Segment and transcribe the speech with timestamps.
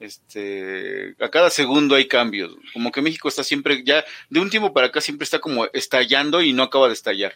[0.00, 2.56] Este, a cada segundo hay cambios.
[2.72, 6.40] Como que México está siempre, ya de un tiempo para acá siempre está como estallando
[6.40, 7.34] y no acaba de estallar.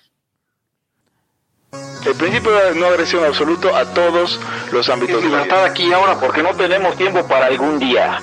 [2.06, 4.40] El principio de no agresión absoluto a todos
[4.72, 5.22] los ámbitos.
[5.22, 8.20] de libertad aquí ahora porque no tenemos tiempo para algún día.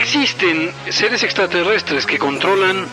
[0.00, 2.86] Existen seres extraterrestres que controlan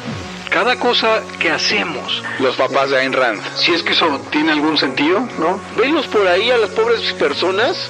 [0.49, 2.23] cada cosa que hacemos.
[2.39, 3.41] Los papás de Ayn Rand.
[3.55, 5.61] Si es que eso tiene algún sentido, ¿no?
[5.77, 7.89] Venlos por ahí a las pobres personas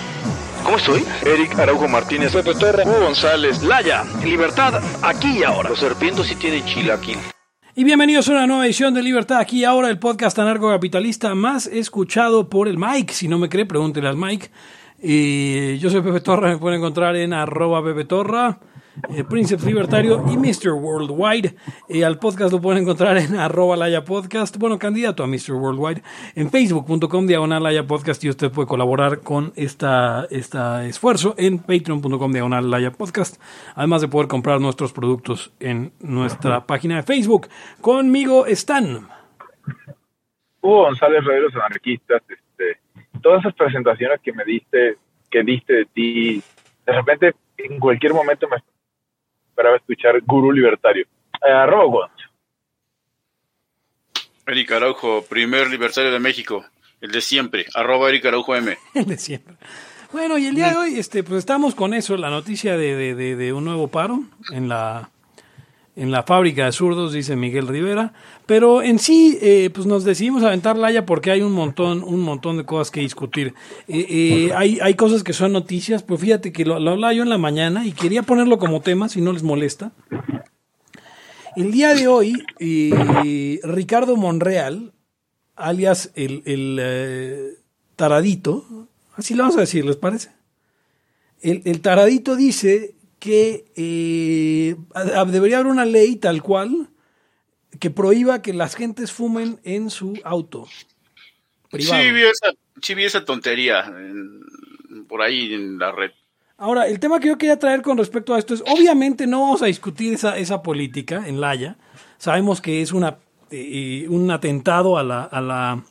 [0.63, 1.03] ¿Cómo estoy?
[1.25, 5.69] Eric Araujo Martínez, Pepe Torra, Hugo González, Laya, Libertad, aquí y ahora.
[5.69, 7.17] Los serpientes sí tienen chilaquil.
[7.75, 11.67] Y bienvenidos a una nueva edición de Libertad, aquí y ahora, el podcast anarcocapitalista más
[11.67, 13.13] escuchado por el Mike.
[13.13, 14.51] Si no me cree, pregúntele al Mike.
[15.01, 18.59] Y yo soy Pepe Torra, me pueden encontrar en arroba Pepe Torra
[19.09, 20.73] eh, Príncipe Libertario y Mr.
[20.73, 21.55] Worldwide.
[21.87, 25.53] Eh, al podcast lo pueden encontrar en arroba Laya Podcast, bueno, candidato a Mr.
[25.53, 26.01] Worldwide,
[26.35, 32.31] en facebook.com diagonal Laya Podcast y usted puede colaborar con esta, este esfuerzo en patreon.com
[32.31, 33.41] diagonal Laya Podcast,
[33.75, 37.47] además de poder comprar nuestros productos en nuestra página de Facebook.
[37.79, 39.07] Conmigo están...
[40.63, 42.79] Hugo González Reveros Anarquistas, este,
[43.21, 44.97] todas esas presentaciones que me diste,
[45.31, 46.43] que diste de ti,
[46.85, 48.57] de repente en cualquier momento me
[49.51, 51.05] esperaba escuchar Gurú Libertario.
[51.45, 52.09] Eh, arroba
[54.47, 56.65] Eric Araujo, primer libertario de México,
[56.99, 58.77] el de siempre, arroba Eric Araujo M.
[58.95, 59.55] el de siempre.
[60.11, 63.35] Bueno, y el día de hoy, este, pues estamos con eso, la noticia de, de,
[63.35, 65.09] de un nuevo paro en la
[66.01, 68.13] en la fábrica de zurdos, dice Miguel Rivera.
[68.47, 72.57] Pero en sí, eh, pues nos decidimos aventar Laya porque hay un montón, un montón
[72.57, 73.53] de cosas que discutir.
[73.87, 77.21] Eh, eh, hay, hay cosas que son noticias, pues fíjate que lo, lo hablaba yo
[77.21, 79.91] en la mañana y quería ponerlo como tema, si no les molesta.
[81.55, 82.33] El día de hoy,
[83.61, 84.93] Ricardo Monreal,
[85.55, 87.57] alias el, el
[87.95, 90.31] taradito, así lo vamos a decir, ¿les parece?
[91.41, 94.75] El, el taradito dice que eh,
[95.27, 96.89] debería haber una ley tal cual
[97.79, 100.67] que prohíba que las gentes fumen en su auto.
[101.69, 102.01] Privado.
[102.01, 103.93] Sí, vi esa, sí vi esa tontería
[105.07, 106.11] por ahí en la red.
[106.57, 109.61] Ahora, el tema que yo quería traer con respecto a esto es, obviamente no vamos
[109.61, 111.77] a discutir esa, esa política en Laia.
[112.17, 113.19] Sabemos que es una,
[113.51, 115.83] eh, un atentado a la, a, la,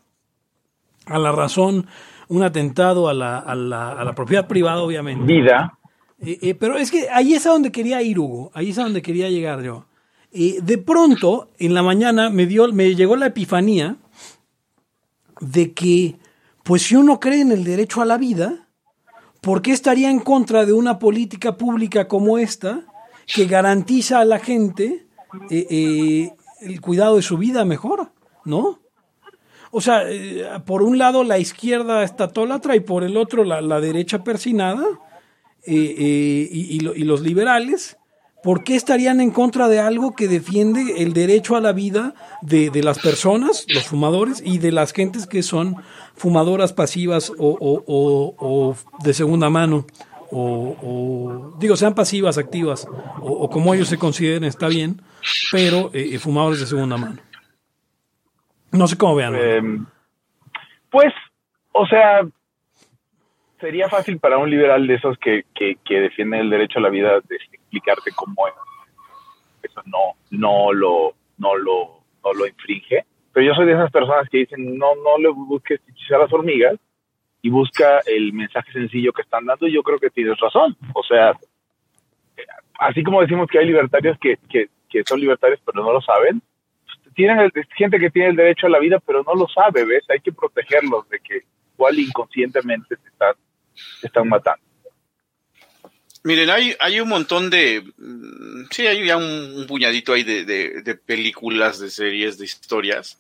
[1.07, 1.87] a la razón,
[2.27, 5.25] un atentado a la, a la, a la propiedad privada, obviamente.
[5.25, 5.77] Vida.
[6.23, 8.51] Eh, eh, pero es que ahí es a donde quería ir, Hugo.
[8.55, 9.87] Ahí es a donde quería llegar yo.
[10.33, 13.97] Eh, de pronto, en la mañana, me, dio, me llegó la epifanía
[15.41, 16.17] de que,
[16.63, 18.69] pues si uno cree en el derecho a la vida,
[19.41, 22.83] ¿por qué estaría en contra de una política pública como esta
[23.27, 25.07] que garantiza a la gente
[25.49, 28.13] el cuidado de su vida mejor?
[28.45, 28.81] ¿No?
[29.71, 30.03] O sea,
[30.67, 34.85] por un lado la izquierda estatólatra y por el otro la, la derecha persinada
[35.67, 37.99] eh, eh, y, los liberales,
[38.43, 42.71] ¿por qué estarían en contra de algo que defiende el derecho a la vida de,
[42.83, 45.77] las personas, los fumadores, y de las gentes que son
[46.15, 49.87] fumadoras pasivas o, de segunda mano?
[50.33, 52.89] O, digo, sean pasivas, activas,
[53.21, 55.03] o, como ellos se consideren, está bien,
[55.53, 57.21] pero eh, fumadores de segunda mano.
[58.73, 59.35] No sé cómo vean.
[59.35, 59.87] Em,
[60.91, 61.13] pues,
[61.73, 62.23] o sea,
[63.61, 67.21] sería fácil para un liberal de esos que, que, defiende el derecho a la vida
[67.21, 68.47] de explicarte cómo
[69.63, 73.05] eso no, no, lo, no, lo, no lo infringe.
[73.33, 75.81] Pero yo soy de esas personas que dicen, no, no le busques
[76.13, 76.77] a las hormigas
[77.43, 80.77] y busca el mensaje sencillo que están dando y yo creo que tienes razón.
[80.95, 81.35] O sea,
[82.79, 86.43] así como decimos que hay libertarios que, que, que son libertarios pero no lo saben,
[87.15, 90.05] tienen gente que tiene el derecho a la vida pero no lo sabe, ¿ves?
[90.09, 91.43] Hay que protegerlos de que
[91.75, 93.35] igual inconscientemente se están
[94.03, 94.71] están matando.
[96.23, 97.83] Miren, hay, hay un montón de.
[97.97, 103.19] Mm, sí, hay ya un, puñadito ahí de, películas, de series, de historias,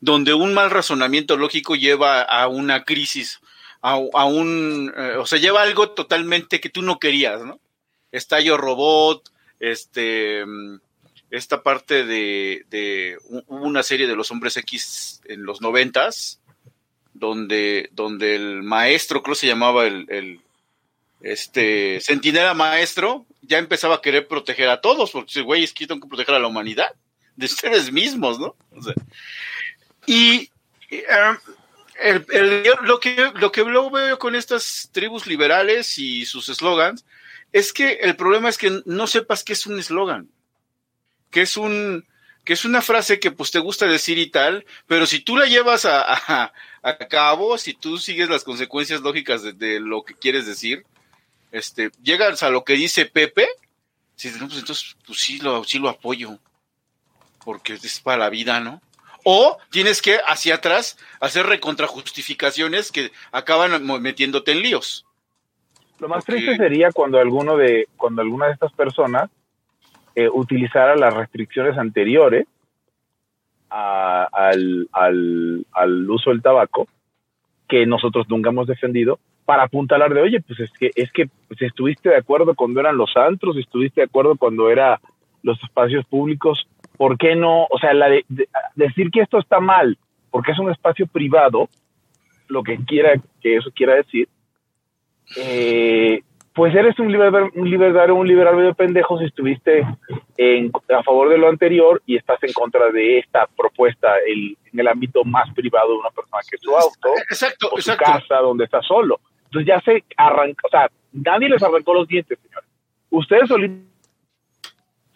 [0.00, 3.40] donde un mal razonamiento lógico lleva a una crisis,
[3.80, 4.92] a, un.
[4.96, 7.60] Eh, o sea, lleva algo totalmente que tú no querías, ¿no?
[8.10, 9.30] Estallo robot,
[9.60, 10.44] este.
[10.44, 10.80] Mm,
[11.30, 13.16] esta parte de, de
[13.46, 16.39] una serie de los hombres X en los noventas,
[17.14, 20.40] donde, donde el maestro, creo que se llamaba el, el
[21.20, 25.86] este centinela maestro, ya empezaba a querer proteger a todos, porque dice, güey, es que
[25.86, 26.94] tengo que proteger a la humanidad,
[27.36, 28.56] de ustedes mismos, ¿no?
[28.70, 28.94] O sea,
[30.06, 30.50] y
[32.82, 37.04] lo que lo que luego veo con estas tribus liberales y sus eslogans
[37.52, 40.28] es que el problema es que no sepas qué es un eslogan,
[41.30, 42.06] que es un
[42.44, 45.46] que es una frase que pues te gusta decir y tal, pero si tú la
[45.46, 46.52] llevas a, a-
[46.82, 50.84] a cabo, si tú sigues las consecuencias lógicas de, de lo que quieres decir,
[51.52, 53.46] este, llegas a lo que dice Pepe,
[54.16, 56.38] si no, pues entonces pues sí lo, sí lo apoyo,
[57.44, 58.80] porque es para la vida, ¿no?
[59.24, 65.04] O tienes que hacia atrás hacer recontrajustificaciones que acaban metiéndote en líos.
[65.98, 69.28] Lo más triste sería cuando alguno de cuando alguna de estas personas
[70.14, 72.46] eh, utilizara las restricciones anteriores
[73.70, 76.88] a- al, al, al uso del tabaco
[77.68, 81.62] que nosotros nunca hemos defendido para apuntalar de oye pues es que es que pues,
[81.62, 85.00] estuviste de acuerdo cuando eran los antros estuviste de acuerdo cuando era
[85.42, 86.66] los espacios públicos
[86.96, 88.24] por qué no o sea de-
[88.74, 89.96] decir que esto está mal
[90.30, 91.68] porque es un espacio privado
[92.48, 94.28] lo que quiera que eso quiera decir
[95.36, 99.86] eh, pues eres un liberal, un libertario, un liberal medio pendejo si estuviste
[100.36, 104.80] en, a favor de lo anterior y estás en contra de esta propuesta el- en
[104.80, 108.04] el ámbito más privado de una persona que es su auto Exacto, o su exacto.
[108.04, 109.20] casa donde está solo.
[109.44, 112.68] Entonces ya se arrancó, o sea, nadie les arrancó los dientes, señores.
[113.10, 113.84] Ustedes solitos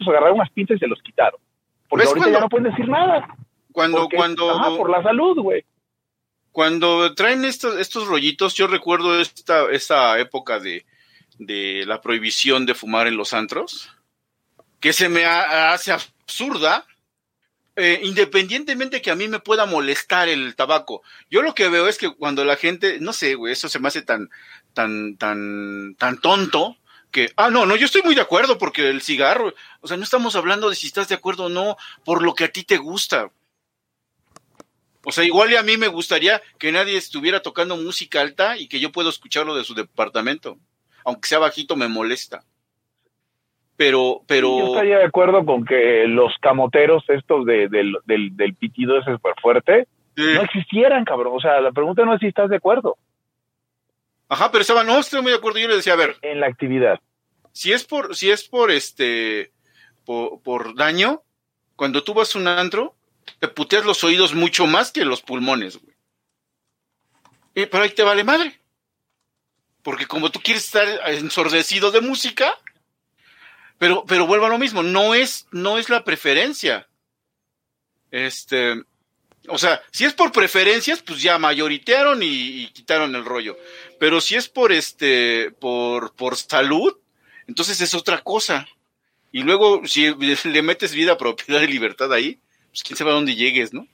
[0.07, 1.39] agarraron unas pinzas y se los quitaron.
[1.89, 3.27] Porque ¿Ves ahorita cuando- ya no pueden decir nada.
[3.71, 5.63] Cuando, Porque- cuando, ajá, por la salud, güey.
[6.51, 10.85] cuando traen estos, estos rollitos, yo recuerdo esta, esta época de,
[11.39, 13.89] de la prohibición de fumar en los antros,
[14.79, 16.85] que se me ha- hace absurda,
[17.75, 21.01] eh, independientemente que a mí me pueda molestar el tabaco.
[21.29, 23.89] Yo lo que veo es que cuando la gente, no sé, güey, eso se me
[23.89, 24.29] hace tan,
[24.73, 26.77] tan, tan, tan tonto,
[27.11, 30.03] que, ah, no, no, yo estoy muy de acuerdo porque el cigarro, o sea, no
[30.03, 32.77] estamos hablando de si estás de acuerdo o no, por lo que a ti te
[32.77, 33.31] gusta.
[35.03, 38.67] O sea, igual y a mí me gustaría que nadie estuviera tocando música alta y
[38.67, 40.57] que yo pueda escucharlo de su departamento.
[41.05, 42.43] Aunque sea bajito, me molesta.
[43.77, 44.59] Pero, pero.
[44.59, 49.11] Yo estaría de acuerdo con que los camoteros estos de, del, del, del pitido ese
[49.11, 49.87] súper fuerte
[50.17, 51.33] no existieran, cabrón.
[51.35, 52.97] O sea, la pregunta no es si estás de acuerdo
[54.29, 55.59] ajá, pero estaba, no, estoy muy de acuerdo.
[55.59, 56.99] Yo le decía, a ver, en la actividad.
[57.51, 59.51] si es por, si es por este,
[60.05, 61.23] por, por daño,
[61.75, 62.95] cuando tú vas a un antro,
[63.39, 65.95] te puteas los oídos mucho más que los pulmones, güey.
[67.55, 68.59] Eh, pero ahí te vale madre.
[69.85, 72.57] Porque como tú quieres estar ensordecido de música,
[73.77, 76.87] pero, pero vuelvo a lo mismo, no es, no es la preferencia.
[78.09, 78.81] Este,
[79.47, 83.57] o sea, si es por preferencias, pues ya mayoritearon y, quitaron el rollo.
[83.99, 86.97] Pero si es por este, por, por salud,
[87.47, 88.65] entonces es otra cosa.
[89.31, 90.15] Y luego, si
[90.45, 92.39] le metes vida, propiedad y libertad ahí,
[92.69, 93.85] pues quién sabe a dónde llegues, ¿no?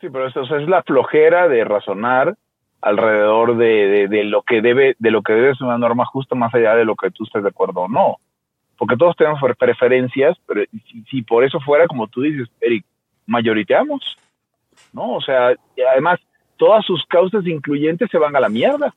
[0.00, 2.36] Sí, pero eso, es la flojera de razonar
[2.82, 6.52] alrededor de, de, lo que debe de lo que debe ser una norma justa más
[6.54, 8.16] allá de lo que tú estés de acuerdo o no.
[8.76, 10.62] Porque todos tenemos pre- preferencias, pero
[11.08, 12.84] si, por eso fuera, como tú dices, Eric,
[13.26, 14.16] mayoriteamos,
[14.92, 15.14] ¿no?
[15.14, 15.54] O sea,
[15.92, 16.18] además,
[16.56, 18.92] todas sus causas incluyentes se van a la mierda.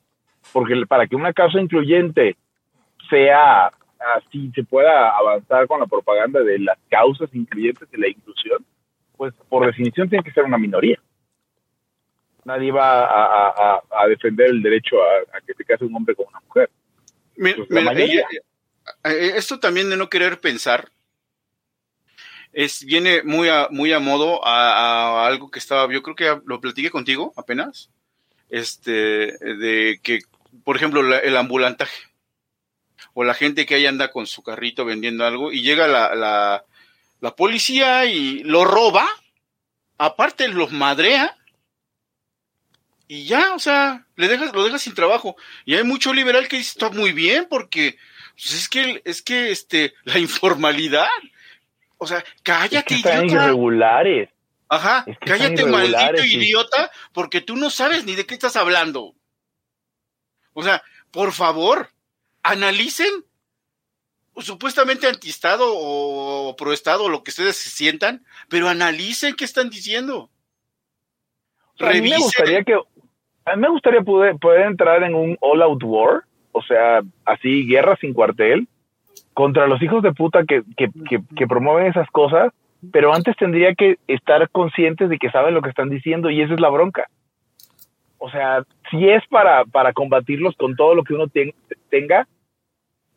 [0.52, 2.36] Porque para que una causa incluyente
[3.10, 3.72] sea
[4.18, 8.64] así, se pueda avanzar con la propaganda de las causas incluyentes de la inclusión,
[9.18, 11.00] pues por definición tiene que ser una minoría.
[12.46, 16.28] Nadie va a, a- defender el derecho a, a que se case un hombre con
[16.28, 16.70] una mujer.
[17.36, 18.26] Pues mayoría.
[19.04, 20.90] eh, esto también de no querer pensar
[22.54, 26.42] es viene muy a, muy a modo a, a algo que estaba, yo creo que
[26.46, 27.90] lo platiqué contigo apenas,
[28.50, 28.92] este,
[29.38, 30.20] de que,
[30.64, 32.04] por ejemplo, la- el ambulantaje
[33.14, 36.64] o la gente que ahí anda con su carrito vendiendo algo y llega la, la,
[37.20, 39.06] la policía y lo roba,
[39.98, 41.36] aparte los madrea
[43.08, 45.36] y ya, o sea, le dejas, lo dejas sin trabajo.
[45.66, 47.98] Y hay mucho liberal que dice, está muy bien, porque
[48.34, 51.08] pues, es que, es que, este, la informalidad.
[51.98, 53.44] O sea, Es cállate, que están idiota.
[53.46, 54.30] irregulares.
[54.68, 56.38] Ajá, es que cállate, maldito sí.
[56.38, 59.14] idiota, porque tú no sabes ni de qué estás hablando.
[60.54, 61.92] O sea, por favor,
[62.42, 63.26] analicen
[64.38, 70.30] supuestamente antiestado o proestado, lo que ustedes se sientan, pero analicen qué están diciendo.
[71.80, 72.20] A mí me Revisen.
[72.20, 72.78] gustaría que
[73.46, 74.36] a mí me gustaría poder,
[74.66, 78.68] entrar en un all out war, o sea, así guerra sin cuartel
[79.34, 82.52] contra los hijos de puta que, que, que, que promueven esas cosas
[82.92, 86.54] pero antes tendría que estar conscientes de que saben lo que están diciendo y esa
[86.54, 87.08] es la bronca.
[88.18, 91.54] O sea, si es para, para combatirlos con todo lo que uno ten-
[91.90, 92.28] tenga,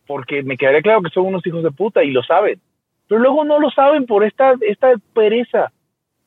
[0.06, 2.60] porque me quedaría claro que son unos hijos de puta y lo saben.
[3.08, 5.70] Pero luego no lo saben por esta, esta pereza.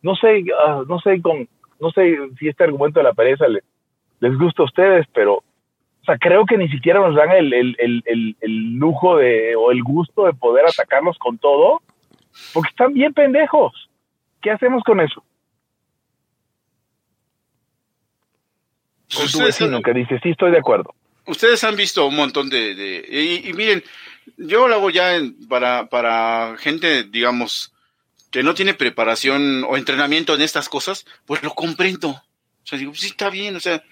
[0.02, 1.48] No sé, ah, no sé con,
[1.80, 3.64] no sé si este argumento de la pereza le-
[4.22, 7.76] les gusta a ustedes, pero o sea, creo que ni siquiera nos dan el, el,
[7.78, 11.82] el, el, lujo de, o el gusto de poder atacarlos con todo,
[12.54, 13.90] porque están bien pendejos.
[14.42, 15.24] ¿Qué hacemos con eso?
[19.16, 20.96] Con tu vecino que dice, sí, estoy de acuerdo.
[21.28, 22.74] ustedes han visto un montón de...
[22.76, 23.84] de- y, y miren,
[24.38, 27.74] yo lo hago ya en- para, para gente, digamos,
[28.32, 32.10] que no tiene preparación o entrenamiento en estas cosas, pues lo comprendo.
[32.10, 33.84] O sea, digo, sí, está bien, o sea,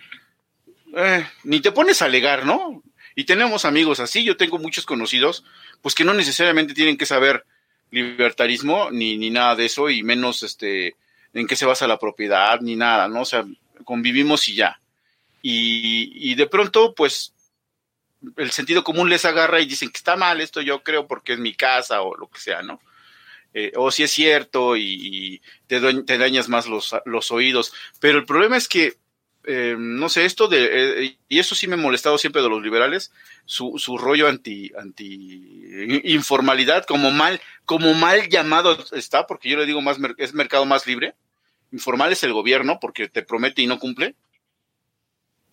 [0.96, 2.84] eh, ni te pones a alegar, ¿no?
[3.15, 5.43] Y tenemos amigos así, yo tengo muchos conocidos,
[5.81, 7.46] pues que no necesariamente tienen que saber
[7.91, 10.96] libertarismo ni, ni nada de eso, y menos este
[11.34, 13.22] en qué se basa la propiedad, ni nada, ¿no?
[13.22, 13.46] O sea,
[13.84, 14.79] convivimos y ya.
[15.41, 17.34] Y, de pronto, pues,
[18.36, 21.39] el sentido común les agarra y dicen que está mal esto, yo creo, porque es
[21.39, 22.81] mi casa o lo que sea, ¿no?
[23.53, 27.74] Eh, o si es cierto y, te, te dañas más los, los oídos.
[28.00, 28.98] Pero el problema es que,
[29.46, 32.62] eh, no sé, esto de, eh, y eso sí me ha molestado siempre de los
[32.62, 33.12] liberales,
[33.46, 39.65] su, su rollo anti, anti informalidad, como mal, como mal llamado está, porque yo le
[39.65, 41.15] digo más, es mercado más libre.
[41.72, 44.15] Informal es el gobierno, porque te promete y no cumple.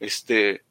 [0.01, 0.63] Este,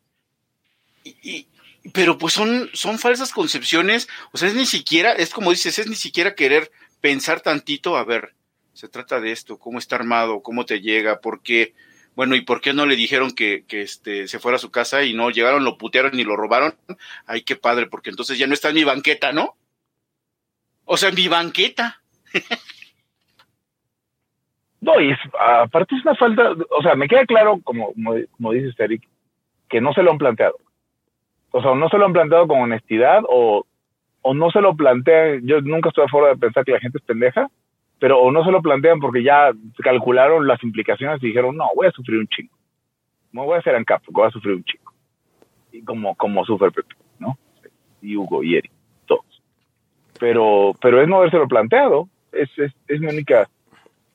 [1.03, 1.47] y, y-
[1.93, 5.87] pero pues son, son falsas concepciones, o sea, es ni siquiera, es como dices, es
[5.87, 8.33] ni siquiera querer pensar tantito, a ver,
[8.73, 11.73] se trata de esto, cómo está armado, cómo te llega, por qué,
[12.15, 15.03] bueno, y por qué no le dijeron que, que este, se fuera a su casa
[15.03, 16.75] y no llegaron, lo putearon y lo robaron,
[17.25, 19.55] ay, qué padre, porque entonces ya no está en mi banqueta, ¿no?
[20.85, 22.01] O sea, en mi banqueta.
[24.81, 28.51] No, y es, aparte es una falta, o sea, me queda claro, como, como, como
[28.51, 29.01] dices, Eric,
[29.67, 30.57] que no se lo han planteado.
[31.49, 33.65] O sea, no se lo han planteado con honestidad o,
[34.21, 36.99] o no se lo plantean, yo nunca estoy a favor de pensar que la gente
[36.99, 37.49] es pendeja,
[37.99, 39.51] pero o no se lo plantean porque ya
[39.83, 42.53] calcularon las implicaciones y dijeron, no, voy a sufrir un chingo.
[43.31, 44.91] No voy a ser ANCAP, porque voy a sufrir un chingo.
[45.71, 47.37] Y como, como sufre Pepe, ¿no?
[48.01, 48.71] Y Hugo y Eric,
[49.05, 49.41] todos.
[50.19, 53.47] Pero, pero es no habérselo planteado, es, es, es mi única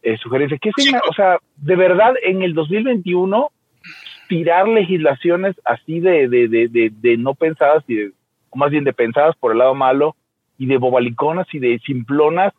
[0.02, 0.58] eh, sugerencia.
[0.58, 3.50] ¿Qué me- o sea, de verdad, en el 2021,
[4.28, 8.12] tirar legislaciones así de, de, de, de, de no pensadas, y de-
[8.50, 10.16] o más bien de pensadas por el lado malo,
[10.56, 12.52] y de bobaliconas y de simplonas,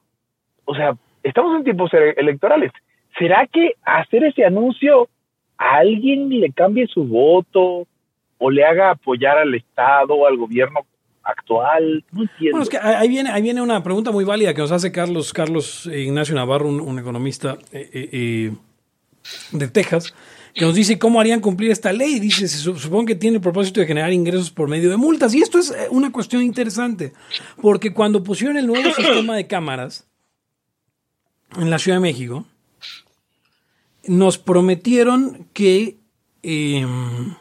[0.66, 2.72] o sea, estamos en tiempos ele- electorales.
[3.18, 5.10] ¿Será que hacer ese anuncio
[5.58, 7.86] a alguien le cambie su voto
[8.38, 10.80] o le haga apoyar al Estado o al gobierno
[11.24, 12.04] actual?
[12.12, 12.58] No entiendo.
[12.58, 15.34] Bueno, es que ahí viene, ahí viene una pregunta muy válida que nos hace Carlos,
[15.34, 18.52] Carlos Ignacio Navarro, un, economista eh, eh, eh,
[19.52, 20.16] de Texas,
[20.56, 22.20] que nos dice cómo harían cumplir esta ley.
[22.20, 25.34] Dice, se su- supongo que tiene el propósito de generar ingresos por medio de multas.
[25.36, 27.14] Y esto es eh, una cuestión interesante,
[27.62, 30.08] porque cuando pusieron el nuevo sistema de cámaras
[31.58, 32.46] en la Ciudad de México,
[34.08, 35.98] nos prometieron que...
[36.44, 37.36] em,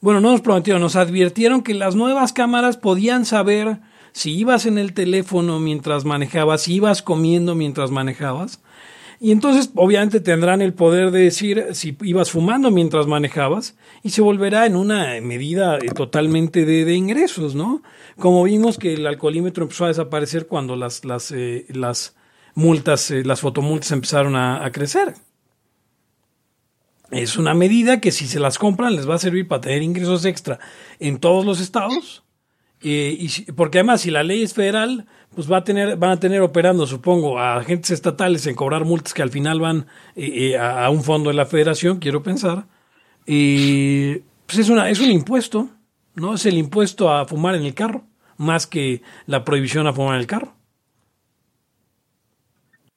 [0.00, 3.80] bueno, no nos prometieron, nos advirtieron que las nuevas cámaras podían saber
[4.12, 8.60] si ibas en el teléfono mientras manejabas, si ibas comiendo mientras manejabas.
[9.18, 14.20] Y entonces, obviamente, tendrán el poder de decir si ibas fumando mientras manejabas y se
[14.20, 17.82] volverá en una medida eh, totalmente de, de ingresos, ¿no?
[18.18, 22.14] Como vimos que el alcoholímetro empezó a desaparecer cuando las, las, eh, las
[22.56, 25.14] multas, eh, las fotomultas empezaron a, crecer.
[27.12, 30.24] Es una medida que si se las compran les va a servir para tener ingresos
[30.24, 30.58] extra
[30.98, 32.24] en todos los estados.
[32.82, 36.20] Eh, y porque además, si la ley es federal, pues va a tener, van a
[36.20, 39.86] tener operando, supongo, a agentes estatales en cobrar multas que al final van
[40.16, 42.66] eh, eh, a, a un fondo de la federación, quiero pensar.
[43.26, 45.68] Y pues es, una, es un impuesto,
[46.14, 46.34] ¿no?
[46.34, 48.04] Es el impuesto a fumar en el carro,
[48.36, 50.55] más que la prohibición a fumar en el carro.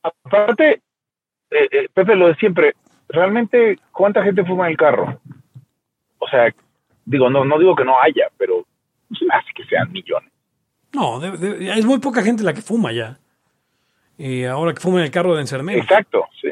[0.04, 0.82] Aparte,
[1.52, 2.74] eh, eh, Pepe, lo de siempre,
[3.08, 5.20] realmente, ¿cuánta gente fuma en el carro?
[6.20, 6.54] O sea,
[7.06, 8.66] digo, no, no digo que no haya, pero
[9.10, 10.32] no se me hace que sean millones.
[10.94, 13.20] No, de- de- es muy poca gente la que fuma ya.
[14.18, 15.84] Y ahora que fuma en el carro deben ser menos.
[15.84, 16.50] Exacto, sí.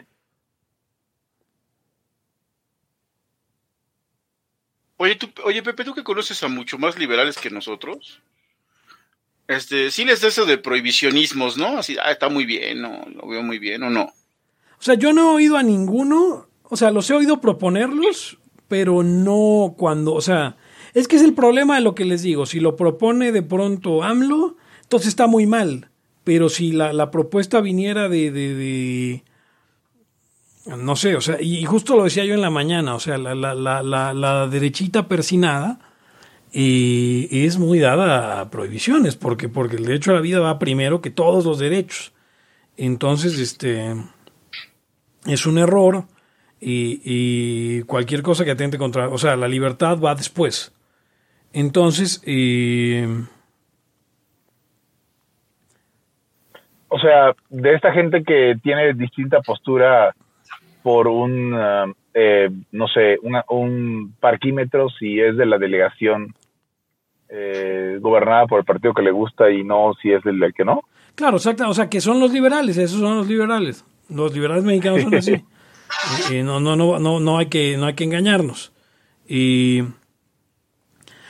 [4.97, 8.21] Oye, tú, oye, Pepe, tú que conoces a mucho más liberales que nosotros,
[9.47, 11.77] este, sí les da eso de prohibicionismos, ¿no?
[11.79, 14.03] Así, ah, está muy bien, no, lo veo muy bien, o no.
[14.79, 18.37] O sea, yo no he oído a ninguno, o sea, los he oído proponerlos,
[18.67, 20.57] pero no cuando, o sea,
[20.93, 24.03] es que es el problema de lo que les digo, si lo propone de pronto
[24.03, 25.89] AMLO, entonces está muy mal,
[26.23, 29.23] pero si la, la propuesta viniera de, de, de-
[30.77, 33.33] no sé, o sea, y justo lo decía yo en la mañana, o sea, la,
[33.35, 35.79] la, la, la derechita persinada
[36.53, 41.01] eh, es muy dada a prohibiciones, porque, porque el derecho a la vida va primero
[41.01, 42.13] que todos los derechos.
[42.77, 43.95] Entonces, este
[45.25, 46.05] es un error
[46.59, 50.73] y, y cualquier cosa que atente contra, o sea, la libertad va después.
[51.53, 52.21] Entonces,
[56.89, 60.15] O sea, de esta gente que tiene distinta postura
[60.83, 61.85] por un, ah,
[62.19, 66.33] eh, no sé, una- un parquímetro si es de la delegación
[67.29, 70.81] eh, gobernada por el partido que le gusta y no si es del que no.
[71.13, 71.67] Claro, exacto.
[71.69, 73.83] O sea, que son los liberales, esos son los liberales.
[74.09, 75.33] Los liberales mexicanos son así.
[76.31, 78.71] Y- y no, no, no, no, no hay que, no hay que engañarnos.
[79.27, 79.83] Y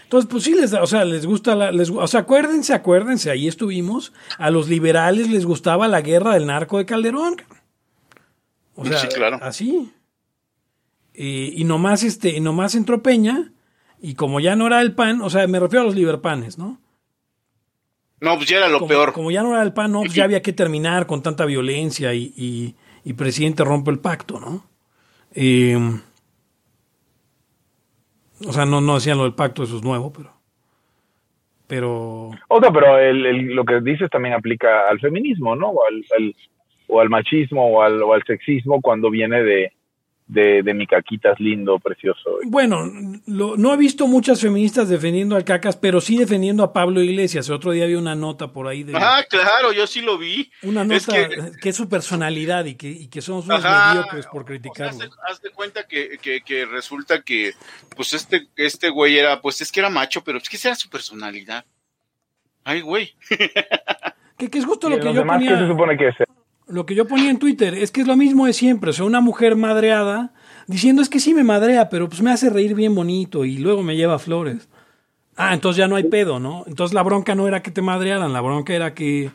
[0.03, 3.29] entonces, pues sí les da, o sea, les gusta la, les, o sea, acuérdense, acuérdense,
[3.29, 4.13] ahí estuvimos.
[4.37, 7.35] A los liberales les gustaba la guerra del narco de Calderón.
[8.75, 9.37] O sea, Sí, claro.
[9.41, 9.91] así.
[11.17, 13.51] Y, y nomás este, y nomás entró Peña,
[13.99, 16.79] y como ya no era el PAN, o sea, me refiero a los liberpanes, ¿no?
[18.21, 19.13] No, pues ya era lo como, peor.
[19.13, 22.13] como ya no era el PAN, no, pues ya había que terminar con tanta violencia
[22.13, 24.63] y, y, y presidente rompe el pacto, ¿no?
[25.33, 25.75] Eh,
[28.47, 30.31] o sea, no, no hacían lo del pacto, eso es nuevo, pero.
[31.67, 32.29] Pero.
[32.47, 35.69] O sea, pero el, el- lo que dices también aplica al feminismo, ¿no?
[35.69, 36.35] O al, al-
[36.87, 39.73] o al machismo o al, o al sexismo cuando viene de,
[40.27, 42.39] de, de mi caquitas lindo, precioso.
[42.47, 42.83] Bueno,
[43.27, 47.47] lo- no he visto muchas feministas defendiendo al cacas, pero sí defendiendo a Pablo Iglesias.
[47.47, 48.93] El otro día había una nota por ahí de.
[48.95, 50.51] Ah, claro, yo sí lo vi.
[50.63, 53.93] una nota Es que, que, es su personalidad y que, y que somos unos Ajá,
[53.93, 54.91] mediocres por o sea, criticarlo.
[54.91, 57.53] haz, de, haz de cuenta que, que, que resulta que,
[57.95, 60.75] pues este, este güey era, pues es que era macho, pero es que esa era
[60.75, 61.63] su personalidad.
[62.65, 63.13] Ay, güey.
[64.37, 65.61] que, que es justo ¿Y lo que yo demás, ¿qué ponía.
[65.61, 66.15] se supone que es?
[66.67, 69.05] Lo que yo ponía en Twitter es que es lo mismo de siempre, o sea,
[69.05, 70.33] una mujer madreada
[70.67, 73.83] diciendo es que sí me madrea, pero pues me hace reír bien bonito y luego
[73.83, 74.67] me lleva flores.
[75.37, 76.63] Ah, entonces ya no hay pedo, ¿no?
[76.67, 79.31] Entonces la bronca no era que te madrearan, la bronca era que...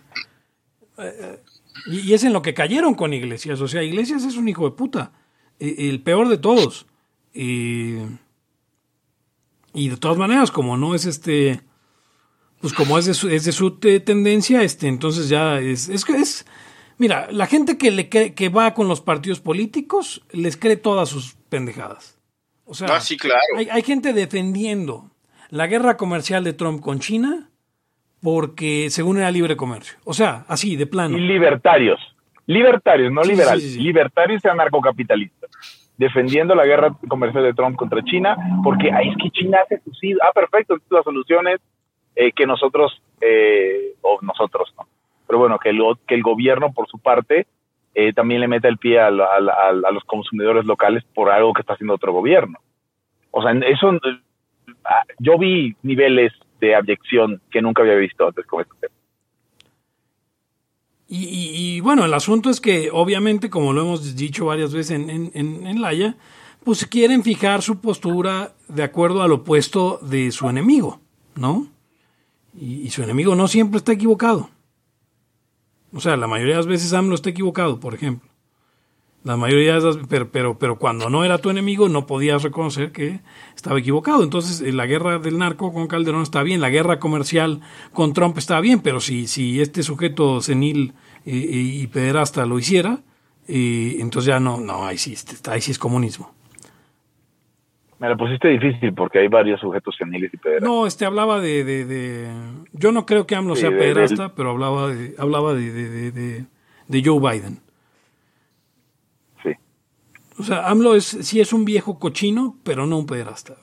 [0.99, 1.40] eh,
[1.87, 4.64] y, y es en lo que cayeron con Iglesias, o sea, Iglesias es un hijo
[4.68, 5.12] de puta,
[5.59, 6.87] eh, el peor de todos.
[7.35, 8.07] Eh,
[9.73, 11.62] y de todas maneras, como no es este
[12.61, 16.45] pues como es de su, es de su te- tendencia, este, entonces ya es, es,
[17.03, 21.09] mira, la gente que le cree- que va con los partidos políticos les cree todas
[21.09, 22.19] sus pendejadas.
[22.65, 23.41] O sea, Ah, sí, claro.
[23.59, 25.11] hay, hay gente defendiendo
[25.51, 27.51] la guerra comercial de Trump con China
[28.23, 29.99] porque según era libre comercio.
[30.05, 31.19] O sea, así, de plano.
[31.19, 31.99] Y libertarios.
[32.47, 33.62] Libertarios, no Sí, liberales.
[33.62, 33.81] sí, sí, sí.
[33.83, 35.51] Libertarios y anarcocapitalistas.
[35.99, 40.21] Defendiendo la guerra comercial de Trump contra China, porque ay, es que China hace subsidios.
[40.23, 41.61] Ah, perfecto, entonces la solución es
[42.17, 44.87] eh, que nosotros, eh, o nosotros, ¿no?
[45.33, 47.47] Pero bueno, que el, que el gobierno, por su parte,
[47.95, 51.95] eh, también le meta el pie a, los consumidores locales por algo que está haciendo
[51.95, 52.59] otro gobierno.
[53.31, 53.92] O sea, eso,
[54.85, 58.95] ah, yo vi niveles de abyección que nunca había visto antes con este tema.
[61.09, 64.90] Y, y- y, bueno, el asunto es que obviamente, como lo hemos dicho varias veces
[65.01, 66.14] en, en, en, en Laia,
[66.62, 71.01] pues quieren fijar su postura de acuerdo al opuesto de su enemigo,
[71.37, 71.68] ¿no?
[72.55, 74.51] Y su enemigo no siempre está equivocado.
[75.92, 78.28] O sea, la mayoría de las veces AMLO está equivocado, por ejemplo.
[79.24, 82.90] La mayoría de las pero, pero, pero cuando no era tu enemigo no podías reconocer
[82.90, 83.20] que
[83.55, 84.24] estaba equivocado.
[84.24, 87.61] Entonces, eh, la guerra del narco con Calderón está bien, la guerra comercial
[87.92, 92.59] con Trump está bien, pero si, si este sujeto senil eh, y, y pederasta lo
[92.59, 92.98] hiciera,
[93.46, 96.35] eh, entonces ya no, no, ahí sí, está- ahí sí es comunismo.
[98.03, 100.69] Me la pusiste difícil porque hay varios sujetos seniles y pederastas.
[100.69, 102.29] No, este hablaba de, de, de-
[102.73, 106.11] yo no creo que AMLO Sí, sea de- pederasta, pero hablaba de, hablaba de, de,
[106.88, 107.61] de, Joe Biden.
[109.45, 109.51] Sí.
[110.37, 113.55] O sea, AMLO es, sí es un viejo cochino, pero no un pederasta.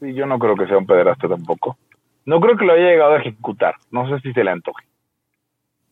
[0.00, 1.78] Sí, yo no creo que sea un pederasta tampoco.
[2.26, 3.76] No creo que lo haya llegado a ejecutar.
[3.92, 4.84] No sé si se le antoje.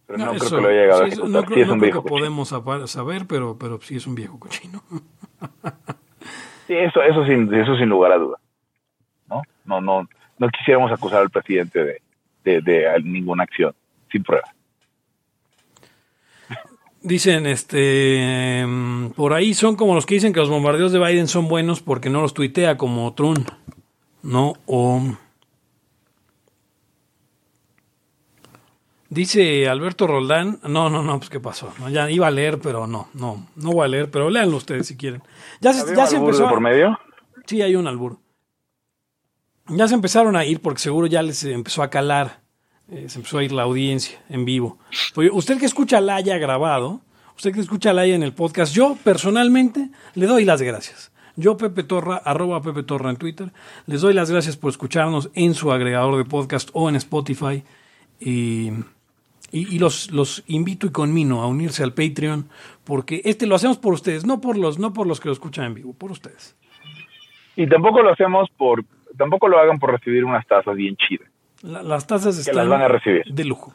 [0.06, 1.30] Pero no, creo eso- que lo haya llegado a sí, ejecutar.
[1.30, 2.18] no Sí, creo, es no un creo viejo que cochino.
[2.18, 4.82] podemos saber, pero, pero sí es un viejo cochino.
[6.70, 8.38] Sí, eso, eso, sin, eso sin lugar a duda.
[9.28, 9.42] ¿No?
[9.64, 12.00] No, no, no quisiéramos acusar al presidente
[12.44, 13.74] de, de, ninguna acción
[14.08, 14.44] sin prueba.
[17.02, 21.26] Dicen, este, mm, por ahí son como los que dicen que los bombardeos de Biden
[21.26, 23.48] son buenos porque no los tuitea como Trump,
[24.22, 24.52] ¿no?
[24.66, 25.02] O
[29.10, 32.86] dice Alberto Roldán, no, no, no, pues qué pasó, no, ya iba a leer, pero
[32.86, 35.22] no, no, no voy a leer, pero léanlo ustedes si quieren.
[35.60, 36.98] Ya se, ¿Había ya se empezó, por medio?
[37.44, 38.18] sí hay un albur.
[39.68, 42.40] Ya se empezaron a ir porque seguro ya les empezó a calar
[42.92, 44.78] Eh, se empezó a ir la audiencia en vivo.
[45.32, 47.02] Usted que escucha Laya grabado,
[47.36, 51.12] usted que escucha Laya en el podcast, yo personalmente le doy las gracias.
[51.36, 53.52] Yo, Pepe Torra, arroba Pepe Torra en Twitter,
[53.86, 57.62] les doy las gracias por escucharnos en su agregador de podcast o en Spotify.
[58.18, 58.72] Y,
[59.52, 62.48] y- y los, los invito y conmino a unirse al Patreon,
[62.84, 65.64] porque este lo hacemos por ustedes, no por los, no por los que lo escuchan
[65.66, 66.56] en vivo, por ustedes.
[67.56, 68.84] Y tampoco lo hacemos por,
[69.18, 71.28] tampoco lo hagan por recibir unas tazas bien chidas.
[71.62, 73.22] La- las tazas Que están las van a recibir.
[73.24, 73.72] de lujo.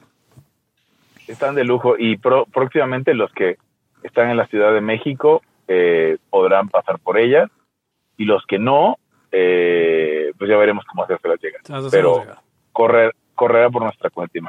[1.28, 3.58] Están de lujo y pro- próximamente los que
[4.04, 7.50] están en la Ciudad de México eh, podrán pasar por ellas
[8.18, 8.98] y los que no,
[9.32, 11.62] eh, pues ya veremos cómo hacérselas llegar.
[11.92, 12.40] Pero llegar.
[12.72, 14.42] correr, correrá por nuestra cuenta de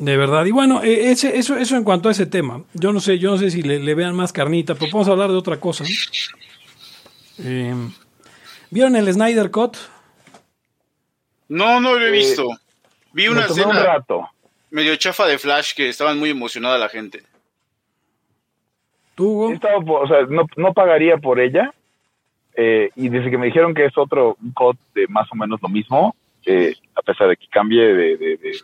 [0.00, 0.46] De verdad.
[0.46, 2.64] Y bueno, eh, ese, eso, eso en cuanto a ese tema.
[2.74, 5.12] Yo no sé, yo no sé si le, le vean más carnita, pero vamos a
[5.12, 5.84] hablar de otra cosa.
[7.38, 7.74] Eh,
[8.70, 9.76] ¿Vieron el Snyder Cut?
[11.48, 12.48] No, no lo he visto.
[13.12, 14.28] Vi Me una tomé un escena rato.
[14.70, 17.22] medio chafa de Flash que estaban muy emocionada la gente.
[19.14, 19.52] ¿Tú, Hugo?
[19.52, 21.74] Estado o sea, no, no pagaría por ella.
[22.56, 25.68] eh, y desde que me dijeron que es otro COD de más o menos lo
[25.68, 26.14] mismo,
[26.46, 28.60] eh, a pesar de que cambie de, de- de-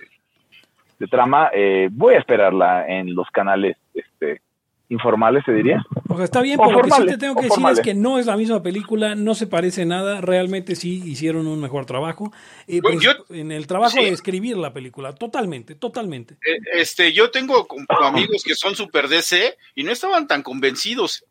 [0.98, 4.40] de trama, eh, voy a esperarla en los canales este,
[4.88, 5.84] informales, se diría.
[6.08, 8.18] O sea, está bien, pero lo que sí te tengo que decir es que no
[8.18, 12.32] es la misma película, no se parece nada, realmente sí hicieron un mejor trabajo.
[12.68, 14.04] Eh, Bueno, pues, yo- en el trabajo sí.
[14.04, 16.34] de escribir la película, totalmente, totalmente.
[16.34, 17.66] Eh, Este, yo tengo
[18.02, 21.24] amigos que son super DC y no estaban tan convencidos.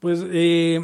[0.00, 0.80] Pues, eh,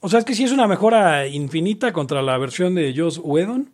[0.00, 3.72] o sea, es que sí es una mejora infinita contra la versión de Joss Whedon.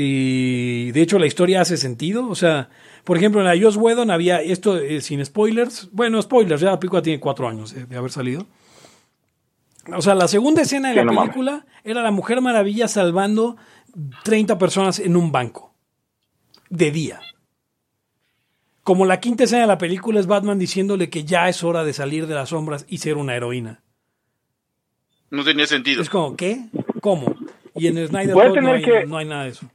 [0.00, 2.28] Y de hecho la historia hace sentido.
[2.28, 2.68] O sea,
[3.04, 5.88] por ejemplo, en la Joss Whedon había esto eh, sin spoilers.
[5.92, 8.46] Bueno, spoilers, ya la película tiene cuatro años eh, de haber salido.
[9.96, 11.30] O sea, la segunda escena de la no mames.
[11.30, 13.56] película era la Mujer Maravilla salvando
[14.24, 15.74] 30 personas en un banco.
[16.70, 17.20] De día.
[18.84, 21.92] Como la quinta escena de la película es Batman diciéndole que ya es hora de
[21.92, 23.82] salir de las sombras y ser una heroína.
[25.30, 26.00] No tenía sentido.
[26.02, 26.66] Es como, ¿qué?
[27.00, 27.34] ¿Cómo?
[27.74, 29.50] Y en el Snyder Voy a Cut no tener hay, que- no hay nada de
[29.50, 29.70] eso.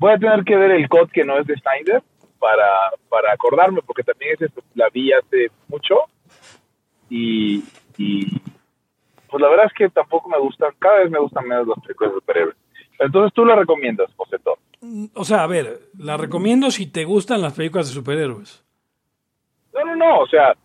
[0.00, 2.02] Voy a tener que ver el COD que no es de Snyder
[2.38, 2.66] para,
[3.10, 5.94] para acordarme, porque también ese la vi hace mucho.
[7.10, 7.62] Y,
[7.98, 8.40] y
[9.28, 12.12] pues la verdad es que tampoco me gustan, cada vez me gustan menos las películas
[12.12, 12.56] de superhéroes.
[12.98, 14.56] Entonces tú la recomiendas, José Todo.
[15.14, 18.64] O sea, a ver, la recomiendo si te gustan las películas de superhéroes.
[19.74, 20.56] No, no, no, o sea,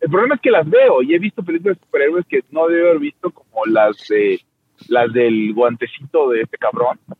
[0.00, 2.90] el problema es que las veo y he visto películas de superhéroes que no debo
[2.90, 4.40] haber visto como las de
[4.86, 7.00] las del guantecito de este cabrón.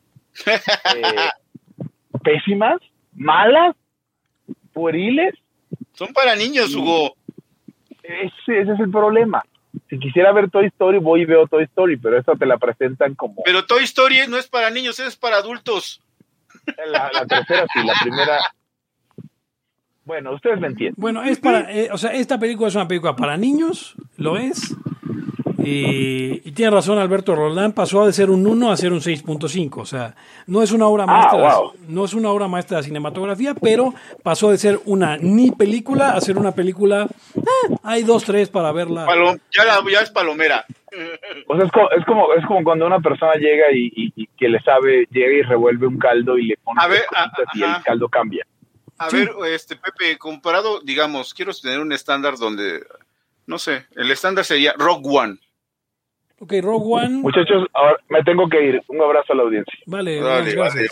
[0.46, 1.30] Eh,
[2.24, 2.80] pésimas,
[3.14, 3.76] malas,
[4.72, 5.34] pueriles.
[5.92, 7.14] Son para niños, Hugo.
[8.02, 9.44] Ese, ese es el problema.
[9.88, 13.14] Si quisiera ver Toy Story, voy y veo Toy Story, pero esa te la presentan
[13.14, 16.00] como Pero Toy Story no es para niños, es para adultos.
[16.87, 18.38] la, la tercera, sí, la primera.
[20.04, 20.94] Bueno, ustedes me entienden.
[20.98, 24.76] Bueno, es para, eh, o sea, esta película es una película para niños, lo es.
[25.64, 29.79] Y, y tiene razón Alberto Roldán, pasó de ser un 1 a ser un 6.5,
[29.81, 30.14] o sea,
[30.46, 31.72] no es una obra Ah, maestra, wow.
[31.88, 36.20] no es una obra maestra de cinematografía, pero pasó de ser una ni película a
[36.20, 39.07] ser una película, eh, hay dos, tres para verla.
[39.07, 40.64] Palom- ya, la- ya es palomera.
[41.48, 44.27] O sea, es como, es como, es como cuando una persona llega y, y- y
[44.38, 47.62] que le sabe, llega y revuelve un caldo y le pone A ver, a- y
[47.62, 48.46] el caldo cambia.
[48.98, 49.16] A Sí.
[49.16, 52.85] ver, este Pepe, comparado, digamos, quiero tener un estándar donde,
[53.46, 55.38] no sé, el estándar sería Rock One.
[56.44, 58.83] Ok, Rogue One, Muchachos, ahora me tengo que ir.
[58.88, 59.72] Un abrazo a la audiencia.
[59.87, 60.57] vale, Vale, gracias.
[60.57, 60.88] vale,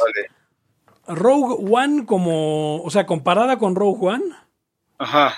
[1.07, 1.21] vale.
[1.21, 4.25] Rogue One como, o sea, comparada con Rogue One,
[4.99, 5.35] Ajá.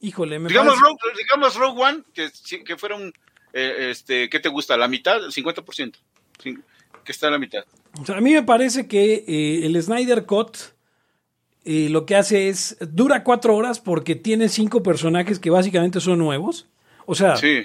[0.00, 2.30] híjole, me Digamos parece- Rogue, digamos Rogue One, que,
[2.64, 3.12] que fuera un,
[3.52, 4.76] eh, este, ¿qué te gusta?
[4.76, 5.22] ¿La mitad?
[5.24, 5.98] ¿El 50%?
[6.42, 6.56] Sí,
[7.04, 7.64] que está a la mitad.
[8.00, 10.56] O sea, a mí me parece que eh, el Snyder Cut
[11.64, 16.18] eh, lo que hace es, dura cuatro horas porque tiene cinco personajes que básicamente son
[16.18, 16.66] nuevos.
[17.04, 17.64] O sea, Sí.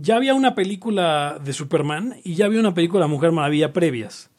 [0.00, 4.30] Ya, había, una película de Superman y ya había una película de Mujer Maravilla previas.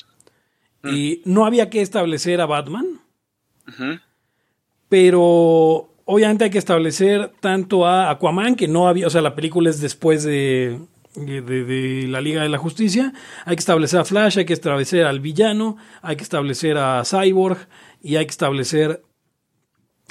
[0.83, 3.01] Y no había que establecer a Batman,
[4.87, 9.71] pero obviamente hay que establecer tanto a Aquaman, que no había, o sea, la película
[9.71, 10.79] es después de,
[11.15, 13.13] de, de la Liga de la Justicia,
[13.45, 17.67] hay que establecer a Flash, hay que establecer al villano, hay que establecer a Cyborg
[18.01, 19.01] y hay que establecer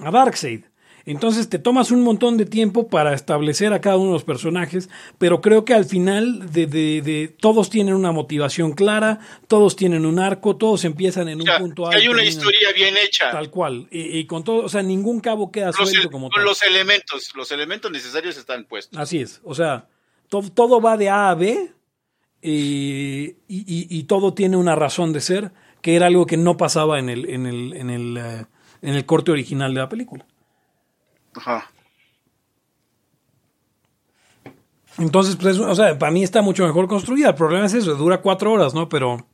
[0.03, 0.65] a Darkseid.
[1.07, 4.89] Entonces te tomas un montón de tiempo para establecer a cada uno de los personajes,
[5.19, 10.07] pero creo que al final de, de- de- todos tienen una motivación clara, todos tienen
[10.07, 11.91] un arco, todos empiezan en O un punto A.
[11.91, 13.31] que y hay una historia bien hecha.
[13.31, 13.87] Tal cual.
[13.91, 16.45] Y, y con todo, o sea, ningún cabo queda Los, suelto el- como con tal.
[16.47, 18.99] los elementos, los elementos necesarios están puestos.
[18.99, 19.41] Así es.
[19.45, 19.89] O sea,
[20.31, 21.71] To- todo va de A a B
[22.43, 26.57] eh, y, y- y todo tiene una razón de ser, que era algo que no
[26.57, 28.47] pasaba en el, en el, en el, eh,
[28.83, 30.27] en el corte original de la película.
[31.37, 31.71] Ajá.
[34.99, 37.31] Entonces, pues, o sea, para mí está mucho mejor construida.
[37.31, 38.89] El problema es eso, dura cuatro horas, ¿no?
[38.89, 39.27] Pero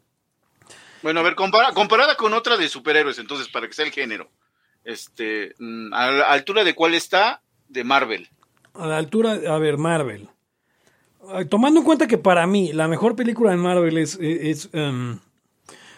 [1.03, 4.31] Bueno, a ver, compara- comparada con otra de superhéroes, entonces, para que sea el género.
[4.85, 8.29] Este, mm, a la altura de cuál está, de Marvel.
[8.75, 10.29] a la altura, a ver, Marvel.
[11.51, 15.19] Tomando en cuenta que para mí la mejor película de Marvel es, es, em, o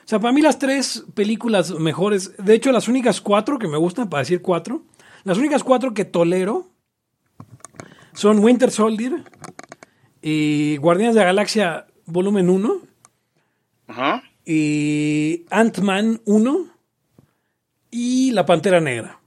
[0.05, 4.11] sea, para mí las tres películas mejores, de hecho las únicas cuatro que me gustan,
[4.11, 4.83] para decir cuatro,
[5.25, 6.69] las únicas cuatro que tolero
[8.13, 9.25] son Winter Soldier
[10.21, 12.81] y Guardianes de la Galaxia volumen 1
[13.89, 14.23] Ajá.
[14.45, 16.67] y Ant-Man 1
[17.91, 19.21] y La Pantera Negra.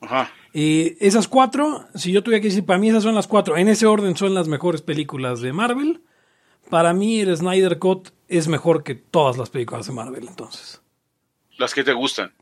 [0.00, 0.30] Ajá.
[0.52, 3.56] Eh, esas cuatro, si yo tuviera que decir, para mí esas son las cuatro.
[3.56, 6.02] En ese orden son las mejores películas de Marvel.
[6.68, 10.80] Para mí el Snyder Cut es mejor que todas las películas de Marvel, entonces.
[11.58, 12.32] Las que te gustan.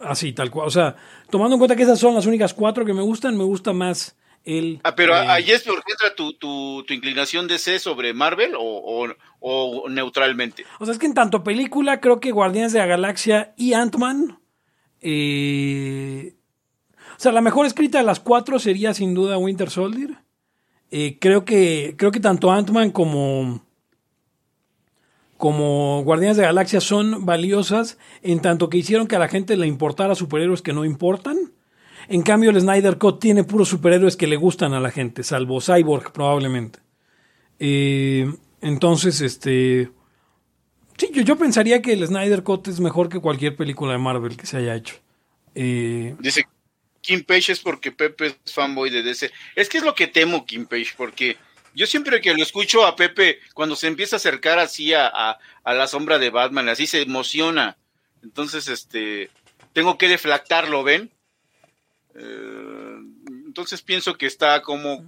[0.00, 0.68] Así, tal cual.
[0.68, 0.96] O sea,
[1.30, 4.16] tomando en cuenta que esas son las únicas cuatro que me gustan, me gusta más
[4.44, 4.80] el...
[4.84, 8.60] Ah, pero eh, ahí es entra tu, tu, tu inclinación de C sobre Marvel o,
[8.62, 9.08] o,
[9.40, 10.64] o neutralmente.
[10.78, 14.38] O sea, es que en tanto película, creo que Guardianes de la Galaxia y Ant-Man.
[15.00, 16.34] eh,
[17.16, 20.18] o sea, la mejor escrita de las cuatro sería sin duda Winter Soldier.
[20.90, 23.60] Eh, creo que creo que tanto Ant-Man como
[25.38, 29.56] como Guardianes de la Galaxia son valiosas en tanto que hicieron que a la gente
[29.56, 31.52] le importara superhéroes que no importan.
[32.08, 35.60] En cambio, el Snyder Cut tiene puros superhéroes que le gustan a la gente, salvo
[35.60, 36.80] Cyborg probablemente.
[37.60, 39.90] Eh, entonces, este...
[40.96, 44.36] Sí, yo, yo pensaría que el Snyder Cut es mejor que cualquier película de Marvel
[44.36, 44.96] que se haya hecho.
[45.54, 46.46] Eh, Dice
[47.00, 49.30] Kim Page es porque Pepe es fanboy de DC.
[49.54, 51.36] Es que es lo que temo, Kim Page, porque
[51.78, 55.38] yo siempre que lo escucho a Pepe, cuando se empieza a acercar así a, a,
[55.62, 57.76] a la sombra de Batman, así se emociona.
[58.24, 59.30] Entonces, este,
[59.72, 61.08] tengo que deflactarlo, ¿ven?
[62.16, 62.96] Eh,
[63.46, 65.04] entonces pienso que está como,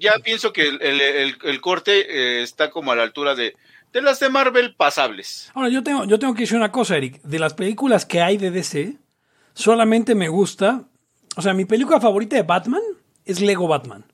[0.00, 3.54] ya pienso que el, el, corte eh, está como a la altura de,
[3.92, 5.52] de las de Marvel pasables.
[5.54, 7.22] Ahora, yo tengo, yo tengo que decir una cosa, Eric.
[7.22, 8.96] De las películas que hay de DC,
[9.54, 10.82] solamente me gusta.
[11.36, 12.82] O sea, mi película favorita de Batman
[13.24, 14.04] es Lego Batman.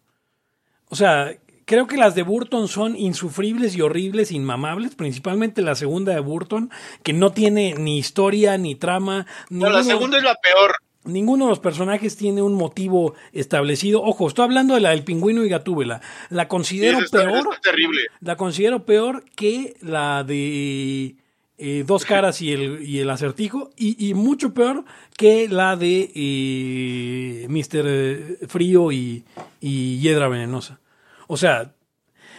[0.91, 1.35] O sea,
[1.69, 6.71] creo que las de Burton son insufribles y horribles, inmamables, principalmente la segunda de Burton,
[7.03, 9.27] que no tiene ni historia, ni trama.
[9.51, 10.73] No, la segunda es la peor.
[11.05, 14.03] Ninguno de los personajes tiene un motivo establecido.
[14.03, 16.01] Ojo, estoy hablando de la del pingüino y Gatúbela.
[16.31, 17.37] La considero está- peor.
[17.51, 18.01] está terrible.
[18.21, 21.17] La considero peor que la de
[21.59, 23.71] eh, Dos Caras y el, y el Acertijo.
[23.77, 24.85] Y, y mucho peor
[25.17, 28.49] que la de eh, Mr.
[28.49, 29.25] Frío y,
[29.61, 30.81] y Hiedra Venenosa.
[31.29, 31.75] O sea,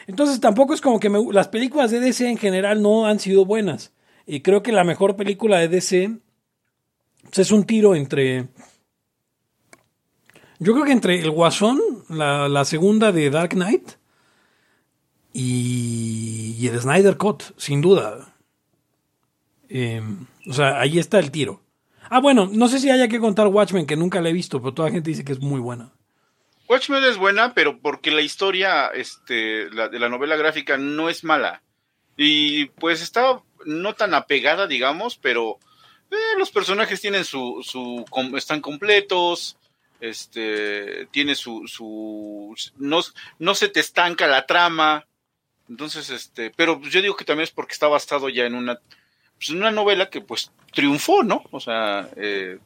[0.08, 3.45] entonces tampoco es como que me- las películas de DC en general no han sido
[3.45, 3.93] buenas.
[4.25, 6.17] Y creo que la mejor película de DC
[7.23, 8.49] pues, es un tiro entre...
[10.60, 13.91] Yo creo que entre El Guasón, la, segunda de Dark Knight,
[15.32, 18.36] y, y el Snyder Cut, sin duda.
[19.69, 20.02] Eh,
[20.49, 21.62] o sea, ahí está el tiro.
[22.10, 24.73] Ah, bueno, no sé si haya que contar Watchmen, que nunca la he visto, pero
[24.73, 25.93] toda la gente dice que es muy buena.
[26.69, 31.63] Watchmen es buena, pero porque la historia este, de la novela gráfica no es mala.
[32.15, 35.58] Y pues está no tan apegada, digamos, pero
[36.12, 38.05] eh, los personajes tienen su, su
[38.38, 39.58] están completos,
[39.99, 43.01] este, tiene su, su no,
[43.39, 45.08] no se te estanca la trama.
[45.67, 48.79] Entonces, este, pero yo digo que también es porque está basado ya en una,
[49.38, 51.43] pues, en una novela que pues triunfó, ¿no?
[51.49, 52.60] O sea, eh,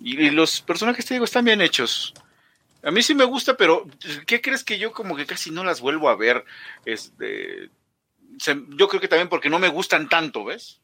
[0.00, 2.12] y los personajes, te digo, están bien hechos.
[2.84, 3.86] A mí sí me gusta, pero
[4.26, 6.44] ¿qué crees que yo como que casi no las vuelvo a ver?
[6.84, 7.70] Este,
[8.38, 10.80] yo creo que también porque no me gustan tanto, ¿ves?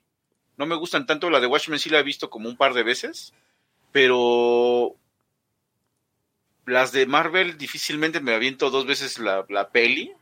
[0.56, 1.28] No me gustan tanto.
[1.28, 3.34] La de Watchmen sí la he visto como un par de veces,
[3.92, 4.96] pero
[6.64, 10.12] las de Marvel difícilmente me aviento dos veces la, la peli,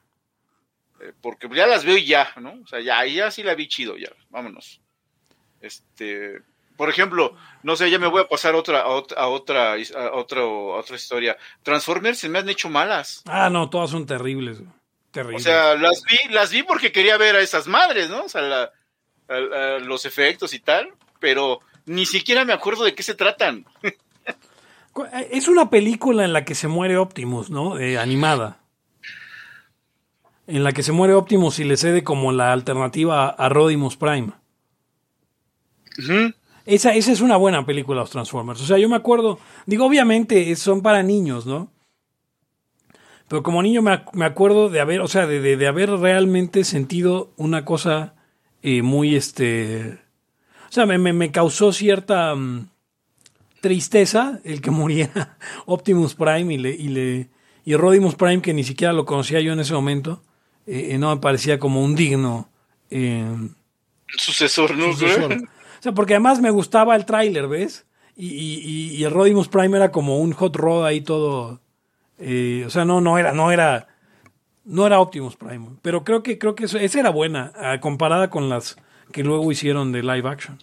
[1.01, 2.61] eh, porque ya las veo y ya, ¿no?
[2.63, 4.81] O sea, ya, ya sí la vi chido, ya, vámonos.
[5.61, 6.43] Este,
[6.79, 10.13] por ejemplo, no sé, ya me voy a pasar otra, a otra, a otra, a
[10.15, 11.37] otro- a otra historia.
[11.63, 13.23] Transformers se me han hecho malas.
[13.27, 14.61] Ah, no, todas son terribles.
[14.61, 14.71] güey.
[14.71, 15.43] O Terribles.
[15.43, 18.23] sea, las vi, las vi porque quería ver a esas madres, ¿no?
[18.25, 18.71] O sea, la-
[19.29, 20.89] a- a los efectos y tal,
[21.21, 23.67] pero ni siquiera me acuerdo de qué se tratan.
[25.13, 27.79] Eh, Es una película en la que se muere Optimus, ¿no?
[27.79, 28.59] Eh, animada.
[30.49, 34.33] En la que se muere Optimus y le cede como la alternativa a, Rodimus Prime.
[35.99, 36.33] Ujú.
[36.69, 38.61] Esa, esa es una buena película, los Transformers.
[38.61, 41.73] O sea, yo me acuerdo, digo, obviamente son para niños, ¿no?
[43.27, 45.91] Pero como niño me, ac- me acuerdo de haber, o sea, de, de- de haber
[45.91, 48.15] realmente sentido una cosa
[48.63, 49.99] eh, muy, este...
[50.69, 52.69] O sea, me, me- me causó cierta mm,
[53.61, 56.71] tristeza el que muriera Optimus Prime y le...
[56.71, 57.29] Y, le,
[57.65, 60.23] y Rodimus Prime, que ni siquiera lo conocía yo en ese momento,
[60.67, 62.51] eh, eh, no me parecía como un digno...
[62.91, 63.27] eh,
[64.17, 64.93] Sucesor, ¿no?
[64.95, 65.49] sucesor.
[65.79, 67.87] O sea, porque además me gustaba el tráiler, ¿ves?
[68.17, 71.61] Y, y, y- el Rodimus Prime era como un hot rod ahí todo.
[72.19, 73.87] eh, o sea, no, no era, no era,
[74.65, 75.77] no era Optimus Prime.
[75.83, 78.77] Pero creo que, creo que eso- esa era buena, comparada con las
[79.13, 80.59] que luego hicieron de live action.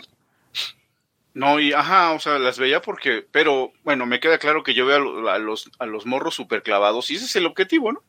[1.34, 4.86] No, y ajá, o sea, las veía porque, pero bueno, me queda claro que yo
[4.86, 8.04] veo a los, a los morros super clavados y ese es el objetivo, ¿no?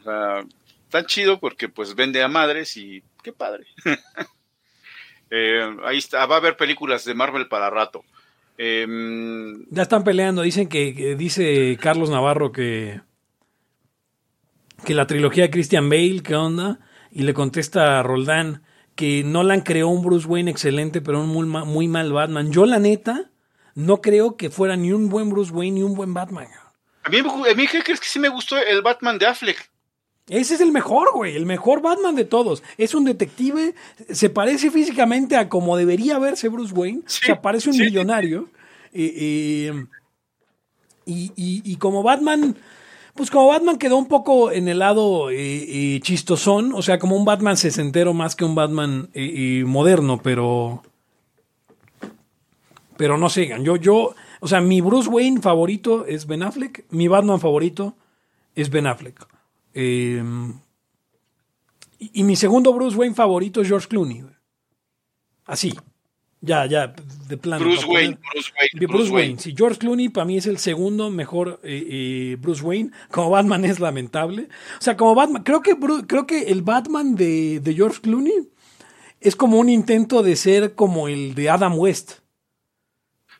[0.00, 0.44] O sea,
[0.90, 3.66] tan chido porque pues vende a madres y qué padre.
[5.30, 8.04] Eh, ahí está, va a haber películas de Marvel para rato.
[8.58, 13.00] Em, Ya están peleando, dicen que, que dice Carlos Navarro que,
[14.84, 16.80] que la trilogía de Christian Bale, ¿qué onda?
[17.10, 18.62] Y le contesta a Roldán
[18.94, 22.52] que Nolan creó un Bruce Wayne excelente, pero un muy, muy mal Batman.
[22.52, 23.30] Yo, la neta,
[23.74, 26.48] no creo que fuera ni un buen Bruce Wayne ni un buen Batman.
[27.04, 29.69] a mí, a mí ¿qué crees que sí me gustó el Batman de Affleck?
[30.30, 32.62] Ese es el mejor, güey, el mejor Batman de todos.
[32.78, 33.74] Es un detective,
[34.08, 37.02] se parece físicamente a como debería verse Bruce Wayne.
[37.06, 37.82] Sí, o sea, parece un sí.
[37.82, 38.48] millonario.
[38.92, 39.12] Eh,
[39.72, 39.84] eh,
[41.04, 42.56] y, y- y como Batman,
[43.14, 47.24] pues como Batman quedó un poco en el lado eh, chistosón, o sea, como un
[47.24, 49.10] Batman sesentero más que un Batman
[49.66, 50.82] moderno, pero...
[52.96, 57.08] Pero no sigan, yo, yo, o sea, mi Bruce Wayne favorito es Ben Affleck, mi
[57.08, 57.94] Batman favorito
[58.54, 59.26] es Ben Affleck.
[59.74, 60.22] Eh,
[61.98, 64.24] y, y mi segundo Bruce Wayne favorito es George Clooney.
[65.44, 65.72] Así.
[66.42, 66.94] Ya, ya,
[67.28, 67.62] de plano.
[67.62, 69.38] Bruce Wayne, Bruce Wayne, Bruce, Bruce Wayne.
[69.38, 72.92] Sí, George Clooney para mí es el segundo mejor eh, eh, Bruce Wayne.
[73.10, 74.48] Como Batman es lamentable.
[74.78, 78.48] O sea, como Batman, creo que, creo que el Batman de, de George Clooney
[79.20, 82.20] es como un intento de ser como el de Adam West.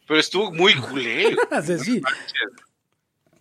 [0.07, 1.39] Pero estuvo muy culero.
[1.63, 2.03] Sea, sí.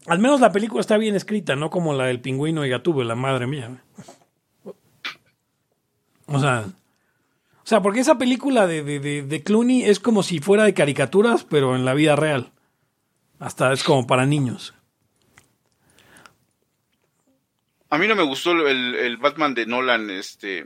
[0.10, 3.16] Al menos la película está bien escrita, no como la del pingüino y Gatúbela, la
[3.16, 3.84] madre mía.
[6.26, 10.40] O sea, o sea, porque esa película de, de, de- de Clooney es como si
[10.40, 12.52] fuera de caricaturas, pero en la vida real.
[13.40, 14.74] Hasta es como para niños.
[17.92, 20.66] A mí no me gustó el, el Batman de Nolan, este.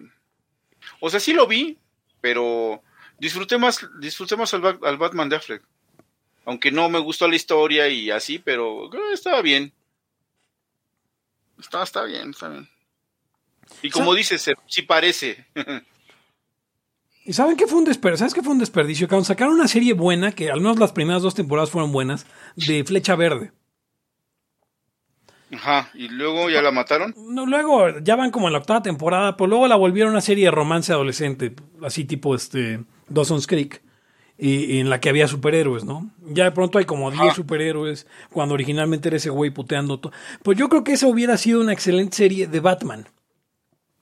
[0.99, 1.77] O sea, sí lo vi,
[2.19, 2.81] pero
[3.19, 5.63] disfruté más, disfruté más al, al Batman de Affleck.
[6.45, 9.71] Aunque no me gustó la historia y así, pero eh, estaba bien.
[11.59, 12.67] Está, está bien, está bien.
[13.81, 15.45] Y como dices, se- sí parece.
[17.25, 18.17] ¿Y saben qué fue un desperdicio?
[18.19, 19.07] ¿Sabes qué fue un desperdicio?
[19.07, 22.25] Cuando sacaron una serie buena, que al menos las primeras dos temporadas fueron buenas,
[22.57, 23.53] de Flecha Verde.
[25.53, 27.13] Ajá, y luego ya la mataron.
[27.15, 30.45] No, luego ya van como en la octava temporada, pero luego la volvieron una serie
[30.45, 31.53] de romance adolescente,
[31.83, 33.81] así tipo este Dawson's Creek,
[34.37, 36.09] y, y en la que había superhéroes, ¿no?
[36.27, 40.11] Ya de pronto hay como 10 superhéroes, cuando originalmente era ese güey puteando todo.
[40.43, 43.07] Pues yo creo que esa hubiera sido una excelente serie de Batman.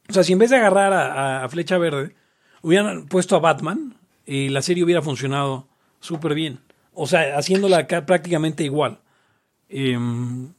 [0.10, 2.16] O sea, si en vez de agarrar a, a- a Flecha Verde,
[2.62, 5.68] hubieran puesto a Batman, y la serie hubiera funcionado
[6.00, 6.60] súper bien.
[6.94, 9.00] O sea, haciéndola ca- prácticamente igual.
[9.70, 10.54] Em,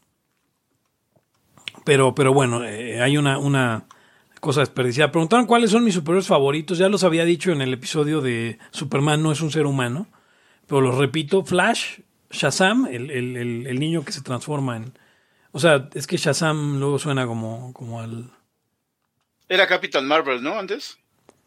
[1.84, 3.84] pero, pero bueno, eh, hay una, una
[4.42, 5.12] cosa desperdiciada.
[5.12, 6.76] Preguntaron cuáles son mis superhéroes favoritos.
[6.76, 10.08] Ya los había dicho en el episodio de Superman no es un ser humano.
[10.66, 12.00] Pero los repito, Flash,
[12.30, 14.98] Shazam, el, el- el- el niño que se transforma en...
[15.52, 18.30] O sea, es que Shazam luego suena como, como al...
[19.48, 20.58] Era Capitán Marvel, ¿no?
[20.58, 20.98] Antes.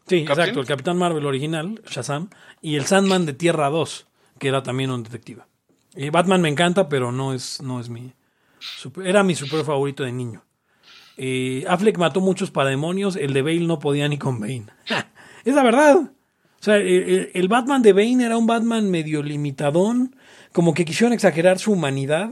[0.06, 0.30] Sí, ¿Captain?
[0.48, 2.30] exacto, el Capitán Marvel original, Shazam,
[2.62, 4.06] y el Sandman de Tierra 2,
[4.38, 5.42] que era también un detective.
[5.96, 8.12] Y Batman me encanta, pero no es, no es mi...
[8.60, 10.44] super- era mi super favorito de niño.
[11.16, 14.66] Eh, Affleck mató muchos parademonios, el de Bale no podía ni con Bane.
[15.44, 15.96] es la verdad.
[15.98, 20.16] O sea, el, Batman de Bane era un Batman medio limitadón,
[20.52, 22.30] como que quisieron exagerar su humanidad.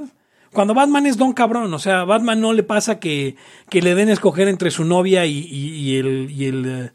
[0.53, 3.37] Cuando Batman es don cabrón, o sea, Batman no le pasa que,
[3.69, 6.31] que le den a escoger entre su novia y, y- y el...
[6.31, 6.93] Y el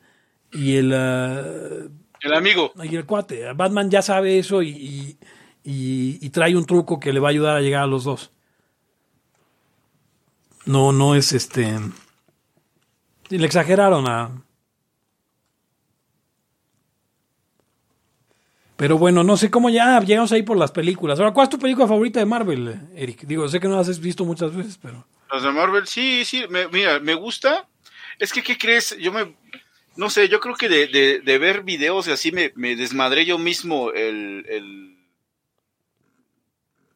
[0.52, 1.88] y el, eh,
[2.22, 2.74] El amigo.
[2.84, 3.54] y el cuate.
[3.54, 5.18] Batman ya sabe eso y-
[5.64, 8.32] y trae un truco que le va a ayudar a llegar a los dos.
[10.66, 11.80] No, no es este.
[13.30, 14.44] Le exageraron a.
[18.76, 21.20] Pero bueno, no sé cómo ya llegamos ahí por las películas.
[21.20, 23.24] Ahora, ¿cuál es tu película favorita de Marvel, Eric?
[23.24, 25.06] Digo, sé que no las has visto muchas veces, pero.
[25.32, 27.68] Los de Marvel, sí, sí, mira, me gusta.
[28.18, 28.98] Es que, ¿qué crees?
[28.98, 29.36] Yo me,
[29.96, 34.46] no sé, yo creo que de, ver videos y así me, desmadré yo mismo el,
[34.48, 34.98] el-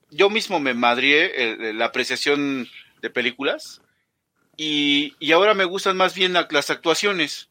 [0.10, 2.68] yo mismo me madrié la apreciación
[3.04, 3.82] de películas.
[4.58, 7.50] Y, y ahora me gustan más bien la- las actuaciones.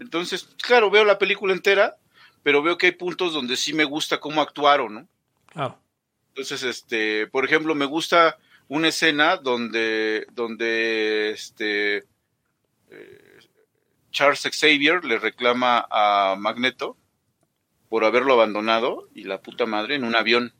[0.00, 1.96] Entonces, claro, veo la película entera,
[2.42, 5.08] pero veo que hay puntos donde sí me gusta cómo actuaron, ¿no?
[5.46, 5.78] Claro.
[6.28, 8.38] Entonces, este, por ejemplo, me gusta
[8.68, 11.98] una escena donde, donde, este,
[12.90, 13.38] eh,
[14.12, 16.96] Charles Xavier le reclama a Magneto
[17.90, 20.54] por haberlo abandonado y la puta madre en un avión.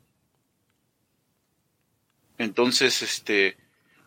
[2.39, 3.57] Entonces, este,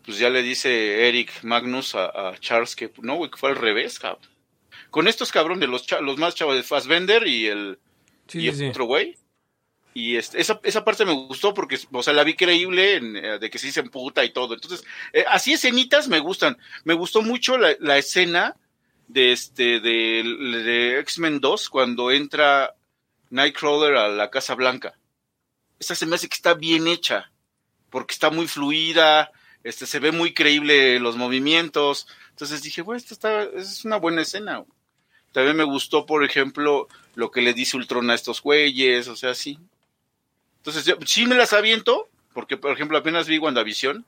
[0.06, 3.56] pues ya le dice Eric Magnus a, a Charles que no, güey, que fue al
[3.56, 4.28] revés, cabrón.
[4.89, 7.80] Con estos cabrones, los, cha- los más chavos de Fassbender y el,
[8.28, 8.66] Sí, y sí, el sí.
[8.68, 9.18] otro güey.
[9.93, 13.39] Y este, esa, esa parte me gustó porque, o sea, la vi creíble en, eh,
[13.39, 14.54] de que se emputa y todo.
[14.54, 16.58] Entonces, eh, así escenitas me gustan.
[16.86, 18.56] Me gustó mucho la, la escena
[19.08, 20.24] de este, de,
[20.64, 22.74] de X-Men 2 cuando entra
[23.30, 24.97] Nightcrawler a la Casa Blanca.
[25.80, 27.32] Esa se me hace que está bien hecha
[27.89, 29.32] porque está muy fluida,
[29.64, 32.07] este, se ve muy creíble los movimientos.
[32.30, 34.64] Entonces dije, bueno, esta está, es una buena escena.
[35.32, 39.34] También me gustó, por ejemplo, lo que le dice Ultron a estos güeyes, o sea,
[39.34, 39.59] sí.
[40.57, 44.05] Entonces, yo, sí me las aviento, porque, por ejemplo, apenas vi WandaVision.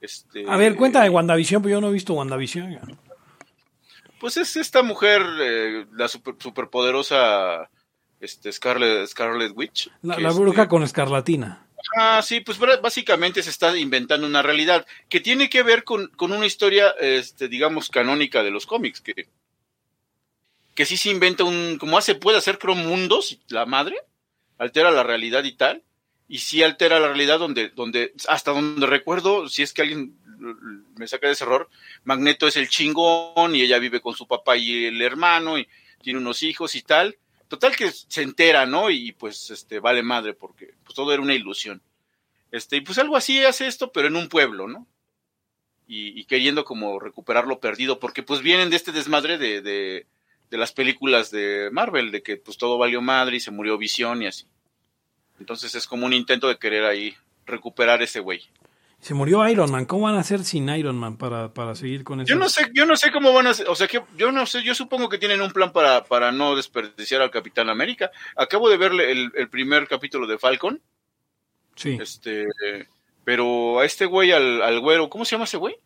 [0.00, 2.72] Este, A ver, cuenta de WandaVision, pero yo no he visto WandaVision.
[2.72, 2.80] ya.
[4.20, 7.70] Pues es esta mujer, eh, la super, superpoderosa
[8.20, 9.90] este, Scarlet, Scarlet Witch.
[10.02, 11.67] La, este, bruja con escarlatina.
[11.96, 16.32] Ah, sí, pues básicamente se está inventando una realidad que tiene que ver con, con
[16.32, 19.28] una historia, este, digamos, canónica de los cómics, que,
[20.74, 23.96] que sí se inventa un, como hace, puede hacer creo mundos, la madre,
[24.58, 25.82] altera la realidad y tal,
[26.28, 30.18] y sí altera la realidad donde, donde, hasta donde recuerdo, si es que alguien
[30.96, 31.68] me saca de ese error,
[32.04, 35.68] Magneto es el chingón y ella vive con su papá y el hermano y
[36.02, 37.16] tiene unos hijos y tal.
[37.48, 38.90] Total que se entera, ¿no?
[38.90, 41.82] Y pues este vale madre porque pues todo era una ilusión.
[42.50, 44.86] Este, y pues algo así hace esto, pero en un pueblo, ¿no?
[45.86, 50.06] Y, y queriendo como recuperar lo perdido, porque pues vienen de este desmadre de, de,
[50.50, 54.22] de las películas de Marvel, de que pues todo valió madre y se murió Visión
[54.22, 54.46] y así.
[55.40, 58.42] Entonces es como un intento de querer ahí recuperar ese güey.
[59.00, 59.84] Se murió Iron Man.
[59.84, 62.28] ¿Cómo van a hacer sin Iron Man para, para seguir con eso?
[62.28, 64.44] Yo no sé, yo no sé cómo van a hacer, o sea que yo no
[64.44, 68.10] sé, yo supongo que tienen un plan para, para no desperdiciar al Capitán América.
[68.36, 70.80] Acabo de verle el, el primer capítulo de Falcon,
[71.76, 71.96] Sí.
[72.00, 72.46] este,
[73.24, 75.76] pero a este güey, al, al güero, ¿cómo se llama ese güey?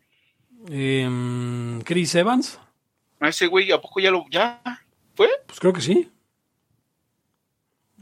[0.69, 2.59] Em, Chris Evans.
[3.19, 4.59] A ese güey, ¿a poco ya lo, ya
[5.13, 5.29] fue?
[5.45, 6.09] Pues creo que sí.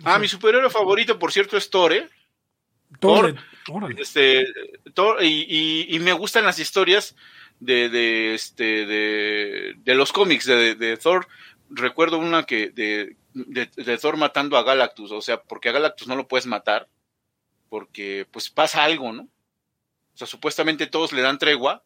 [0.05, 2.07] Ah, mi superhéroe favorito, por cierto, es Thor, ¿eh?
[2.99, 3.35] Thor.
[3.69, 4.01] Órale.
[4.01, 4.47] Este,
[4.93, 7.15] Thor, y, y, y me gustan las historias
[7.59, 11.27] de, de, este, de, de los cómics de, de Thor.
[11.69, 16.27] Recuerdo una que de Thor matando a Galactus, o sea, porque a Galactus no lo
[16.27, 16.89] puedes matar,
[17.69, 19.23] porque pues pasa algo, ¿no?
[19.23, 21.83] O sea, supuestamente todos le dan tregua,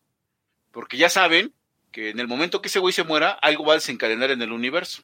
[0.71, 1.53] porque ya saben
[1.91, 4.51] que en el momento que ese güey se muera, algo va a desencadenar en el
[4.51, 5.03] universo.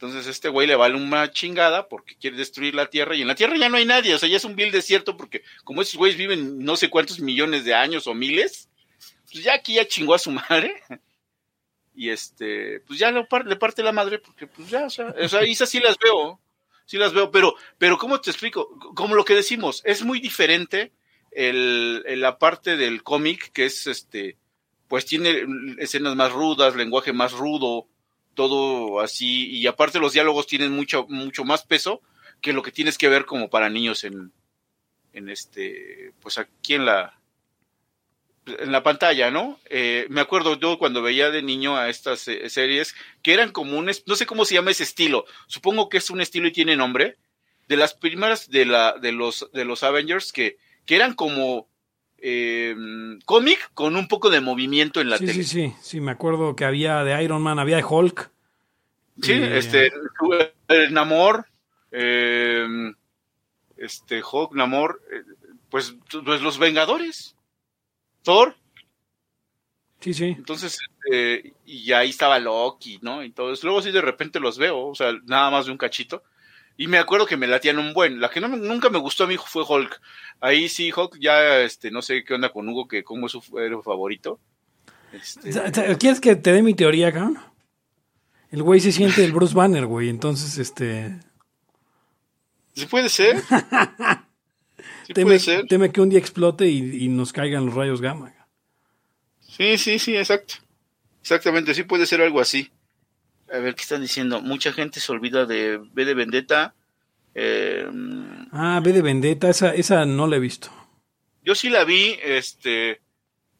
[0.00, 3.34] Entonces este güey le vale una chingada porque quiere destruir la Tierra y en la
[3.34, 5.96] Tierra ya no hay nadie, o sea, ya es un vil desierto porque como esos
[5.96, 8.68] güeyes viven no sé cuántos millones de años o miles,
[9.32, 10.72] pues ya aquí ya chingó a su madre.
[11.96, 15.12] Y este, pues ya le, par- le parte la madre porque pues ya, o sea,
[15.20, 16.38] o sea, esas sí las veo,
[16.86, 18.68] sí las veo, pero, pero ¿cómo te explico?
[18.94, 20.92] Como lo que decimos, es muy diferente
[21.32, 24.36] el- la parte del cómic que es este,
[24.86, 25.44] pues tiene
[25.78, 27.88] escenas más rudas, lenguaje más rudo,
[28.38, 32.00] todo así, y aparte los diálogos tienen mucho, mucho más peso
[32.40, 34.32] que lo que tienes que ver como para niños en,
[35.12, 37.18] en este, pues aquí en la,
[38.46, 39.58] en la pantalla, ¿no?
[39.68, 43.76] Eh, me acuerdo yo cuando veía de niño a estas eh, series que eran como
[43.76, 46.52] un, es- no sé cómo se llama ese estilo, supongo que es un estilo y
[46.52, 47.16] tiene nombre,
[47.66, 51.68] de las primeras de la, de los, de los Avengers que, que eran como
[52.20, 52.74] eh,
[53.24, 55.44] cómic con un poco de movimiento en la Sí, tele.
[55.44, 55.74] sí, sí.
[55.80, 58.30] Sí, me acuerdo que había de Iron Man, había de Hulk.
[59.22, 59.86] Sí, Y- este,
[60.68, 61.46] eh, Namor,
[61.90, 62.66] eh,
[63.76, 65.22] este, Hulk, Namor, eh,
[65.70, 65.94] pues,
[66.24, 67.34] pues los Vengadores,
[68.22, 68.56] Thor,
[70.00, 70.24] Sí, sí.
[70.36, 70.78] entonces,
[71.10, 73.22] eh, y ahí estaba Loki, ¿no?
[73.22, 73.66] Eso.
[73.66, 76.22] Luego sí de repente los veo, o sea, nada más de un cachito.
[76.80, 78.20] Y me acuerdo que me latían un buen.
[78.20, 80.00] La que no nunca me gustó a mí fue Hulk.
[80.40, 83.42] Ahí sí, Hulk, ya, este, no sé qué onda con Hugo, que como es su
[83.58, 84.38] héroe favorito.
[85.12, 87.40] Este, ¿Quieres que te dé mi teoría, cabrón?
[88.52, 90.08] El güey se siente el Bruce Banner, güey.
[90.08, 91.18] Entonces, este.
[92.74, 93.42] ¿Sí puede ser?
[95.06, 95.66] Sí teme, puede ser.
[95.66, 98.34] teme que un día explote y, y nos caigan los rayos gamma.
[99.40, 100.56] Sí, sí, sí, exacto.
[101.22, 102.70] Exactamente, sí puede ser algo así.
[103.52, 104.40] A ver, ¿qué están diciendo?
[104.40, 106.74] Mucha gente se olvida de B de Vendetta.
[107.34, 107.88] Eh,
[108.52, 110.70] Ah, ve de Vendetta, esa, esa no la he visto.
[111.42, 113.00] Yo sí la vi, este,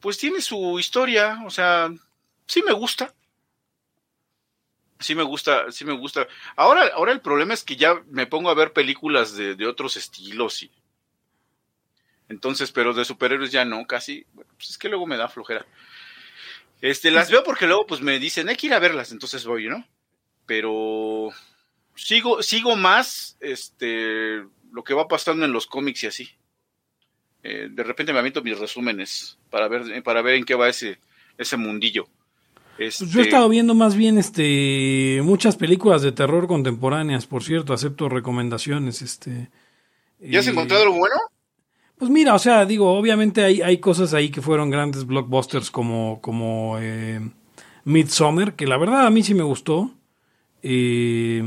[0.00, 1.90] pues tiene su historia, o sea,
[2.46, 3.14] sí me gusta.
[5.00, 6.26] Sí me gusta, sí me gusta.
[6.56, 9.96] Ahora, ahora el problema es que ya me pongo a ver películas de, de otros
[9.96, 10.72] estilos y
[12.28, 14.26] entonces, pero de superhéroes ya no, casi.
[14.34, 15.64] Bueno, pues es que luego me da flojera.
[16.80, 19.66] Este, las veo porque luego pues me dicen, hay que ir a verlas, entonces voy,
[19.68, 19.84] ¿no?
[20.46, 21.30] Pero
[21.94, 26.30] sigo, sigo más este lo que va pasando en los cómics y así.
[27.42, 30.98] Eh, de repente me aviento mis resúmenes para ver, para ver en qué va ese,
[31.36, 32.08] ese mundillo.
[32.76, 37.42] Pues yo he Este, estado viendo más bien este muchas películas de terror contemporáneas, por
[37.42, 39.50] cierto, acepto recomendaciones, este.
[40.20, 41.16] ¿Ya has eh, encontrado algo bueno?
[41.98, 46.20] Pues mira, o sea, digo, obviamente hay, hay cosas ahí que fueron grandes blockbusters como,
[46.20, 47.20] como eh,
[47.84, 49.90] Midsommar, que la verdad a mí sí me gustó.
[50.62, 51.42] Eh,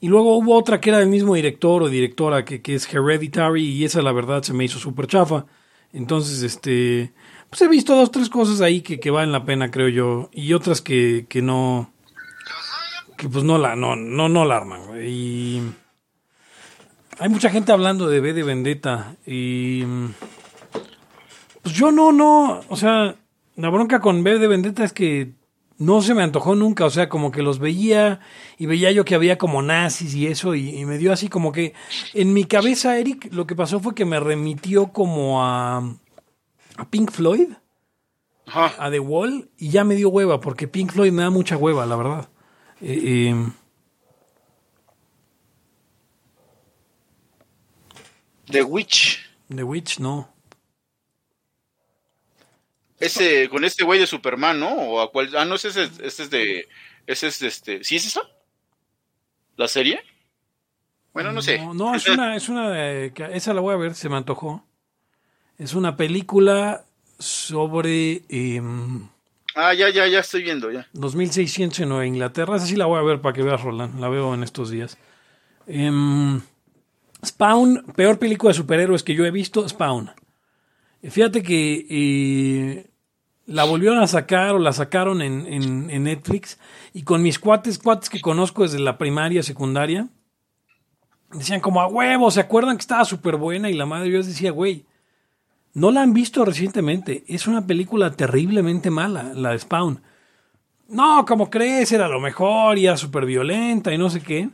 [0.00, 3.62] y luego hubo otra que era del mismo director o directora que, que es Hereditary
[3.62, 5.46] y esa la verdad se me hizo súper chafa.
[5.92, 7.12] Entonces, este,
[7.50, 10.52] pues he visto dos, tres cosas ahí que, que valen la pena, creo yo, y
[10.52, 11.92] otras que, que no,
[13.16, 14.80] que pues no la, no, no, no la arman.
[15.04, 15.60] Y
[17.20, 20.06] hay mucha gente hablando de B de Vendetta y mm,
[21.62, 23.14] pues yo no, no, o sea,
[23.56, 25.32] la bronca con B de Vendetta es que
[25.76, 28.20] no se me antojó nunca, o sea, como que los veía
[28.56, 31.52] y veía yo que había como nazis y eso y, y me dio así como
[31.52, 31.74] que
[32.14, 35.78] en mi cabeza, Eric, lo que pasó fue que me remitió como a,
[36.76, 37.50] a Pink Floyd,
[38.46, 38.72] Ajá.
[38.78, 41.84] a The Wall y ya me dio hueva porque Pink Floyd me da mucha hueva,
[41.84, 42.28] la verdad.
[42.80, 43.50] Eh, eh,
[48.50, 49.20] The Witch.
[49.54, 50.28] The Witch, no.
[52.98, 54.68] Ese, con este güey de Superman, ¿no?
[54.68, 56.68] O a cuál, ah, no, ese es, ese es de,
[57.06, 58.22] ese es de este, ¿sí es eso?
[59.56, 60.02] ¿La serie?
[61.12, 61.58] Bueno, no sé.
[61.58, 64.64] No, no, es una, es una, eh, esa la voy a ver, se me antojó.
[65.58, 66.84] Es una película
[67.18, 69.08] sobre em,
[69.54, 70.86] Ah, ya, ya, ya estoy viendo, ya.
[70.92, 72.56] 2600 en Nueva Inglaterra.
[72.56, 73.98] Esa sí la voy a ver para que veas, Roland.
[73.98, 74.96] La veo en estos días.
[75.66, 76.40] Em,
[77.24, 80.10] Spawn, peor película de superhéroes que yo he visto, Spawn.
[81.02, 82.90] Fíjate que eh,
[83.46, 86.58] la volvieron a sacar o la sacaron en, Netflix
[86.92, 90.08] y con mis cuates, cuates que conozco desde la primaria, secundaria,
[91.32, 93.70] decían como a huevo, ¿se acuerdan que estaba súper buena?
[93.70, 94.86] Y la madre yo les decía, güey,
[95.72, 100.02] no la han visto recientemente, es una película terriblemente mala, la de Spawn.
[100.88, 104.50] No, como crees, era lo mejor y era súper violenta y no sé qué.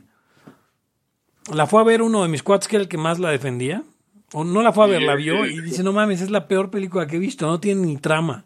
[1.53, 3.83] La fue a ver uno de mis cuates que era el que más la defendía.
[4.33, 6.69] O no la fue a ver, la vio y dice, no mames, es la peor
[6.69, 8.43] película que he visto, no tiene ni trama.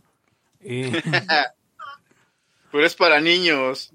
[0.59, 0.91] Eh,
[2.71, 3.91] Pero es para niños.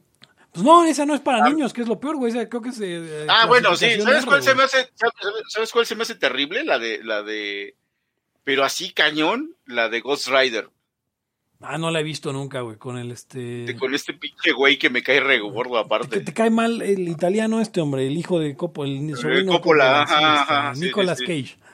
[0.52, 2.32] pues no, esa no es para niños, que es lo peor, güey.
[2.32, 2.80] esa creo que es...
[2.80, 4.00] eh, Ah, bueno, sí.
[4.00, 4.90] ¿Sabes R, cuál se me hace,
[5.48, 6.64] sabes cuál se me hace terrible?
[6.64, 7.76] La de, la de,
[8.42, 10.68] pero así cañón, la de Ghost Rider.
[11.68, 13.76] Ah, no la he visto nunca, güey, con el este...
[13.78, 16.20] Con este pinche güey que me cae re gordo Te, aparte.
[16.20, 20.42] te cae mal el italiano este hombre, el hijo de Coppola, el sobrino Coppola, ajá,
[20.42, 21.42] ajá, sí, Nicolas sí, sí.
[21.42, 21.66] Cage.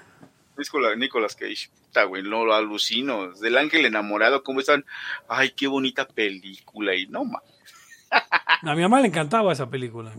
[0.56, 1.70] Nicolas, Nicolas Cage.
[1.86, 3.32] Puta, güey, no lo alucino.
[3.32, 4.84] Del ángel enamorado, ¿cómo están?
[5.28, 6.94] Ay, qué bonita película.
[6.94, 7.40] Y no, ma.
[8.62, 10.12] A mi mamá le encantaba esa película.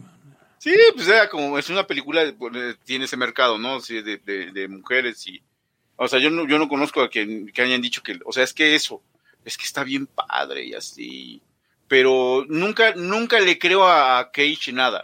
[0.57, 3.81] Sí, pues era como, es una película, eh, tiene ese mercado, ¿no?
[3.81, 5.41] Sí, de, de, de mujeres y...
[5.95, 8.19] O sea, yo no, yo no conozco a quien que hayan dicho que...
[8.25, 9.01] O sea, es que eso,
[9.45, 11.41] es que está bien padre y así.
[11.87, 15.03] Pero nunca, nunca le creo a Cage nada.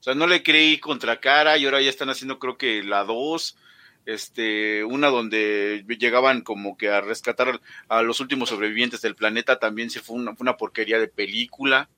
[0.00, 3.04] O sea, no le creí contra cara y ahora ya están haciendo creo que la
[3.04, 3.56] 2,
[4.04, 9.90] este, una donde llegaban como que a rescatar a los últimos sobrevivientes del planeta, también
[9.90, 11.88] se fue una, fue una porquería de película.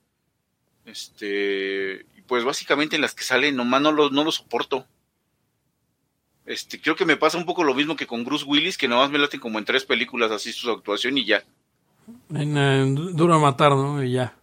[0.85, 4.87] Este, pues básicamente en las que salen nomás no lo, no lo soporto.
[6.45, 9.09] Este, creo que me pasa un poco lo mismo que con Bruce Willis, que nomás
[9.09, 11.43] me laten como en tres películas así su actuación y ya.
[12.29, 14.03] En eh, Duro a Matar, ¿no?
[14.03, 14.35] Y ya.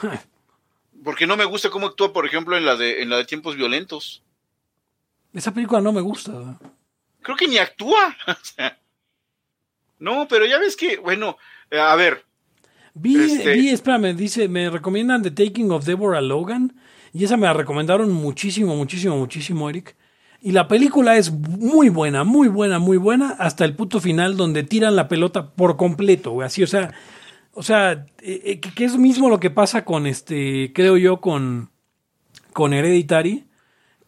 [1.04, 3.56] Porque no me gusta cómo actúa, por ejemplo, en la de, en la de tiempos
[3.56, 4.22] violentos.
[5.32, 6.58] Esa película no me gusta.
[7.22, 8.16] Creo que ni actúa.
[10.02, 11.36] No, pero ya ves que, bueno,
[11.70, 12.24] a ver,
[12.94, 16.74] Vi, Este- vi, espérame, dice, me recomiendan The Taking of Deborah Logan.
[17.12, 19.96] Y esa me la recomendaron muchísimo, muchísimo, muchísimo, Eric.
[20.42, 24.62] Y la película es muy buena, muy buena, muy buena, hasta el punto final donde
[24.62, 26.46] tiran la pelota por completo, güey.
[26.46, 26.94] Así, o sea,
[27.52, 31.70] o sea, eh, eh, que, es mismo lo que pasa con este, creo yo, con,
[32.54, 33.44] con Hereditary,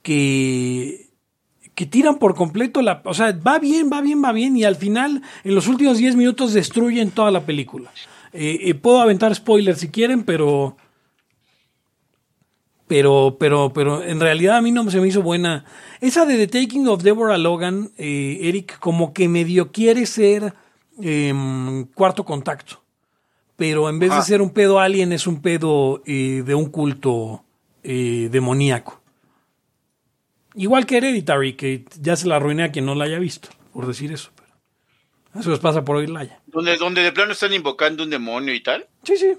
[0.01, 1.11] que,
[1.75, 4.77] que tiran por completo la, o sea, va bien, va bien, va bien, y al
[4.77, 7.91] final, en los últimos 10 minutos destruyen toda la película.
[8.33, 10.79] Eh, puedo aventar spoilers si quieren, pero
[12.93, 15.65] Pero, pero, pero en realidad a mí no se me hizo buena.
[16.03, 20.53] Esa de The Taking of Deborah Logan, eh, Eric, como que medio quiere ser
[21.01, 22.83] em, cuarto contacto.
[23.57, 27.43] Pero en vez de ser un pedo alien, es un pedo eh, de un culto
[27.83, 29.01] eh, demoníaco.
[30.55, 33.87] Igual que Hereditary, que ya se la arruiné a quien no la haya visto, por
[33.87, 34.33] decir eso.
[34.37, 36.43] Pero eso les pasa por oírla ya.
[36.45, 38.87] Donde, donde de plano están invocando un demonio y tal.
[39.03, 39.33] Sí, sí.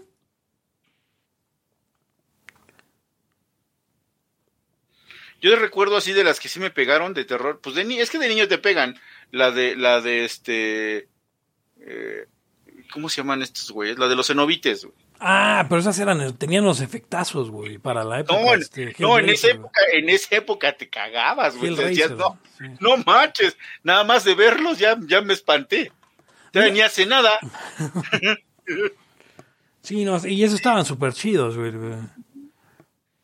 [5.44, 7.60] Yo recuerdo así de las que sí me pegaron de terror.
[7.62, 8.98] Pues de ni es que de niño te pegan.
[9.30, 11.10] La de, la de este.
[11.82, 12.26] eh,
[12.92, 14.00] ¿Cómo se llaman estos güeyes?
[14.00, 14.96] La de los cenobites, güey.
[15.20, 18.42] Ah, pero esas eran, tenían los efectazos, güey, para la época.
[18.42, 21.76] No, en- este, no, en esa época, en esa época te cagabas, güey.
[21.76, 22.66] Decías, no, sí.
[22.80, 25.92] no manches, nada más de verlos ya, ya me espanté.
[26.54, 27.32] Ya ni hace nada.
[29.82, 31.74] Sí, no, y esos estaban súper chidos, güey.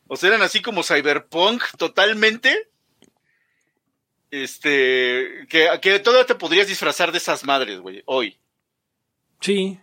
[0.09, 2.67] O sea, eran así como cyberpunk totalmente.
[4.31, 8.37] Este, que, que todavía te podrías disfrazar de esas madres, güey, hoy.
[9.39, 9.79] Sí.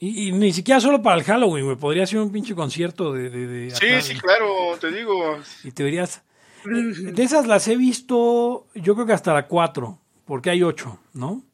[0.00, 1.76] Y, y ni siquiera solo para el Halloween, güey.
[1.76, 3.30] Podría ser un pinche concierto de...
[3.30, 5.40] de, de Sí, acá, sí, claro, te digo.
[5.62, 6.22] Y te verías...
[6.64, 11.44] De esas las he visto, yo creo que hasta la 4, porque hay 8, ¿no?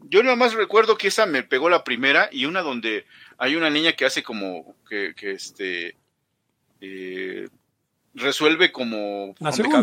[0.00, 3.04] Yo nada más recuerdo que esa me pegó la primera y una donde
[3.36, 5.96] hay una niña que hace como que, que este
[6.80, 7.48] eh,
[8.14, 9.80] resuelve como La segunda,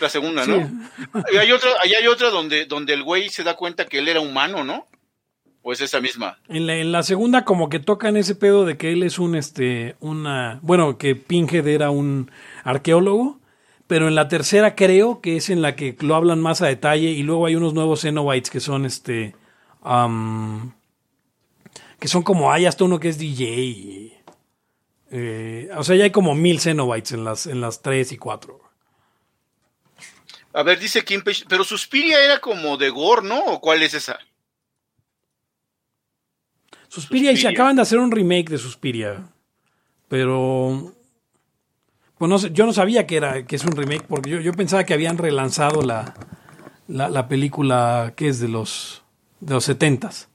[0.00, 0.50] la segunda, Sí.
[0.50, 0.84] ¿no?
[1.32, 4.08] Y hay otra, ahí hay otra donde, donde el güey se da cuenta que él
[4.08, 4.86] era humano, ¿no?
[5.62, 6.36] ¿O es esa misma?
[6.48, 9.34] En la, en la segunda como que tocan ese pedo de que él es un,
[9.34, 10.58] este, una...
[10.60, 12.30] Bueno, que Pinhead era un
[12.64, 13.38] arqueólogo,
[13.86, 17.08] pero en la tercera creo que es en la que lo hablan más a detalle
[17.10, 19.34] y luego hay unos nuevos Cenobites que son, este...
[21.98, 24.13] que son como, hay hasta uno que es DJ.
[25.10, 28.60] Eh, o sea, ya hay como mil Cenobites en las, en las tres y cuatro.
[30.52, 33.40] A ver, dice Kim Page, pero Suspiria era como de gore, ¿no?
[33.44, 34.18] ¿O cuál es esa?
[36.88, 39.28] Suspiria, y se acaban de hacer un remake de Suspiria.
[40.08, 40.94] Pero.
[42.18, 44.52] Pues no sé, yo no sabía que era que es un remake, porque yo, yo
[44.52, 46.14] pensaba que habían relanzado la,
[46.86, 49.02] la, la película que es de los
[49.40, 50.28] de los setentas,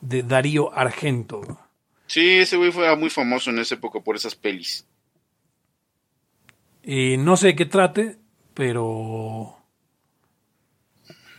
[0.00, 1.58] de Darío Argento.
[2.06, 4.86] Sí, ese güey fue muy famoso en esa época por esas pelis.
[6.82, 8.18] Y no sé de qué trate,
[8.54, 9.56] pero.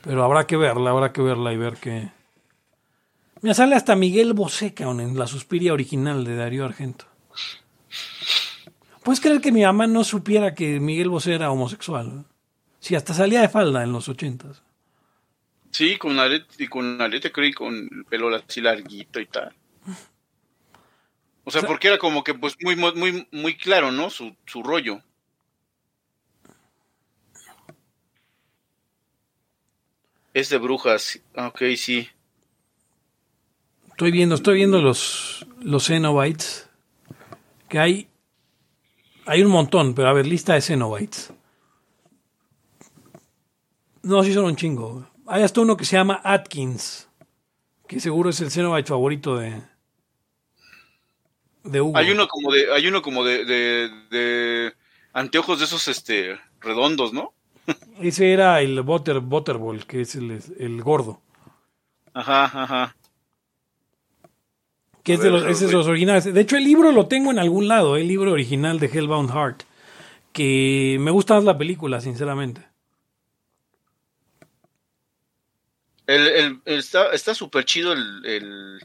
[0.01, 2.09] Pero habrá que verla, habrá que verla y ver qué.
[3.41, 7.05] Mira, sale hasta Miguel Bosé, cabrón, en la Suspiria original de Darío Argento.
[9.03, 12.25] ¿Puedes creer que mi mamá no supiera que Miguel Bosé era homosexual?
[12.79, 14.63] Sí, hasta salía de falda en los ochentas.
[15.71, 19.53] Sí, con arete, y con arete, creo, y con el pelo así larguito y tal.
[21.47, 24.09] O sea, O sea- porque era como que pues muy muy muy claro, ¿no?
[24.09, 25.01] Su, su rollo.
[30.33, 31.19] Es de brujas.
[31.35, 32.07] Ah, Ok, sí.
[33.89, 36.69] Estoy viendo, estoy viendo los, los Cenobites.
[37.67, 38.07] Que hay.
[39.25, 41.33] Hay un montón, pero a ver, lista de Cenobites.
[44.03, 45.07] No, sí son un chingo.
[45.25, 47.09] Hay hasta uno que se llama Atkins.
[47.87, 49.61] Que seguro es el Cenobite favorito de.
[51.67, 51.97] De Hugo.
[51.97, 54.73] Hay uno como de, hay uno como de, de, de
[55.13, 57.33] anteojos de esos este redondos, ¿no?
[57.99, 61.21] Ese era el Butter, Butterball, que es el, el gordo.
[62.13, 62.95] Ajá, ajá.
[65.03, 66.25] Que es de los, ese es los originales.
[66.25, 69.63] De hecho, el libro lo tengo en algún lado, el libro original de Hellbound Heart.
[70.33, 72.61] Que me gusta más la película, sinceramente.
[76.05, 78.79] El, el, el- está está súper chido el, el,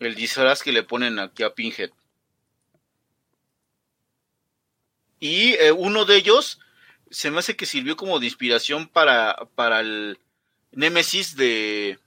[0.00, 1.90] el disfraz que le ponen aquí a Pinhead.
[5.26, 6.60] Y eh, uno de ellos
[7.10, 10.18] se me hace que sirvió como de inspiración para, para el
[10.72, 11.98] Némesis de...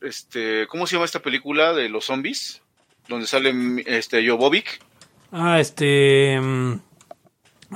[0.00, 2.60] Este, ¿cómo se llama esta película de los zombies?
[3.06, 3.54] Donde sale
[3.86, 4.80] este Jovovic.
[5.30, 6.40] Ah, este.
[6.40, 6.72] mm,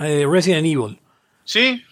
[0.02, 0.98] eh, Resident Evil.
[1.44, 1.84] Sí.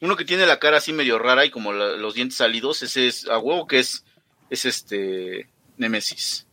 [0.00, 3.06] Uno que tiene la cara así medio rara y como la- los dientes salidos, ese
[3.06, 4.02] es a huevo que es,
[4.48, 6.45] es este Némesis.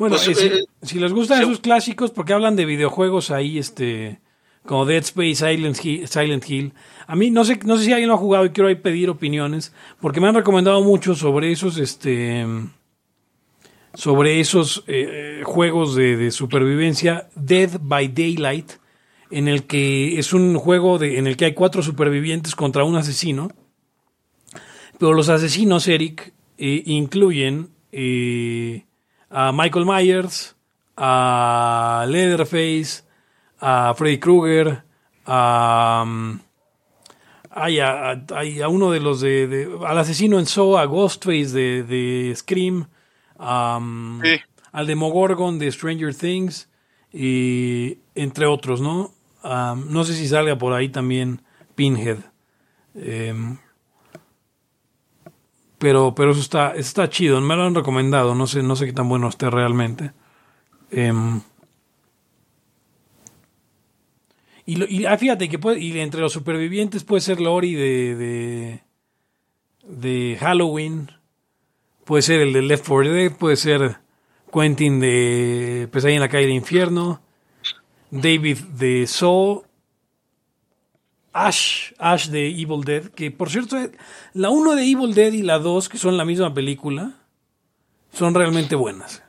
[0.00, 1.44] Bueno, Pues, eh, si, eh, si les gustan sí.
[1.44, 4.18] esos clásicos, porque hablan de videojuegos ahí, este.
[4.64, 6.72] Como Dead Space, Silent Hill, Silent Hill.
[7.06, 9.10] A mí no sé, no sé si alguien lo ha jugado y quiero ahí pedir
[9.10, 12.46] opiniones, porque me han recomendado mucho sobre esos, este,
[13.92, 18.72] sobre esos eh, juegos de, de supervivencia, Dead by Daylight,
[19.30, 22.96] en el que es un juego de, en el que hay cuatro supervivientes contra un
[22.96, 23.50] asesino.
[24.98, 28.84] Pero los asesinos, Eric, eh, incluyen eh,
[29.30, 30.56] a Michael Myers,
[30.96, 33.04] a Leatherface,
[33.60, 34.82] a Freddy Krueger,
[35.26, 36.40] a, um,
[37.50, 37.66] a,
[38.64, 42.86] a- uno de los de, de- al asesino en Saw, a Ghostface de, de Scream,
[43.38, 44.40] um, Sí.
[44.72, 46.68] al Demogorgon de Stranger Things,
[47.12, 49.12] y entre otros, ¿no?
[49.42, 51.42] Um, no sé si salga por ahí también
[51.74, 52.18] Pinhead.
[52.94, 53.56] Em,
[55.80, 58.92] pero, pero eso está, está chido, me lo han recomendado, no sé, no sé qué
[58.92, 60.12] tan bueno esté realmente.
[60.90, 61.40] Em,
[64.66, 68.82] y, lo- y, ah, fíjate que puede, y entre los supervivientes puede ser Lori de,
[69.86, 71.10] de, Halloween,
[72.04, 73.96] puede ser el de Left 4 Dead, puede ser
[74.52, 77.22] Quentin de ahí en la calle del infierno,
[78.10, 79.64] David de Saw,
[81.32, 83.76] Ash, Ash de Evil Dead, que por cierto,
[84.34, 87.14] la 1 de Evil Dead y la 2, que son la misma película,
[88.12, 89.22] son realmente buenas.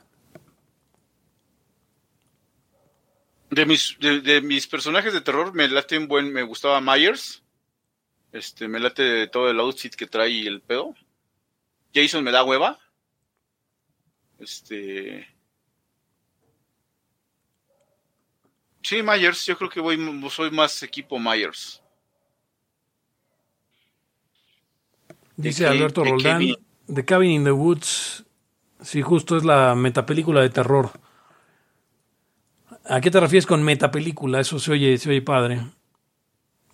[3.50, 7.42] De mis, de mis personajes de terror me late un buen, me gustaba Myers.
[8.32, 10.94] Este, me late todo el outfit que trae y el pedo.
[11.94, 12.78] Jason me da hueva.
[14.38, 15.28] Este.
[18.82, 19.98] Sí, Myers, yo creo que voy,
[20.30, 21.81] soy más equipo Myers.
[25.36, 26.56] Dice Alberto Roldán, Kevin.
[26.92, 28.24] The Cabin in the Woods,
[28.80, 30.90] sí, justo es la metapelícula de terror.
[32.84, 34.40] ¿A qué te refieres con metapelícula?
[34.40, 35.64] Eso se oye, se oye padre.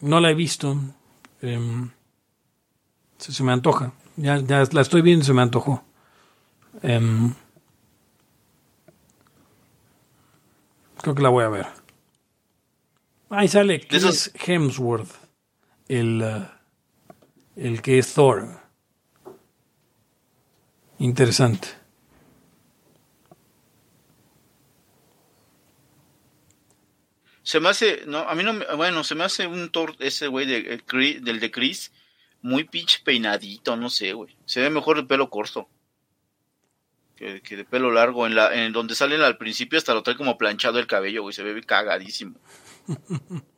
[0.00, 0.76] No la he visto.
[1.42, 1.90] Em,
[3.18, 3.92] se, se me antoja.
[4.16, 5.84] Ya, ya la estoy viendo y se me antojó.
[6.82, 7.34] Em,
[11.00, 11.66] creo que la voy a ver.
[13.30, 15.10] Ahí sale Chris Hemsworth,
[15.88, 16.48] el, eh,
[17.58, 18.60] el que es Thor.
[20.98, 21.68] Interesante.
[27.42, 30.46] Se me hace, no, a mí no, bueno, se me hace un Thor, ese güey
[30.46, 31.92] de, Chris- del de Chris,
[32.42, 34.36] muy pinche peinadito, no sé, güey.
[34.44, 35.68] Se ve mejor de pelo corto.
[37.16, 40.16] Que, que de pelo largo, en la, en donde salen al principio hasta lo trae
[40.16, 42.38] como planchado el cabello, güey, se ve cagadísimo.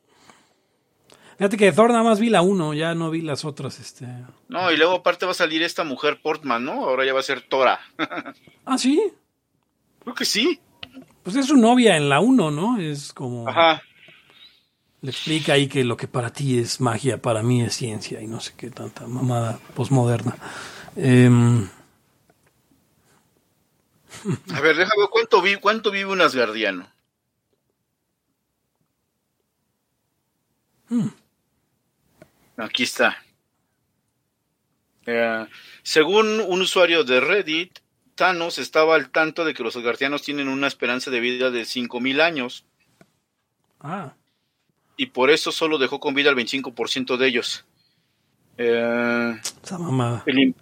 [1.40, 3.80] Fíjate que Thor nada más vi la 1, ya no vi las otras.
[3.80, 4.06] Este.
[4.48, 6.84] No, y luego aparte va a salir esta mujer Portman, ¿no?
[6.84, 7.80] Ahora ya va a ser Tora.
[8.66, 9.00] Ah, sí.
[10.00, 10.60] Creo que sí.
[11.22, 12.78] Pues es su novia en la 1, ¿no?
[12.78, 13.48] Es como.
[13.48, 13.80] Ajá.
[15.00, 18.26] Le explica ahí que lo que para ti es magia, para mí es ciencia y
[18.26, 20.36] no sé qué tanta mamada posmoderna.
[20.94, 21.66] Em,
[24.52, 26.86] A ver, déjame ver cuánto, vi, cuánto vive un asgardiano.
[32.60, 33.16] Aquí está.
[35.06, 35.46] Eh,
[35.82, 37.78] según un usuario de Reddit,
[38.14, 42.20] Thanos estaba al tanto de que los asgardianos tienen una esperanza de vida de 5000
[42.20, 42.66] años
[43.80, 44.14] ah,
[44.98, 47.64] y por eso solo dejó con vida al 25% de ellos.
[48.58, 50.22] Eh, esa mamada.
[50.26, 50.54] el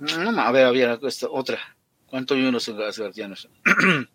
[0.00, 1.60] No, a ver, a ver, esta, otra.
[2.06, 3.48] ¿Cuánto viven los asgardianos?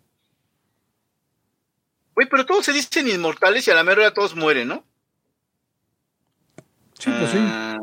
[2.12, 4.84] Güey, pero todos se dicen inmortales y a la mera todos mueren, ¿no?
[7.00, 7.38] Sí, pues sí.
[7.40, 7.80] Ah,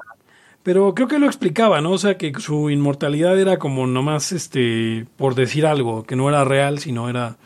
[0.63, 1.91] Pero creo que lo explicaba, ¿no?
[1.91, 6.45] O sea, que su inmortalidad era como nomás, este, por decir algo, que no era
[6.45, 7.37] real, sino era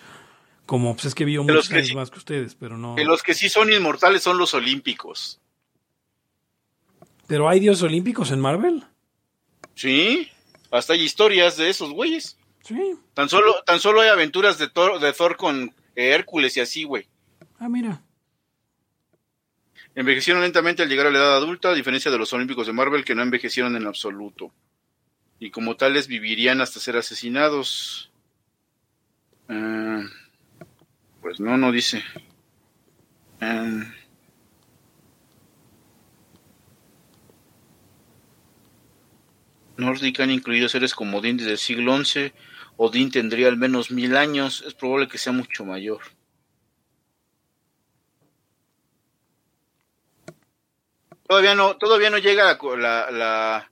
[0.65, 1.95] como, pues es que los muchos que años sí.
[1.95, 2.95] más que ustedes, pero no.
[2.95, 5.39] que los que sí son inmortales son los olímpicos.
[7.27, 8.83] Pero hay dioses olímpicos en Marvel.
[9.75, 10.29] ¿Sí?
[10.69, 12.37] Hasta hay historias de esos güeyes.
[12.63, 12.95] Sí.
[13.13, 17.07] Tan solo, tan solo hay aventuras de Thor, de Thor con Hércules y así, güey.
[17.59, 18.01] Ah, mira.
[19.93, 23.03] Envejecieron lentamente al llegar a la edad adulta, a diferencia de los olímpicos de Marvel
[23.03, 24.53] que no envejecieron en absoluto.
[25.39, 28.11] Y como tales vivirían hasta ser asesinados.
[29.49, 30.03] Ah,
[31.21, 32.03] pues no, no dice.
[33.41, 33.83] Ah.
[39.77, 42.31] Nórdica han incluido seres como Odín desde el siglo XI.
[42.77, 44.63] Odín tendría al menos mil años.
[44.65, 46.01] Es probable que sea mucho mayor.
[51.31, 53.71] Todavía no, todavía no llega la, la, la,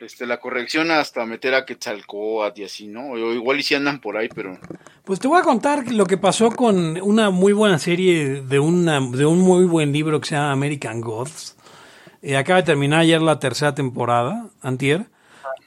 [0.00, 3.18] este, la corrección hasta meter a Quetzalcóatl y así, ¿no?
[3.18, 4.58] Igual y si andan por ahí, pero...
[5.04, 9.02] Pues te voy a contar lo que pasó con una muy buena serie de, una,
[9.02, 11.58] de un muy buen libro que se llama American Gods.
[12.22, 15.04] Eh, acaba de terminar ayer la tercera temporada, antier,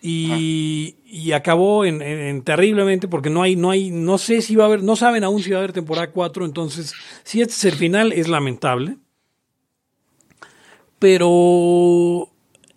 [0.02, 4.68] y, y acabó en terriblemente porque no hay, no hay, no sé si va a
[4.68, 7.76] haber, no saben aún si va a haber temporada 4, entonces si este es el
[7.76, 8.98] final es lamentable.
[11.00, 12.30] Pero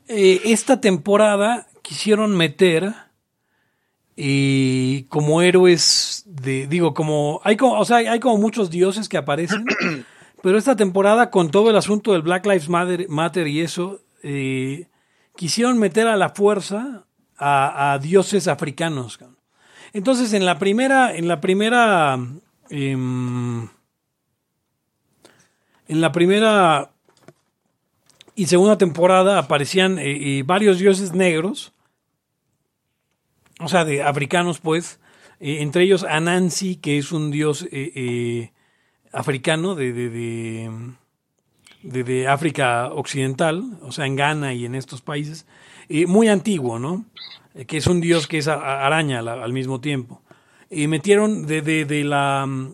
[0.08, 2.94] eh, esta temporada quisieron meter
[4.16, 9.16] y como héroes de, digo, como, hay como, o sea, hay como muchos dioses que
[9.16, 9.64] aparecen,
[10.42, 14.88] pero esta temporada con todo el asunto del Black Lives Matter, Matter y eso, eh,
[15.36, 17.06] quisieron meter a la fuerza
[17.38, 19.18] a, a dioses africanos.
[19.92, 22.18] Entonces, en la primera, en la primera,
[22.68, 23.68] em,
[25.88, 26.89] en la primera
[28.40, 31.74] y segunda temporada aparecían eh, eh, varios dioses negros,
[33.58, 34.98] o sea, de africanos, pues,
[35.40, 38.50] eh, entre ellos Anansi, que es un dios eh,
[39.12, 40.70] africano de, de,
[41.82, 45.46] de, África Occidental, o sea, en Ghana y en estos países,
[46.06, 47.04] muy antiguo, ¿no?
[47.66, 50.22] Que es un dios que es araña al, mismo tiempo.
[50.70, 52.72] Y metieron de, de la mm,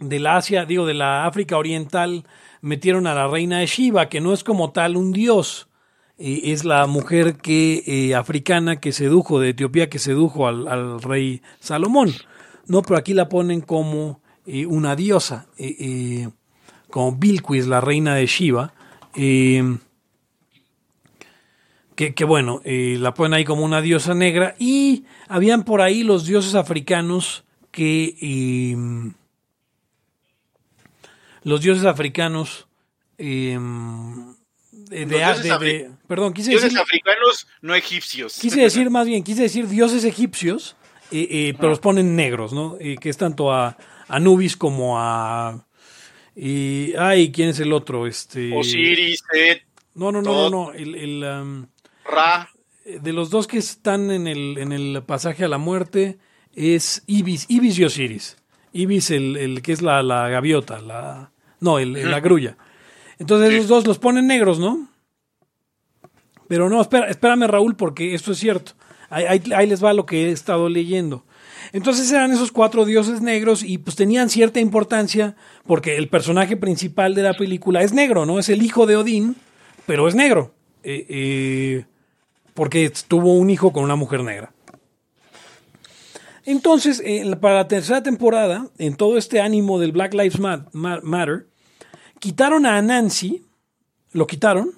[0.00, 2.24] de la Asia, digo, de la África Oriental,
[2.64, 5.68] metieron a la reina de Shiva, que no es como tal un dios,
[6.16, 11.42] eh, es la mujer que eh, africana que sedujo, de Etiopía, que sedujo al, rey
[11.60, 12.10] Salomón.
[12.66, 16.30] No, pero aquí la ponen como eh, una diosa, eh,
[16.88, 18.72] como Bilquis, la reina de Shiva.
[19.14, 19.78] que,
[22.14, 24.56] que bueno, la ponen ahí como una diosa negra.
[24.58, 28.74] Y habían por ahí los dioses africanos que.
[31.44, 32.66] Los dioses africanos.
[33.18, 33.58] eh,
[34.72, 38.38] de, de- dioses de- afri- perdón, quise Dioses decir, africanos, no egipcios.
[38.40, 40.76] quise decir más bien, quise decir dioses egipcios,
[41.10, 42.76] eh, eh, pero los ponen negros, ¿no?
[42.80, 43.76] Eh, que es tanto a
[44.08, 45.66] Anubis como a.
[46.36, 48.06] Y, ay, ¿quién es el otro?
[48.06, 49.62] Este, Osiris, Set,
[49.94, 50.72] No, no, no, no, no.
[50.72, 51.66] El, el, um,
[52.04, 52.50] Ra.
[52.84, 56.18] de los dos que están en el, en el pasaje a la muerte
[56.54, 58.36] es Ibis, Ibis y Osiris.
[58.72, 61.30] Ibis, el, el que es la, la gaviota, la,
[61.60, 62.56] no, el, la grulla.
[63.18, 64.88] Entonces esos dos los ponen negros, ¿no?
[66.48, 68.72] Pero no, espera, espérame Raúl, porque esto es cierto.
[69.10, 71.24] Ahí, ahí- ahí les va lo que he estado leyendo.
[71.72, 75.34] Entonces eran esos cuatro dioses negros y pues tenían cierta importancia
[75.66, 78.38] porque el personaje principal de la película es negro, ¿no?
[78.38, 79.36] Es el hijo de Odín,
[79.86, 80.54] pero es negro.
[80.82, 81.84] Eh, eh,
[82.52, 84.52] porque tuvo un hijo con una mujer negra.
[86.44, 90.66] Entonces, en la- para la tercera temporada, en todo este ánimo del Black Lives Ma-
[90.72, 91.48] Ma- Matter,
[92.20, 93.42] quitaron a Anansi,
[94.12, 94.70] lo quitaron,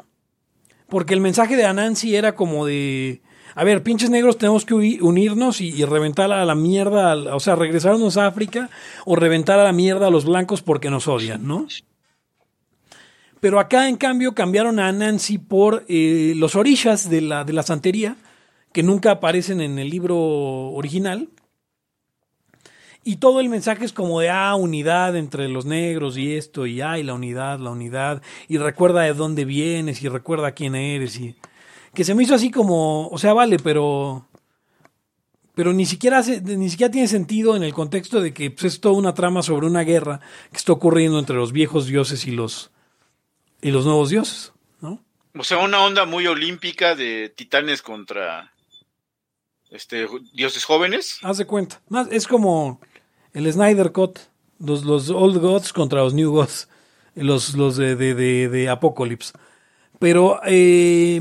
[0.89, 3.23] porque el mensaje de Anansi era como de,
[3.57, 8.17] a ver, pinches negros tenemos que unirnos y, reventar a la mierda, o sea, regresarnos
[8.17, 8.71] a África
[9.05, 11.67] o reventar a la mierda a los blancos porque nos odian, ¿no?
[13.41, 17.63] Pero acá, en cambio, cambiaron a Anansi por eh, los orishas de la, de la
[17.63, 18.17] santería,
[18.73, 21.29] que nunca aparecen en el libro original.
[23.09, 26.81] Y todo el mensaje es como de, ah, unidad entre los negros y esto, y
[26.81, 31.37] ay, la unidad, la unidad, y recuerda de dónde vienes, y recuerda quién eres, y
[31.95, 34.27] que se me hizo así como, o sea, vale, pero
[35.55, 38.81] pero ni siquiera hace- ni siquiera tiene sentido en el contexto de que pues, es
[38.81, 42.71] toda una trama sobre una guerra que está ocurriendo entre los viejos dioses y los
[43.63, 45.01] y los nuevos dioses, ¿no?
[45.39, 48.53] O sea, una onda muy olímpica de titanes contra
[49.71, 51.19] este dioses jóvenes.
[51.23, 51.81] Haz de cuenta.
[51.89, 52.81] Más, es como
[53.37, 54.19] el Snyder Cut,
[54.59, 56.71] los, los Old Gods contra los New Gods,
[57.15, 58.15] los, los de, de,
[58.49, 59.35] de, Apocalypse.
[59.99, 61.21] Pero eh,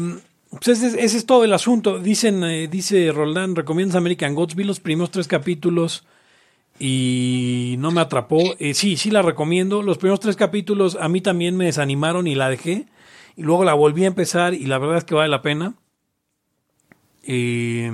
[0.49, 1.99] pues ese, ese es todo el asunto.
[1.99, 4.55] Dicen, eh, dice Roldán, recomiendas American Gods.
[4.55, 6.05] Vi los primeros tres capítulos
[6.80, 8.55] y no me atrapó.
[8.59, 9.82] Eh, sí, sí la recomiendo.
[9.82, 12.86] Los primeros tres capítulos a mí también me desanimaron y la dejé.
[13.36, 15.74] Y luego la volví a empezar y la verdad es que vale la pena.
[17.24, 17.91] Eh,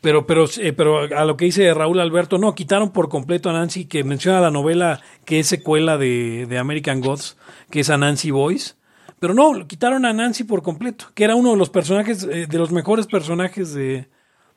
[0.00, 3.52] pero, pero, eh, pero a lo que dice Raúl Alberto, no, quitaron por completo a
[3.52, 7.36] Nancy, que menciona la novela que es secuela de, American Gods,
[7.70, 8.74] que es a Nancy Boyce.
[9.18, 12.58] Pero no, quitaron a Nancy por completo, que era uno de los personajes, eh, de
[12.58, 14.08] los mejores personajes de,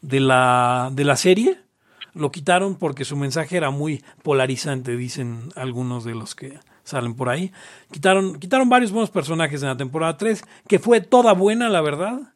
[0.02, 1.60] de, la, de la serie.
[2.14, 7.30] Lo quitaron porque su mensaje era muy polarizante, dicen algunos de los que salen por
[7.30, 7.52] ahí.
[7.92, 12.34] Quitaron, quitaron varios buenos personajes en la temporada 3, que fue toda buena, la verdad.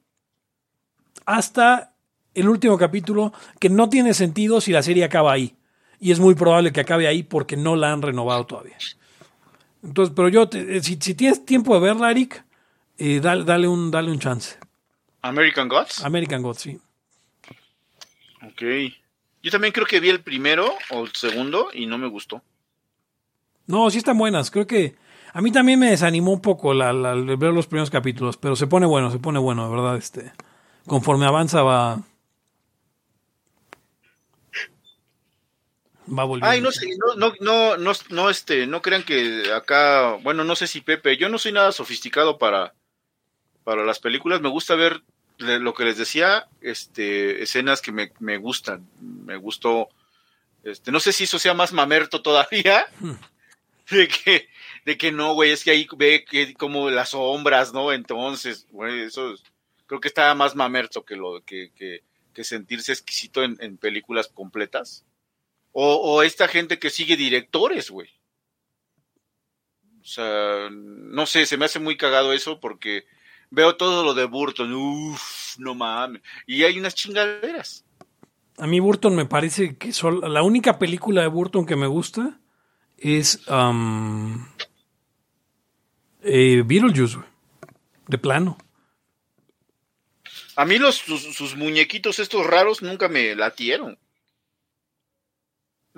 [1.26, 1.95] Hasta
[2.36, 5.56] el último capítulo, que no tiene sentido si la serie acaba ahí.
[6.00, 8.78] Y es muy probable que acabe ahí porque no la han renovado todavía.
[9.84, 12.44] Entonces, pero yo, te- eh, si, si tienes tiempo de verla, Eric,
[12.98, 14.58] eh, dale, dale, un, dale un chance.
[15.22, 16.04] American Gods.
[16.04, 16.80] American Gods, sí.
[18.46, 18.62] Ok.
[19.42, 22.42] Yo también creo que vi el primero o el segundo y no me gustó.
[23.68, 24.52] No, sí están buenas.
[24.52, 24.96] Creo que
[25.34, 28.68] a mí también me desanimó un poco la, la- ver los primeros capítulos, pero se
[28.68, 29.98] pone bueno, se pone bueno, de verdad.
[29.98, 30.32] Este,
[30.88, 32.02] conforme avanza va.
[36.08, 36.50] Va volviendo.
[36.50, 40.56] Ay, no sé, no, no, no, no, no, este, no crean que acá, bueno, no
[40.56, 42.74] sé si Pepe, yo no soy nada sofisticado para,
[43.64, 45.02] para las películas, me gusta ver
[45.38, 48.88] lo que les decía, este, escenas que me, me gustan.
[49.02, 49.90] Me gustó,
[50.64, 52.86] este, no sé si eso sea más mamerto todavía,
[53.90, 54.48] de que,
[54.86, 57.92] de que no, güey, es que ahí ve que como las sombras, ¿no?
[57.92, 59.44] Entonces, güey, eso es-
[59.88, 62.02] creo que está más mamerto que lo que, que,
[62.34, 65.04] que sentirse exquisito en, en películas completas.
[65.78, 68.08] O, o esta gente que sigue directores, güey.
[70.02, 73.04] O sea, no sé, se me hace muy cagado eso porque
[73.50, 76.22] veo todo lo de Burton, uff, no mames.
[76.48, 77.84] Y hay unas chingaderas.
[78.58, 82.40] A mí Burton me parece que sol- la única película de Burton que me gusta
[82.98, 84.48] es um,
[86.24, 87.28] eh, Beetlejuice, güey.
[88.08, 88.58] De plano.
[90.56, 94.00] A mí los, sus, sus muñequitos estos raros nunca me latieron.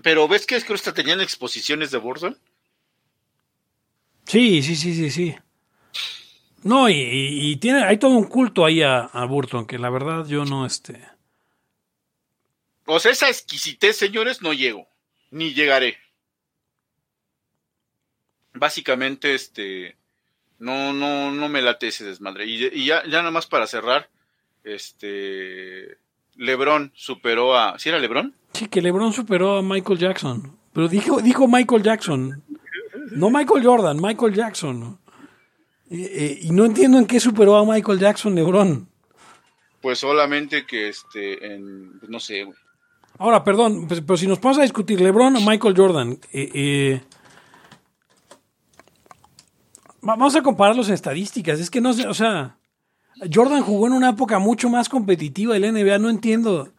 [0.03, 2.37] Pero ves que es que tenían exposiciones de Burton.
[4.25, 5.35] Sí, sí, sí, sí, sí.
[6.63, 9.89] No, y, y- y tiene, hay todo un culto ahí a, a Burton, que la
[9.89, 11.01] verdad yo no, este...
[12.85, 14.87] O sea, esa exquisitez, señores, no llego.
[15.31, 15.97] Ni llegaré.
[18.53, 19.97] Básicamente, este.
[20.57, 22.45] No, no, no me late ese desmadre.
[22.45, 24.09] Y, y ya, ya nada más para cerrar.
[24.63, 25.97] Este.
[26.37, 27.77] Lebron superó a.
[27.79, 28.33] ¿Sí era Lebron?
[28.53, 30.57] Sí, que LeBron superó a Michael Jackson.
[30.73, 32.43] Pero dijo, dijo Michael Jackson.
[33.11, 34.79] No Michael Jordan, Michael Jackson.
[34.79, 34.99] ¿no?
[35.89, 38.87] Eh, eh, y no entiendo en qué superó a Michael Jackson LeBron.
[39.81, 41.53] Pues solamente que este.
[41.53, 42.57] En, pues no sé, güey.
[43.19, 47.01] Ahora, perdón, pues, pero si nos ponemos a discutir LeBron o Michael Jordan, eh, eh,
[50.03, 51.59] va- vamos a compararlos en estadísticas.
[51.59, 52.57] Es que no sé, o sea,
[53.33, 56.71] Jordan jugó en una época mucho más competitiva de la NBA, no entiendo.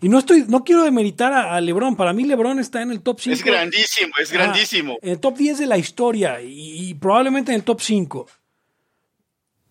[0.00, 1.96] Y no estoy, no quiero demeritar a, a LeBron.
[1.96, 3.34] Para mí LeBron está en el top 5.
[3.34, 4.98] Es grandísimo, es grandísimo.
[5.00, 8.26] en el top 10 de la historia y, y probablemente en el top 5.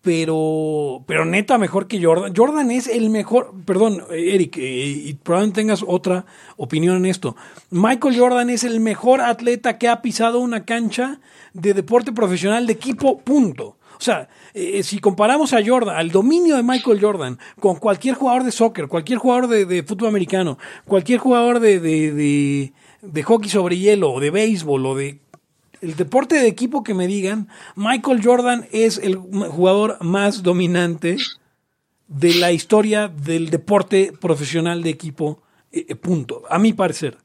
[0.06, 2.32] Pero, pero neta, mejor que Jordan.
[2.32, 3.52] Jordan es el mejor.
[3.64, 7.34] Perdón, Eric, eh, y probablemente tengas otra opinión en esto.
[7.70, 11.18] Michael Jordan es el mejor atleta que ha pisado una cancha
[11.54, 13.78] de deporte profesional de equipo, punto.
[13.98, 18.44] O sea, eh, si comparamos a Jordan, al dominio de Michael Jordan, con cualquier jugador
[18.44, 22.72] de soccer, cualquier jugador de, fútbol americano, cualquier jugador de,
[23.24, 25.20] hockey sobre hielo, o de béisbol, o de
[25.80, 31.16] el deporte de equipo que me digan, Michael Jordan es el jugador más dominante
[32.08, 35.42] de la historia del deporte profesional de equipo,
[35.72, 37.18] eh, eh, punto, a mi parecer.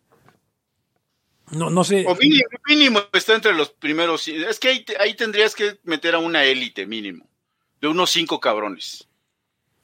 [1.51, 2.05] No, no sé.
[2.07, 4.27] O mínimo, mínimo está entre los primeros.
[4.27, 7.27] Es que ahí, ahí tendrías que meter a una élite mínimo.
[7.79, 9.07] De unos cinco cabrones.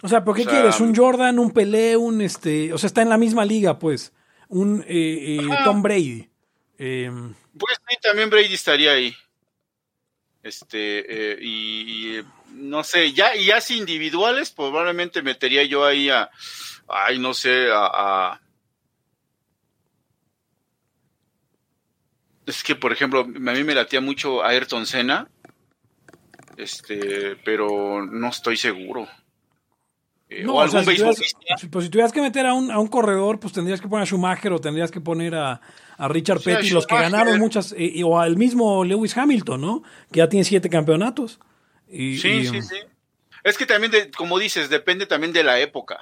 [0.01, 0.79] O sea, ¿por qué o sea, quieres?
[0.79, 2.71] ¿Un Jordan, un Pelé, un este.
[2.73, 4.13] O sea, está en la misma liga, pues.
[4.49, 5.47] Un eh, eh.
[5.63, 6.29] Tom Brady.
[6.77, 7.11] Eh,
[7.57, 9.15] Pues sí, también Brady estaría ahí.
[10.43, 16.09] Este, eh, y, y, no sé, ya, y ya si individuales, probablemente metería yo ahí
[16.09, 16.29] a,
[16.87, 18.41] ay, no sé, a, a-
[22.47, 25.27] es que, por ejemplo, a mí me latía mucho a Ayrton Senna,
[26.57, 29.07] este, pero no estoy seguro.
[30.29, 31.17] Eh, no, o o sea, algún si tuvieras,
[31.59, 34.03] si- pues, si tuvieras que meter a un, a un corredor, pues tendrías que poner
[34.03, 35.61] a Schumacher o tendrías que poner a,
[35.97, 39.83] a Richard a Petty, los que ganaron muchas, eh, o al mismo Lewis Hamilton, ¿no?
[40.11, 41.39] Que ya tiene siete campeonatos.
[41.87, 42.75] Y, Sí, y, sí, um, sí.
[43.43, 45.99] Es que también, de- como dices, depende también de la época.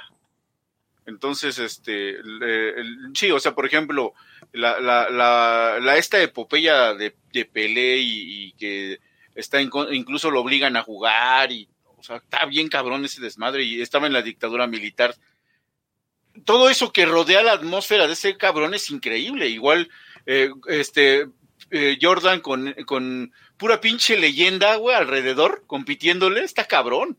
[1.05, 4.13] Entonces, este, el- sí, o sea, por ejemplo,
[4.55, 8.99] la, la, la, la- esta epopeya de, de Pelé y, que
[9.35, 13.81] está incluso lo obligan a jugar y, o sea, está bien cabrón ese desmadre y
[13.81, 15.15] estaba en la dictadura militar.
[16.43, 19.47] Todo eso que rodea la atmósfera de ese cabrón es increíble.
[19.47, 19.89] Igual,
[20.25, 21.27] eh, este,
[21.71, 27.17] eh, Jordan con, con pura pinche leyenda, güey, alrededor, compitiéndole, está cabrón.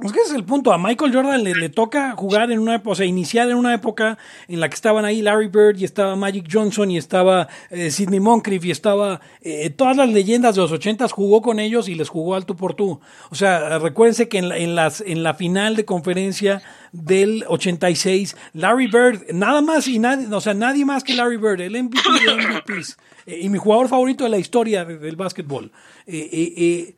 [0.00, 0.72] Es que ese es el punto.
[0.72, 4.18] A Michael Jordan le, toca jugar en una época, o sea, iniciar en una época
[4.48, 8.18] en la que estaban ahí Larry Bird y estaba Magic Johnson y estaba eh, Sidney
[8.18, 12.08] Moncrief y estaba eh, todas las leyendas de los ochentas jugó con ellos y les
[12.08, 13.00] jugó al tú por tú.
[13.30, 18.36] O sea, recuérdense que en la, en las, en la final de conferencia del 86,
[18.52, 22.00] Larry Bird, nada más y nadie, o sea, nadie más que Larry Bird, el MVP
[22.26, 22.36] de
[22.74, 25.70] MVPs eh, y mi jugador favorito de la historia de- del básquetbol.
[26.08, 26.96] Eh,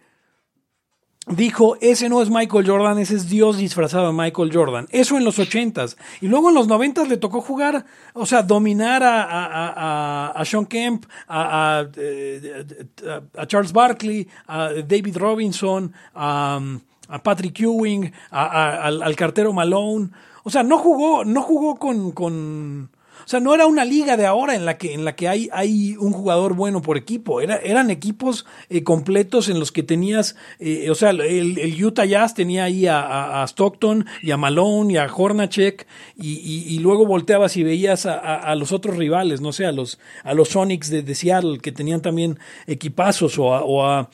[1.27, 4.87] dijo, ese no es Michael Jordan, ese es Dios disfrazado de Michael Jordan.
[4.91, 5.97] Eso en los ochentas.
[6.20, 10.45] Y luego en los noventas le tocó jugar, o sea, dominar a, a, a- a-
[10.45, 12.64] Sean Kemp, eh,
[13.09, 16.61] a- a Charles Barkley, a David Robinson, a,
[17.09, 20.11] a Patrick Ewing, a- a- al, al cartero Malone.
[20.45, 22.91] O sea, no jugó, no jugó con, con
[23.27, 25.49] O sea, no era una liga de ahora en la que, en la que hay,
[25.53, 27.41] hay un jugador bueno por equipo.
[27.41, 32.05] Era, eran equipos eh, completos en los que tenías, eh, o sea, el, el, Utah
[32.05, 36.79] Jazz tenía ahí a, a, Stockton y a Malone y a Hornacek y, y, y
[36.79, 40.51] luego volteabas y veías a, a, los otros rivales, no sé, a los, a los
[40.51, 44.09] Sonics de, de Seattle que tenían también equipazos o a, o a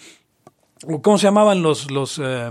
[1.02, 2.50] ¿cómo se llamaban los, los, eh,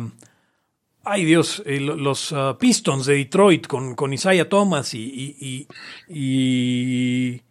[1.04, 5.68] ay Dios, eh, los uh, Pistons de Detroit con, con Isaiah Thomas y, y,
[6.08, 7.42] y,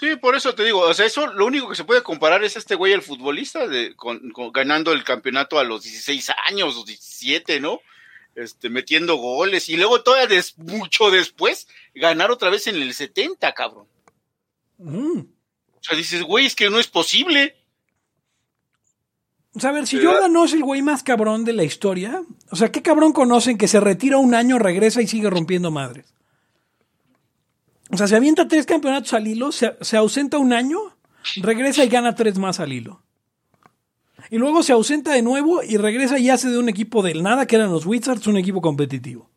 [0.00, 2.56] Sí, por eso te digo, o sea, eso lo único que se puede comparar es
[2.56, 7.60] este güey, el futbolista, de, con, ganando el campeonato a los 16 años, los 17,
[7.60, 7.80] ¿no?
[8.34, 13.86] Este, metiendo goles y luego todavía mucho después ganar otra vez en el 70, cabrón.
[14.78, 15.18] Mm.
[15.20, 17.59] O sea, dices, güey, es que no es posible.
[19.54, 22.22] O sea, a ver, si Jordan no es el güey más cabrón de la historia,
[22.50, 26.14] o sea, ¿qué cabrón conocen que se retira un año, regresa y sigue rompiendo madres?
[27.90, 30.78] O sea, se avienta tres campeonatos al hilo, se, ausenta un año,
[31.36, 33.02] regresa y gana tres más al hilo.
[34.30, 37.46] Y luego se ausenta de nuevo y regresa y hace de un equipo del nada,
[37.46, 39.28] que eran los Wizards, un equipo competitivo.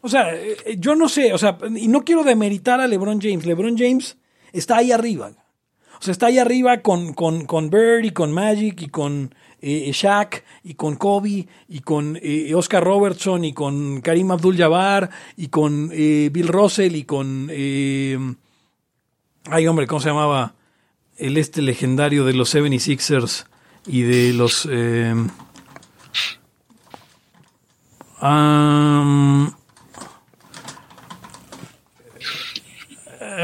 [0.00, 3.20] O sea, eh, eh, yo no sé, o sea, y no quiero demeritar a LeBron
[3.20, 3.46] James.
[3.46, 4.16] LeBron James
[4.52, 5.32] está ahí arriba.
[6.00, 9.90] O sea, está ahí arriba con, con, con Bird y con Magic y con eh,
[9.92, 15.90] Shaq y con Kobe y con eh, Oscar Robertson y con Karim Abdul-Jabbar y con
[15.92, 17.48] eh, Bill Russell y con...
[17.50, 18.16] Eh,
[19.46, 20.54] ay, hombre, ¿cómo se llamaba?
[21.16, 23.46] El este legendario de los 76ers
[23.86, 24.68] y de los...
[24.70, 25.14] Eh,
[28.22, 29.50] um,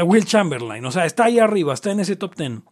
[0.03, 0.85] Will Chamberlain.
[0.85, 2.63] O sea, está ahí arriba, está en ese top ten.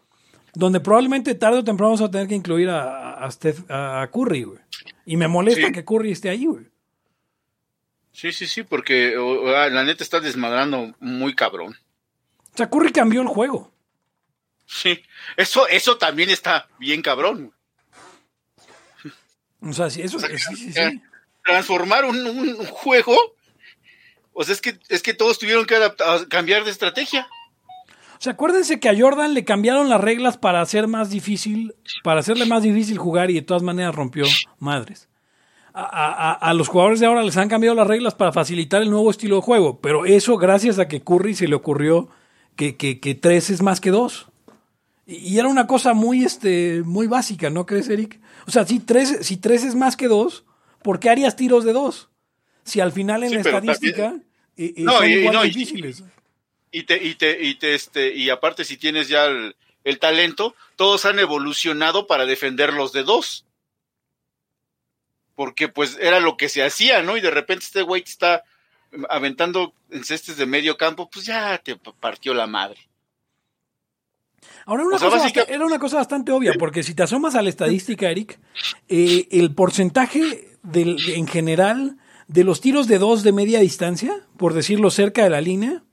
[0.53, 4.59] Donde probablemente tarde o temprano vamos a tener que incluir a, a, Curry, güey.
[5.05, 6.67] Y me molesta que Curry esté ahí, güey.
[8.11, 11.76] Sí, sí, sí, porque la neta está desmadrando muy cabrón.
[12.53, 13.74] O sea, Curry cambió el juego.
[14.65, 15.03] Sí,
[15.36, 17.51] eso, eso también está bien cabrón.
[19.61, 21.01] O sea, sí, eso sí, sí, sí.
[21.43, 23.17] Transformar un juego
[24.34, 25.76] o sea, es que, es que todos tuvieron que
[26.30, 27.28] cambiar de estrategia.
[27.88, 32.22] O sea, acuérdense que a Jordan le cambiaron las reglas para hacer más difícil, para
[32.22, 34.26] hacerle más difícil jugar y de todas maneras rompió
[34.60, 35.10] madres.
[35.76, 39.38] A, los jugadores de ahora les han cambiado las reglas para facilitar el nuevo estilo
[39.38, 42.10] de juego, pero eso gracias a que Curry se le ocurrió
[42.56, 44.28] que, que, que tres es más que dos.
[45.06, 48.22] Y, era una cosa muy, este, muy básica, ¿no crees, Eric?
[48.48, 50.46] O sea, si tres, si tres es más que dos,
[50.82, 52.10] ¿por qué harías tiros de dos?
[52.64, 54.16] Si al final en la estadística
[54.57, 56.03] eh, eh, son y, no, difíciles.
[56.72, 60.55] Y, te, y te, y te, este, y aparte si tienes ya el, el, talento,
[60.76, 63.45] todos han evolucionado para defender los de dos.
[65.36, 67.18] Porque pues era lo que se hacía, ¿no?
[67.18, 68.43] Y de repente este güey está
[69.09, 72.80] aventando en cestes de medio campo, pues ya te partió la madre.
[74.66, 78.09] Ahora, una cosa era una cosa bastante obvia, porque si te asomas a la estadística,
[78.09, 78.39] Eric,
[78.88, 81.97] eh, el porcentaje del, en general
[82.28, 85.84] de los tiros de dos de media distancia, por decirlo cerca de la línea,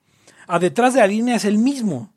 [0.46, 2.14] a detrás de la línea es el mismo.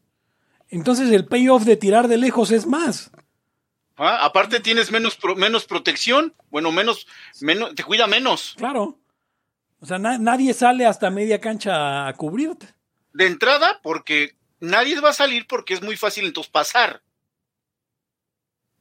[0.69, 3.11] Entonces el payoff de tirar de lejos es más.
[3.95, 7.05] Ah, aparte tienes menos, menos protección, bueno, menos,
[7.41, 8.55] menos, te cuida menos.
[8.57, 8.99] Claro.
[9.79, 12.73] O sea, nadie sale hasta media cancha a cubrirte.
[13.11, 17.03] De entrada, porque nadie va a salir porque es muy fácil entonces pasar.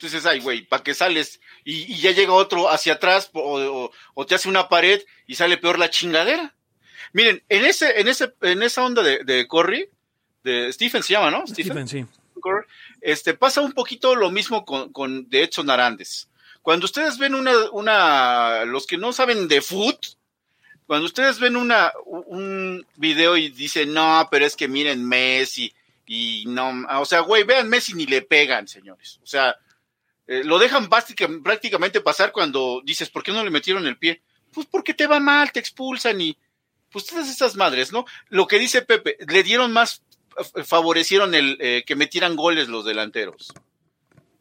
[0.02, 1.40] Entonces, ay, güey, ¿para qué sales?
[1.64, 3.90] Y, ya llega otro hacia atrás o,
[4.26, 6.54] te hace una pared y sale peor la chingadera.
[7.12, 9.88] Miren, en ese, en ese, en esa onda de, de Corey,
[10.42, 11.46] de Stephen se llama, ¿no?
[11.46, 12.04] Stephen, sí.
[13.00, 16.28] Este, pasa un poquito lo mismo con, con de Edson Arandes.
[16.62, 19.98] Cuando ustedes ven una, una, los que no saben de foot,
[20.86, 25.72] cuando ustedes ven una, un video y dicen, no, pero es que miren Messi,
[26.06, 29.20] y no, o sea, güey, vean Messi ni le pegan, señores.
[29.22, 29.56] O sea,
[30.32, 34.22] eh, lo dejan prácticamente pasar cuando dices, ¿por qué no le metieron el pie?
[34.50, 36.38] Pues porque te va mal, te expulsan y
[36.90, 38.06] pues todas esas madres, ¿no?
[38.30, 40.02] Lo que dice Pepe, le dieron más,
[40.64, 43.52] favorecieron el eh, que metieran goles los delanteros.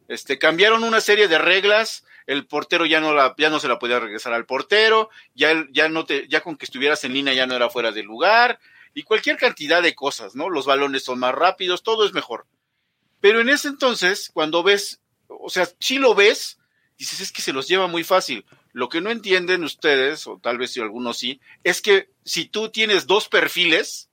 [0.08, 3.78] Este, cambiaron una serie de reglas, el portero ya no la, ya no se la
[3.78, 7.46] podía regresar al portero, ya, ya no te, ya con que estuvieras en línea ya
[7.46, 8.60] no era fuera de lugar,
[8.94, 10.48] y cualquier cantidad de cosas, ¿no?
[10.48, 12.46] Los balones son más rápidos, todo es mejor.
[13.20, 15.01] Pero en ese entonces, cuando ves
[15.40, 16.58] o sea, si lo ves,
[16.98, 18.44] dices, es que se los lleva muy fácil.
[18.72, 22.70] Lo que no entienden ustedes, o tal vez si algunos sí, es que si tú
[22.70, 24.08] tienes dos perfiles,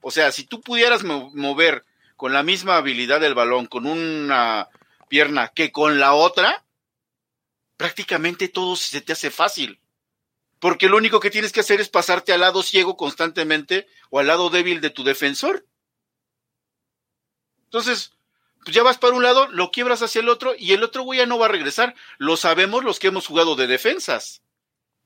[0.00, 1.84] o sea, si tú pudieras mover
[2.16, 4.68] con la misma habilidad del balón, con una
[5.08, 6.64] pierna que con la otra,
[7.76, 9.80] prácticamente todo se te hace fácil.
[10.64, 14.28] porque lo único que tienes que hacer es pasarte al lado ciego constantemente o al
[14.28, 15.66] lado débil de tu defensor.
[17.64, 18.12] Entonces,
[18.64, 21.18] pues ya vas para un lado, lo quiebras hacia el otro y el otro güey
[21.18, 21.94] ya no va a regresar.
[22.18, 24.42] Lo sabemos los que hemos jugado de defensas.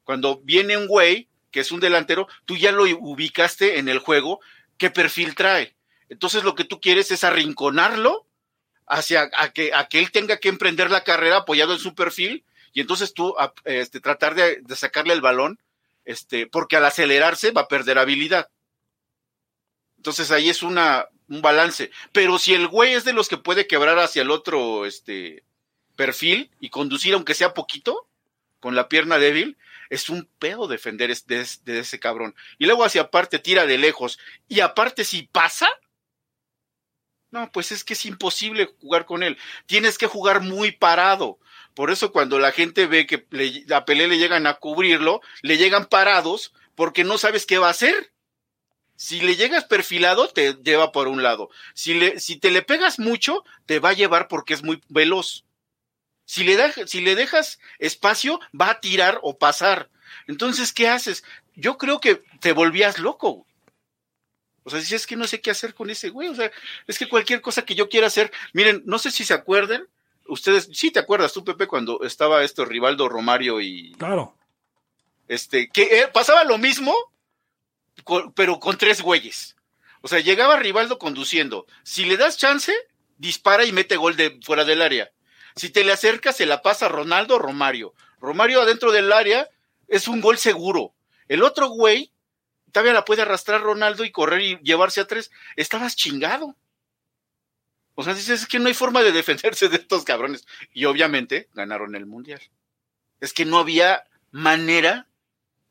[0.05, 4.40] Cuando viene un güey que es un delantero, tú ya lo ubicaste en el juego,
[4.76, 5.74] qué perfil trae.
[6.09, 8.26] Entonces lo que tú quieres es arrinconarlo
[8.86, 12.44] hacia a que, a que él tenga que emprender la carrera apoyado en su perfil
[12.72, 15.59] y entonces tú este, tratar de, de, sacarle el balón,
[16.05, 18.48] este, porque al acelerarse va a perder habilidad.
[19.97, 21.90] Entonces ahí es una, un balance.
[22.12, 25.44] Pero si el güey es de los que puede quebrar hacia el otro este,
[25.96, 28.09] perfil y conducir aunque sea poquito,
[28.60, 29.56] con la pierna débil,
[29.90, 32.34] es un pedo defender de, ese cabrón.
[32.59, 34.18] Y luego hacia aparte tira de lejos.
[34.48, 35.68] Y aparte si pasa,
[37.30, 39.38] no, pues es que es imposible jugar con él.
[39.66, 41.38] Tienes que jugar muy parado.
[41.74, 45.56] Por eso cuando la gente ve que le, a Pelé le llegan a cubrirlo, le
[45.56, 48.12] llegan parados porque no sabes qué va a hacer.
[48.98, 51.50] Si le llegas perfilado, te lleva por un lado.
[51.72, 55.44] Si, le, si te le pegas mucho, te va a llevar porque es muy veloz.
[56.24, 59.88] Si le, da, si le dejas espacio, va a tirar o pasar.
[60.26, 61.22] Entonces, ¿qué haces?
[61.54, 63.46] Yo creo que te volvías loco.
[64.64, 66.26] O sea, si es que no sé qué hacer con ese güey.
[66.26, 66.50] O sea,
[66.88, 68.32] es que cualquier cosa que yo quiera hacer.
[68.52, 69.86] Miren, no sé si se acuerden.
[70.26, 73.92] Ustedes, sí te acuerdas tú, Pepe, cuando estaba esto Rivaldo Romario y.
[73.92, 74.34] Claro.
[75.28, 76.92] Este, que eh, pasaba lo mismo,
[78.34, 79.56] pero con tres güeyes.
[80.00, 81.66] O sea, llegaba Rivaldo conduciendo.
[81.82, 82.72] Si le das chance,
[83.16, 85.10] dispara y mete gol de fuera del área.
[85.56, 87.94] Si te le acercas, se la pasa Ronaldo o Romario.
[88.20, 89.48] Romario adentro del área
[89.88, 90.94] es un gol seguro.
[91.26, 92.12] El otro güey
[92.70, 95.30] todavía la puede arrastrar Ronaldo y correr y llevarse a tres.
[95.56, 96.56] Estabas chingado.
[97.94, 100.46] O sea, dices, es que no hay forma de defenderse de estos cabrones.
[100.72, 102.40] Y obviamente ganaron el mundial.
[103.20, 105.07] Es que no había manera.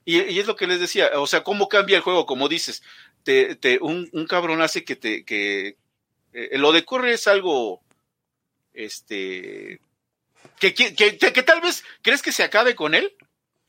[0.08, 2.82] Y, y es lo que les decía, o sea, cómo cambia el juego, como dices.
[3.24, 5.76] Te, te, un, un cabrón hace que te, que
[6.32, 7.82] eh, lo de corre es algo
[8.74, 9.82] este,
[10.60, 13.18] que, que, que, que, tal vez crees que se acabe con él.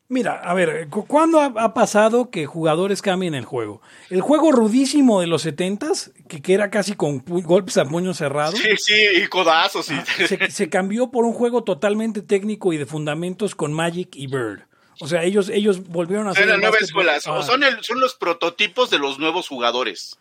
[0.06, 3.82] Mira, a ver, ¿cuándo ha, ha, pasado que jugadores cambien el juego?
[4.08, 8.52] El juego rudísimo de los setentas, que, que era casi con golpes a puño cerrado.
[8.52, 9.86] Sí, sí, y codazos.
[9.86, 9.96] Sí.
[10.28, 14.67] Se, se, cambió por un juego totalmente técnico y de fundamentos con Magic y Bird.
[15.00, 16.48] O sea, ellos, ellos volvieron a ser.
[16.48, 17.14] la nueva escuela.
[17.16, 17.42] Ah.
[17.42, 20.18] Son, el, son los prototipos de los nuevos jugadores.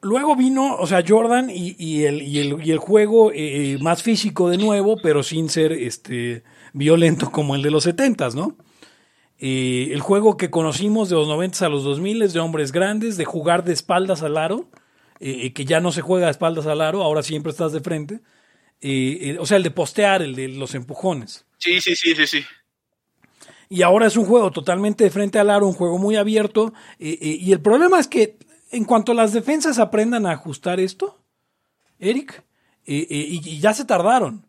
[0.00, 4.02] Luego vino, o sea, Jordan y, y, el, y, el, y el juego eh, más
[4.02, 8.56] físico de nuevo, pero sin ser este violento como el de los setentas, ¿no?
[9.38, 13.24] Eh, el juego que conocimos de los 90 a los 2000 de hombres grandes, de
[13.24, 14.70] jugar de espaldas al aro,
[15.20, 18.20] eh, que ya no se juega de espaldas al aro, ahora siempre estás de frente.
[18.80, 21.46] Eh, o sea, el de postear, el de los empujones.
[21.58, 22.44] Sí, sí, sí, sí, sí.
[23.68, 26.72] Y ahora es un juego totalmente de frente al aro, un juego muy abierto.
[26.98, 28.38] y el problema es que
[28.70, 31.18] en cuanto las defensas aprendan a ajustar esto,
[31.98, 32.44] Eric,
[32.84, 34.46] y, y ya se tardaron.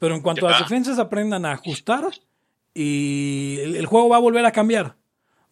[0.00, 2.04] Pero en cuanto las defensas aprendan a ajustar,
[2.74, 4.96] y el, el, juego va a volver a cambiar.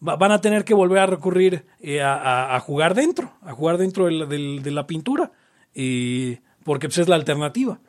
[0.05, 3.53] Va, van a tener que volver a recurrir eh, a, a, a, jugar dentro, a
[3.53, 5.31] jugar dentro de la, de, de la pintura,
[5.75, 7.79] eh, porque pues, es la alternativa.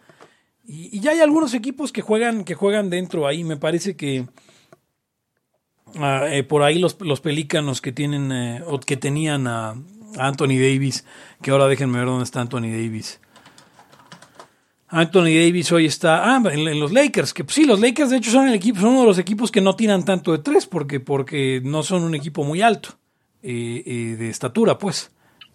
[0.65, 3.45] Y, y, ya hay algunos equipos que juegan, que juegan dentro ahí.
[3.45, 4.27] Me parece que
[5.97, 9.75] uh, eh, por ahí los, los pelícanos que tienen eh, o que tenían a
[10.19, 11.05] Anthony Davis,
[11.43, 13.21] que ahora déjenme ver dónde está Anthony Davis.
[14.93, 18.33] Anthony Davis hoy está ah, en, los Lakers, que pues, sí, los Lakers de hecho
[18.33, 20.99] son el equipo, son uno de los equipos que no tiran tanto de tres porque,
[20.99, 22.99] porque no son un equipo muy alto
[23.43, 25.12] eh, eh, de estatura, pues.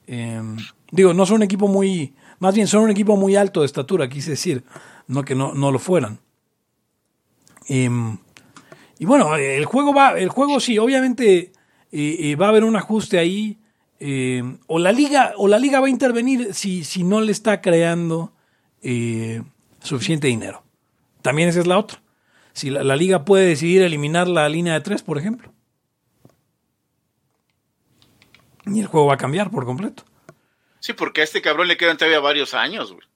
[0.07, 0.41] Eh,
[0.89, 4.07] digo, no son un equipo muy, más bien son un equipo muy alto de estatura,
[4.07, 4.63] quise decir,
[5.07, 6.19] no que no, no lo fueran.
[7.67, 8.17] Em,
[8.99, 11.51] y bueno, el juego va, el juego sí, obviamente
[11.91, 13.59] eh, va a haber un ajuste ahí.
[14.67, 18.33] o la liga, o la liga va a intervenir si, si no le está creando
[18.87, 19.41] eh,
[19.81, 20.63] suficiente dinero.
[21.23, 22.03] También esa es la otra.
[22.53, 25.51] Si la, la, liga puede decidir eliminar la línea de tres, por ejemplo.
[28.67, 30.03] Y el juego va a cambiar por completo.
[30.79, 33.07] Sí, porque a este cabrón le quedan todavía varios años, güey.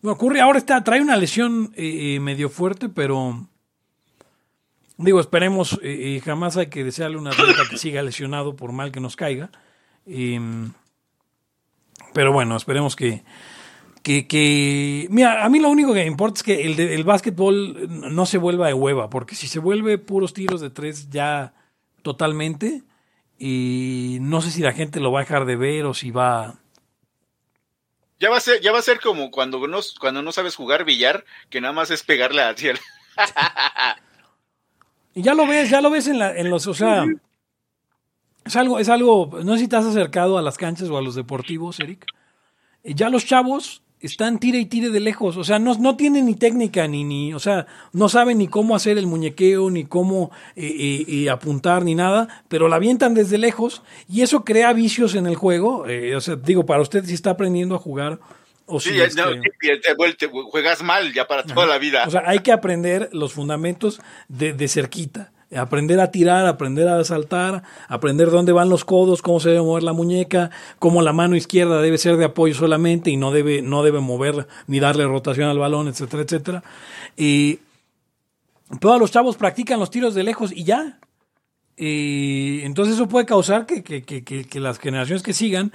[0.00, 3.46] No, ocurre, ahora está, trae una lesión eh, medio fuerte, pero
[5.00, 9.00] digo, esperemos, eh, jamás hay que desearle una atleta que siga lesionado por mal que
[9.00, 9.50] nos caiga.
[10.06, 10.72] Em,
[12.12, 13.22] pero bueno, esperemos que,
[14.02, 17.04] que, que, mira, a mí lo único que me importa es que el, de, el
[17.04, 21.54] básquetbol no se vuelva de hueva, porque si se vuelve puros tiros de tres ya
[22.02, 22.82] totalmente,
[23.38, 26.56] y no sé si la gente lo va a dejar de ver o si va...
[28.18, 30.84] Ya va a ser, ya va a ser como cuando no, cuando no sabes jugar
[30.84, 32.78] billar, que nada más es pegarle al cielo.
[35.14, 37.04] y ya lo ves, ya lo ves en, la, en los, o sea,
[38.44, 41.02] Es algo, es algo, no sé si te has acercado a las canchas o a
[41.02, 42.06] los deportivos, Eric.
[42.82, 46.24] Eh, Ya los chavos están tire y tire de lejos, o sea, no, no tienen
[46.24, 50.30] ni técnica ni, ni, o sea, no saben ni cómo hacer el muñequeo, ni cómo
[50.56, 55.14] eh, eh, eh, apuntar, ni nada, pero la avientan desde lejos y eso crea vicios
[55.14, 55.86] en el juego.
[55.86, 58.20] eh, o sea, digo, para usted si está aprendiendo a jugar
[58.70, 62.04] o Sí, si, este, sí, te, juegas mal ya para toda la vida.
[62.06, 65.32] o sea, hay que aprender los fundamentos de, de cerquita.
[65.54, 69.82] Aprender a tirar, aprender a saltar, aprender dónde van los codos, cómo se debe mover
[69.82, 73.82] la muñeca, cómo la mano izquierda debe ser de apoyo solamente y no debe, no
[73.82, 76.62] debe mover ni darle rotación al balón, etcétera, etcétera.
[77.16, 77.58] Y
[78.78, 81.00] todos los chavos practican los tiros de lejos y ya.
[81.76, 85.72] Y entonces eso puede causar que, que- que- que- que las generaciones que sigan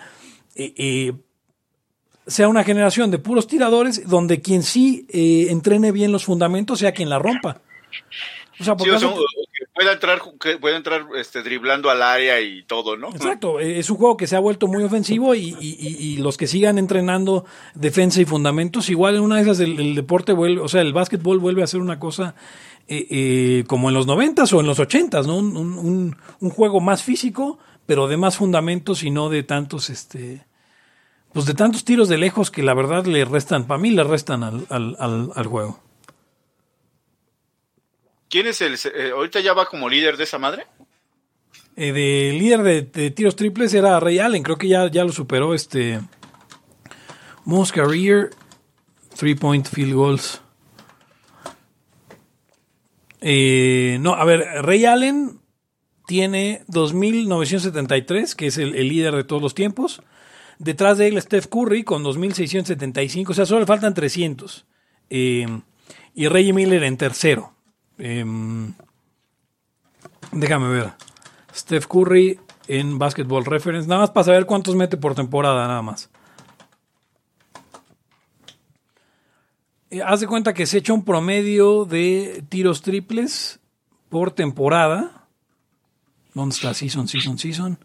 [0.55, 1.13] eh, eh,
[2.27, 6.91] sea una generación de puros tiradores donde quien sí eh, entrene bien los fundamentos sea
[6.93, 7.61] quien la rompa.
[8.59, 9.17] O sea, Sí, porque o sea, hace-
[9.57, 13.09] que pueda entrar, que pueda entrar este, driblando al área y todo, ¿no?
[13.09, 16.47] Exacto, eh, es un juego que se ha vuelto muy ofensivo y, y- los que
[16.47, 20.67] sigan entrenando defensa y fundamentos, igual en una de esas el, el deporte vuelve, o
[20.69, 22.35] sea, el básquetbol vuelve a ser una cosa
[22.87, 25.35] eh, eh, como en los noventas o en los ochentas, ¿no?
[25.37, 29.89] Un, un- un- un juego más físico, pero de más fundamentos y no de tantos,
[29.89, 30.45] este,
[31.35, 34.41] pues de tantos tiros de lejos que la verdad le restan, para mí le restan
[34.41, 35.81] al, al- al- al juego.
[38.29, 38.75] ¿Quién es el.
[38.75, 40.65] eh, ahorita ya va como líder de esa madre?
[41.75, 45.11] Eh, de líder de, de tiros triples era Ray Allen, creo que ya, ya lo
[45.11, 45.99] superó este
[47.43, 48.29] most career
[49.17, 50.41] three point field goals.
[53.19, 55.41] Eh, no, a ver, Ray Allen
[56.07, 60.01] tiene 2.973, que es el, el líder de todos los tiempos.
[60.59, 64.65] Detrás de él Steph Curry con 2.675, o sea, solo le faltan 300.
[65.09, 65.45] Eh,
[66.13, 67.53] y Reggie Miller en tercero.
[67.97, 68.73] Em,
[70.31, 70.93] déjame ver.
[71.53, 73.87] Steph Curry en Basketball Reference.
[73.87, 76.09] Nada más para saber cuántos mete por temporada, nada más.
[79.89, 83.59] Eh, haz de cuenta que se echa un promedio de tiros triples
[84.09, 85.27] por temporada.
[86.33, 86.73] ¿Dónde está?
[86.73, 87.79] Season, season, season.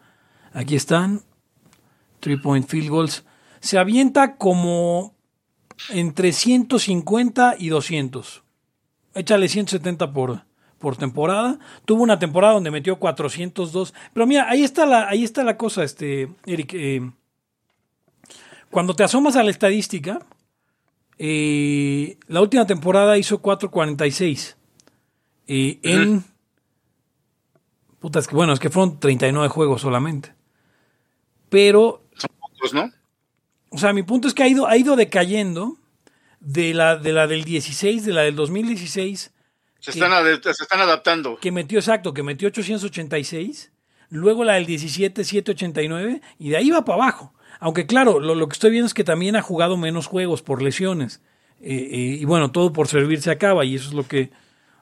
[0.53, 1.23] Aquí están.
[2.21, 3.25] Three point field goals.
[3.61, 5.15] Se avienta como
[5.91, 8.43] entre 150 y 200.
[9.15, 10.45] Échale 170 por,
[10.79, 11.59] por temporada.
[11.85, 13.95] Tuvo una temporada donde metió 402.
[14.13, 16.75] Pero mira, ahí está la, ahí está la cosa, este, Eric.
[16.75, 17.11] eh,
[18.71, 20.21] cuando te asomas a la estadística,
[21.19, 24.57] eh, la última temporada hizo 446.
[25.49, 26.25] Eh, en.
[27.99, 30.35] Puta, es que bueno, es que fueron 39 juegos solamente.
[31.49, 32.05] Pero
[32.73, 32.91] ¿no?
[33.71, 35.77] o sea, mi punto es que ha ido, ha ido decayendo
[36.41, 39.33] de la, de la del 16, de la del 2016,
[39.79, 41.39] Se están, ad- se están adaptando.
[41.39, 43.71] que metió exacto, que metió 886,
[44.09, 47.33] luego la del 17, 789, y de ahí va para abajo.
[47.61, 50.63] Aunque claro, lo, lo que estoy viendo es que también ha jugado menos juegos por
[50.63, 51.21] lesiones.
[51.61, 54.31] Eh, eh, y bueno, todo por servir se acaba, y eso es lo que,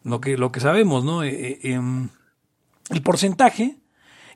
[0.05, 1.25] lo que, lo que sabemos, ¿no?
[1.25, 2.09] Eh, eh, em,
[2.91, 3.77] el porcentaje,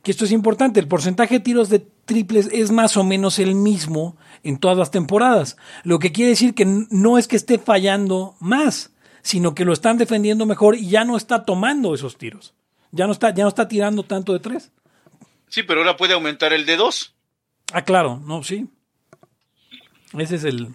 [0.02, 3.54] que esto es importante, el porcentaje de tiros de triples es más o menos el
[3.54, 5.56] mismo en todas las temporadas.
[5.84, 8.92] Lo que quiere decir que no es que esté fallando más,
[9.22, 12.54] sino que lo están defendiendo mejor y ya no está tomando esos tiros.
[12.90, 14.70] Ya no está, ya no está tirando tanto de tres.
[15.48, 17.14] Sí, pero ahora puede aumentar el de dos.
[17.72, 18.68] Ah, claro, no, sí.
[20.18, 20.74] Ese es el.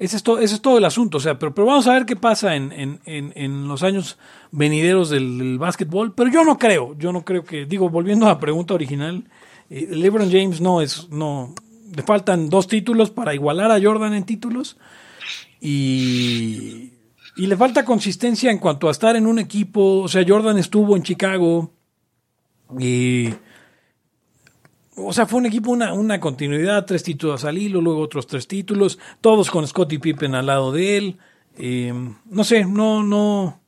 [0.00, 1.18] Ese es, todo, ese es todo el asunto.
[1.18, 4.16] O sea, pero, pero vamos a ver qué pasa en, en, en, en los años
[4.52, 6.14] venideros del, del básquetbol.
[6.14, 7.66] Pero yo no creo, yo no creo que.
[7.66, 9.24] Digo, volviendo a la pregunta original,
[9.70, 11.08] eh, LeBron James no es.
[11.10, 11.54] no
[11.94, 14.76] Le faltan dos títulos para igualar a Jordan en títulos.
[15.60, 16.92] Y.
[17.36, 20.00] Y le falta consistencia en cuanto a estar en un equipo.
[20.00, 21.72] O sea, Jordan estuvo en Chicago.
[22.78, 23.28] Y
[25.00, 28.48] o sea, fue un equipo, una, una continuidad, tres títulos al hilo, luego otros tres
[28.48, 31.18] títulos, todos con Scottie Pippen al lado de él.
[31.56, 31.92] Eh,
[32.26, 33.60] no sé, no, no,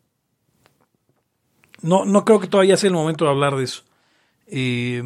[1.82, 3.82] no, no creo que todavía sea el momento de hablar de eso.
[4.46, 5.02] Eh,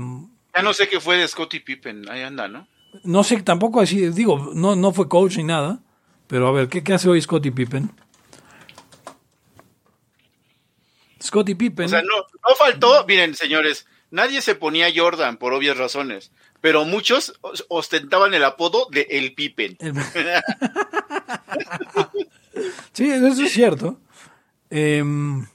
[0.54, 2.08] Ya no sé qué fue de Scottie Pippen.
[2.10, 2.66] Ahí anda, ¿no?
[3.02, 5.80] no sé, tampoco así, digo, no, no fue coach ni nada,
[6.28, 7.90] pero a ver, ¿qué, qué hace hoy Scottie Pippen?
[11.22, 11.86] Scottie Pippen.
[11.86, 12.16] O sea, no,
[12.48, 13.04] no faltó.
[13.06, 16.30] Miren, señores, nadie se ponía Jordan por obvias razones.
[16.60, 19.76] Pero muchos os- ostentaban el apodo de El Pippen.
[19.80, 19.94] El-
[22.92, 23.98] sí, eso es cierto.
[24.70, 25.46] Em,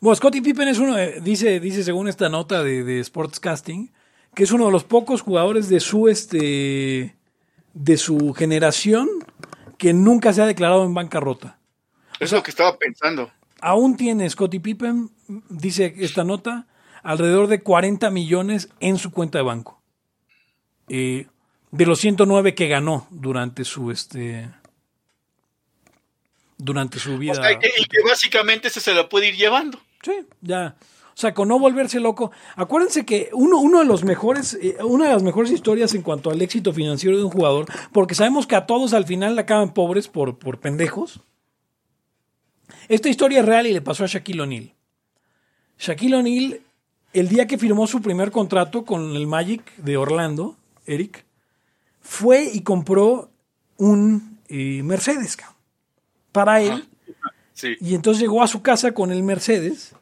[0.00, 3.92] bueno, Scottie Pippen es uno, de- dice, dice según esta nota de, de Sportscasting,
[4.34, 7.16] que es uno de los pocos jugadores de su este
[7.72, 9.08] de su generación
[9.78, 11.58] que nunca se ha declarado en bancarrota.
[12.18, 13.30] Es lo que estaba pensando.
[13.60, 15.10] Aún tiene Scottie Pippen
[15.48, 16.66] dice esta nota,
[17.02, 19.80] alrededor de 40 millones en su cuenta de banco.
[20.88, 21.26] Eh,
[21.70, 24.50] de los 109 que ganó durante su este
[26.58, 27.32] durante su vida.
[27.32, 29.80] O sea, que- y que básicamente ese se lo puede ir llevando.
[30.02, 30.76] Sí, ya.
[31.14, 32.32] O sea, con no volverse loco.
[32.56, 36.30] Acuérdense que uno, uno de los mejores, eh, una de las mejores historias en cuanto
[36.30, 39.74] al éxito financiero de un jugador, porque sabemos que a todos al final le acaban
[39.74, 41.20] pobres por, por pendejos.
[42.88, 44.72] Esta historia es real y le pasó a Shaquille O'Neal.
[45.78, 46.60] Shaquille O'Neal,
[47.12, 50.56] el día que firmó su primer contrato con el Magic de Orlando,
[50.86, 51.24] Eric,
[52.00, 53.30] fue y compró
[53.76, 55.36] un eh, Mercedes
[56.32, 56.88] para él.
[57.60, 57.76] Sí.
[57.80, 59.94] Y entonces llegó a su casa con el Mercedes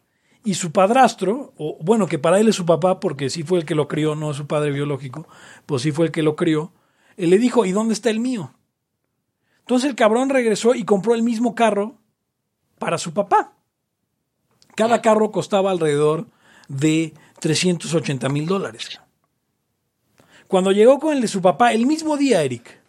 [0.45, 3.65] y su padrastro, o bueno, que para él es su papá porque sí fue el
[3.65, 5.27] que lo crió, no su padre biológico,
[5.67, 6.73] pues sí fue el que lo crió,
[7.17, 8.55] él le dijo, ¿y dónde está el mío?
[9.61, 11.97] Entonces el cabrón regresó y compró el mismo carro
[12.79, 13.55] para su papá.
[14.77, 16.29] Cada carro costaba alrededor
[16.69, 19.01] de 380 mil dólares.
[20.47, 22.81] Cuando llegó con el de su papá, el mismo día, Eric,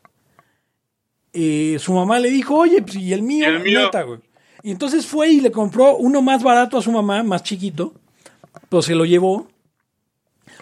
[1.34, 3.82] eh, su mamá le dijo, oye, pues, y el mío, ¿Y el mío?
[3.82, 4.20] neta, güey.
[4.64, 7.94] Y entonces fue y le compró uno más barato a su mamá, más chiquito,
[8.70, 9.48] pues se lo llevó.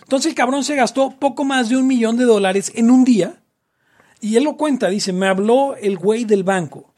[0.03, 3.41] Entonces el cabrón se gastó poco más de un millón de dólares en un día.
[4.21, 6.93] Y él lo cuenta, dice, me habló el güey del banco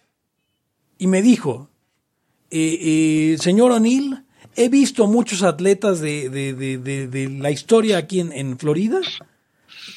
[0.97, 1.69] y me dijo,
[2.51, 2.77] eh,
[3.33, 4.23] eh, señor O'Neill,
[4.55, 8.99] he visto muchos atletas de, de- de- de- la historia aquí en, en Florida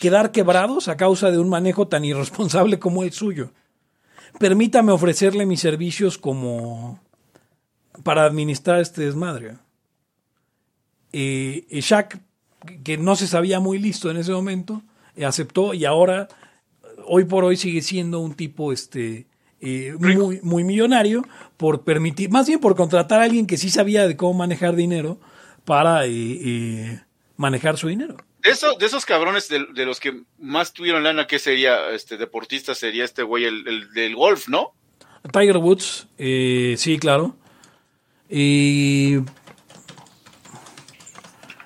[0.01, 3.51] quedar quebrados a causa de un manejo tan irresponsable como el suyo.
[4.39, 7.01] Permítame ofrecerle mis servicios como
[8.03, 9.57] para administrar este desmadre.
[11.13, 12.19] Eh, eh, Shaq,
[12.83, 14.83] que no se sabía muy listo en ese momento,
[15.15, 16.29] eh, aceptó y ahora,
[17.07, 19.27] hoy por hoy, sigue siendo un tipo este,
[19.65, 21.25] eh, muy, muy millonario
[21.57, 25.21] por permitir, más bien por contratar a alguien que sí sabía de cómo manejar dinero
[25.65, 27.03] para eh, eh,
[27.37, 28.17] manejar su dinero.
[28.43, 32.75] De, de esos cabrones de, los que más tuvieron lana, que sería este deportista?
[32.75, 34.73] Sería este güey, el, el del golf, ¿no?
[35.33, 37.37] Tiger Woods, eh, sí, claro.
[38.29, 39.19] Y.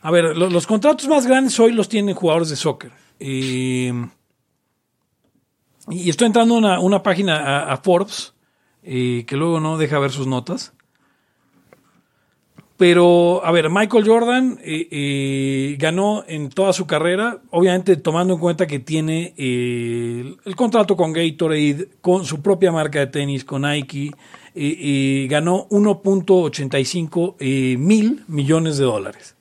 [0.02, 2.92] A ver, lo- los contratos más grandes hoy los tienen jugadores de soccer.
[3.18, 3.90] Y
[6.10, 8.34] estoy entrando a una, una página a, a Forbes,
[8.82, 10.72] eh, que luego no deja ver sus notas.
[12.76, 18.40] Pero, a ver, Michael Jordan eh, eh, ganó en toda su carrera, obviamente tomando en
[18.40, 23.62] cuenta que tiene eh, el, contrato con Gatorade, con su propia marca de tenis, con
[23.62, 24.10] Nike,
[24.58, 29.36] eh, ganó 1.85 eh, mil millones de dólares.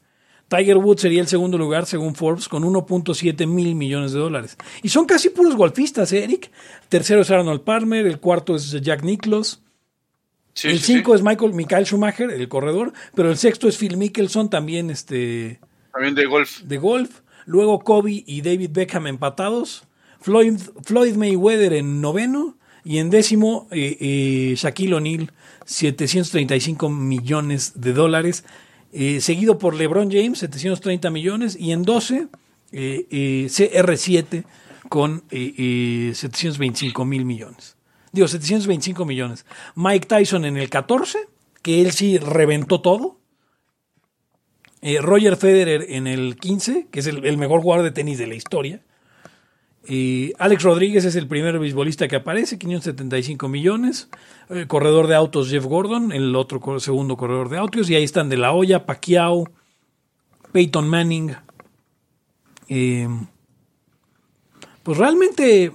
[0.50, 4.58] Tiger Woods sería el segundo lugar, según Forbes, con 1.7 mil millones de dólares.
[4.84, 6.52] Y son casi puros golfistas, ¿eh, Eric.
[6.90, 9.62] Tercero es Arnold Palmer, el cuarto es Jack Nicklaus.
[10.56, 11.16] Sí, el sí, 5 sí.
[11.18, 15.60] es Michael Michael Schumacher, el corredor, pero el sexto es Phil Mickelson, también este
[15.94, 16.62] También de golf.
[16.64, 17.20] de golf.
[17.46, 19.84] Luego Kobe y David Beckham empatados.
[20.22, 22.58] Floyd, Floyd Mayweather en noveno.
[22.84, 25.32] Y en décimo, eh, eh, Shaquille O'Neal,
[25.66, 28.46] 735 millones de dólares.
[28.94, 31.58] Eh, seguido por LeBron James, 730 millones.
[31.60, 32.28] Y en 12,
[32.72, 34.46] eh, eh, CR7
[34.90, 37.75] con eh, eh, 725 mil millones.
[38.16, 39.46] Digo, 725 millones.
[39.76, 41.20] Mike Tyson en el 14,
[41.62, 43.20] que él sí reventó todo.
[44.82, 48.36] Eh, Roger Federer en el 15, que es el, mejor jugador de tenis de la
[48.36, 48.82] historia.
[49.88, 54.10] Eh, Alex Rodríguez es el primer beisbolista que aparece, 575 millones.
[54.50, 57.90] Eh, corredor de autos Jeff Gordon, el otro segundo corredor de autos.
[57.90, 59.50] Y ahí están De La Hoya, Pacquiao,
[60.54, 61.36] Peyton Manning.
[62.70, 63.10] Eh,
[64.84, 65.72] pues realmente,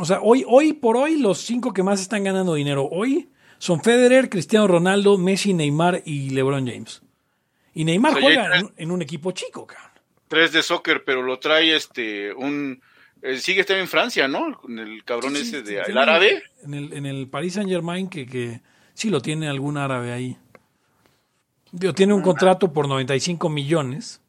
[0.00, 3.28] o sea, hoy, hoy por hoy los cinco que más están ganando dinero hoy
[3.58, 7.02] son Federer, Cristiano Ronaldo, Messi, Neymar y LeBron James.
[7.74, 9.90] Y Neymar O sea, ya juega hay en, en un equipo chico, cabrón.
[10.28, 12.80] Tres de soccer, pero lo trae este un
[13.22, 14.58] eh, sigue estando en Francia, ¿no?
[14.60, 16.42] Con el cabrón Sí, ese sí, de el tiene- árabe.
[16.64, 18.60] En el, en el Paris Saint Germain, que, que
[18.92, 20.36] sí lo tiene algún árabe ahí.
[21.72, 24.20] Digo, tiene un contrato por 95 millones.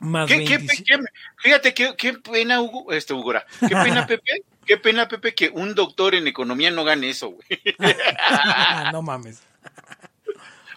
[0.00, 1.04] Más ¿Qué, qué, 25 qué-
[1.38, 5.74] fíjate qué, qué pena Hugo, este Hugora, qué pena Pepe, qué pena Pepe que un
[5.74, 7.48] doctor en economía no gane eso, güey.
[8.92, 9.42] no mames.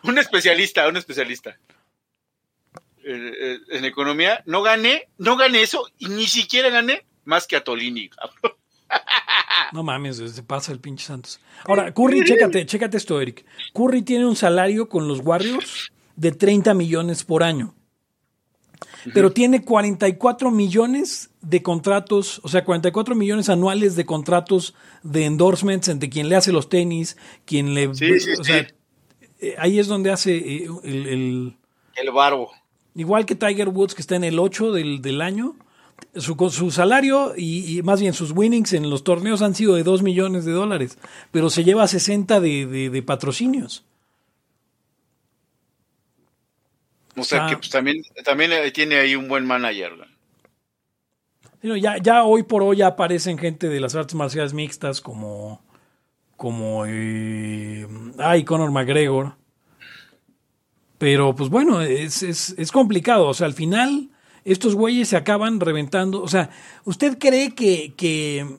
[0.04, 1.60] Un especialista, un especialista.
[3.04, 7.58] Eh, eh, en economía, no gané, no gané eso y ni siquiera gané más que
[7.58, 8.10] a Tolini.
[8.10, 8.54] cabrón.
[9.74, 11.40] No mames, se pasa el pinche Santos.
[11.64, 13.46] Ahora, Curry, chécate, chécate esto, Eric.
[13.74, 17.74] Curry tiene un salario con los Warriors de 30 millones por año.
[19.14, 25.88] Pero tiene 44 millones de contratos, o sea, 44 millones anuales de contratos de endorsements
[25.88, 27.94] entre quien le hace los tenis, quien le...
[27.96, 28.74] Sí, sí, o sea, sí.
[29.40, 31.58] eh, ahí es donde hace eh, el, el-
[31.96, 32.52] El barbo.
[32.96, 35.56] igual que Tiger Woods, que está en el 8 del, del año.
[36.16, 39.84] Su, su salario y, y más bien sus winnings en los torneos han sido de
[39.84, 40.98] 2 millones de dólares,
[41.32, 43.86] pero se lleva 60 de, de- de patrocinios.
[47.16, 47.50] O sea Ah.
[47.50, 49.94] que pues, también, también tiene ahí un buen manager.
[51.62, 55.62] Ya, ya hoy por hoy ya aparecen gente de las artes marciales mixtas como,
[56.36, 57.86] como eh,
[58.18, 59.36] ay, Conor McGregor.
[60.98, 63.28] Pero pues bueno, es, es, es complicado.
[63.28, 64.10] O sea, al final
[64.44, 66.22] estos güeyes se acaban reventando.
[66.22, 66.50] O sea,
[66.84, 68.58] ¿usted cree que, que,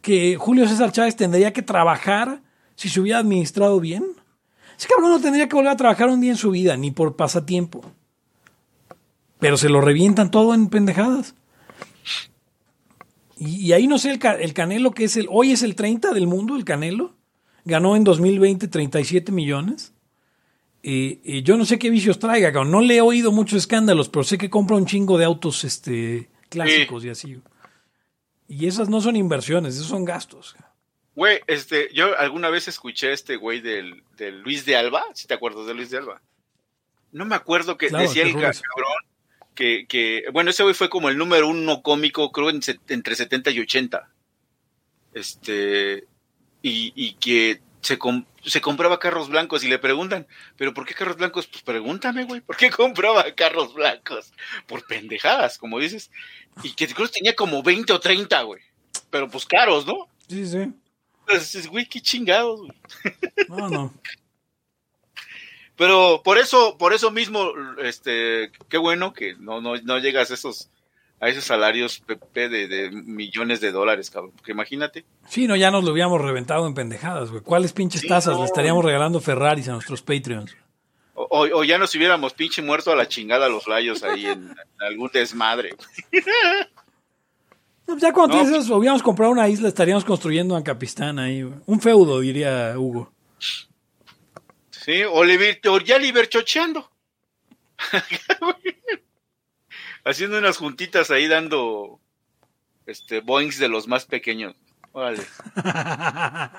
[0.00, 2.40] que Julio César Chávez tendría que trabajar
[2.76, 4.04] si se hubiera administrado bien?
[4.80, 7.14] Ese cabrón no tendría que volver a trabajar un día en su vida, ni por
[7.14, 7.84] pasatiempo.
[9.38, 11.34] Pero se lo revientan todo en pendejadas.
[13.36, 16.14] Y, y ahí no sé, el, el Canelo, que es el, hoy es el 30
[16.14, 17.14] del mundo, el Canelo,
[17.66, 19.92] ganó en 2020 37 millones.
[20.82, 22.70] Y, y yo no sé qué vicios traiga, cabrón.
[22.70, 26.30] no le he oído muchos escándalos, pero sé que compra un chingo de autos este,
[26.48, 27.38] clásicos y así.
[28.48, 30.56] Y esas no son inversiones, esos son gastos.
[31.20, 35.26] Güey, este, yo alguna vez escuché a este güey del, del Luis de Alba, si
[35.26, 36.22] te acuerdas de Luis de Alba.
[37.12, 38.54] No me acuerdo que Claro, decía el cabrón
[39.54, 43.50] que, que, bueno, ese güey fue como el número uno cómico, creo, en entre 70
[43.50, 44.08] y 80.
[45.12, 46.06] Este,
[46.62, 50.26] y, y que se, com- se compraba carros blancos y le preguntan,
[50.56, 51.46] ¿pero por qué carros blancos?
[51.48, 54.32] Pues pregúntame, güey, ¿por qué compraba carros blancos?
[54.66, 56.10] Por pendejadas, como dices.
[56.62, 58.62] Y que creo que tenía como 20 o 30, güey.
[59.10, 60.08] Pero pues caros, ¿no?
[60.28, 60.72] Sí, sí.
[61.30, 62.72] Entonces, güey, qué chingados, güey.
[63.48, 63.94] No, no.
[65.76, 67.52] Pero por eso, por eso mismo,
[67.82, 70.68] este, qué bueno que no, no, no llegas a esos,
[71.20, 74.32] a esos salarios, Pepe, de, de millones de dólares, cabrón.
[74.36, 75.06] Porque imagínate.
[75.26, 77.42] Sí, no, ya nos lo hubiéramos reventado en pendejadas, güey.
[77.42, 78.34] ¿Cuáles pinches Sí, tazas?
[78.34, 80.54] no, Le estaríamos regalando Ferraris a nuestros Patreons.
[81.14, 84.50] O, o- o ya nos hubiéramos pinche muerto a la chingada los rayos ahí en,
[84.50, 85.74] en algún desmadre.
[87.90, 91.42] Pues ya cuando No, tienes eso, hubiéramos comprado una isla, estaríamos construyendo Ancapistán ahí.
[91.42, 93.12] Un feudo, diría Hugo.
[94.70, 96.90] Sí, o, liber- o ya liberchocheando.
[100.04, 102.00] Haciendo unas juntitas ahí dando
[102.86, 104.54] este boings de los más pequeños.
[104.92, 105.22] Órale.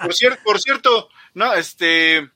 [0.03, 2.29] Por cierto, por cierto, no, este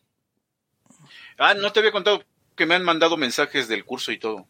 [1.38, 2.24] Ah, no te había contado
[2.56, 4.48] que me han mandado mensajes del curso y todo.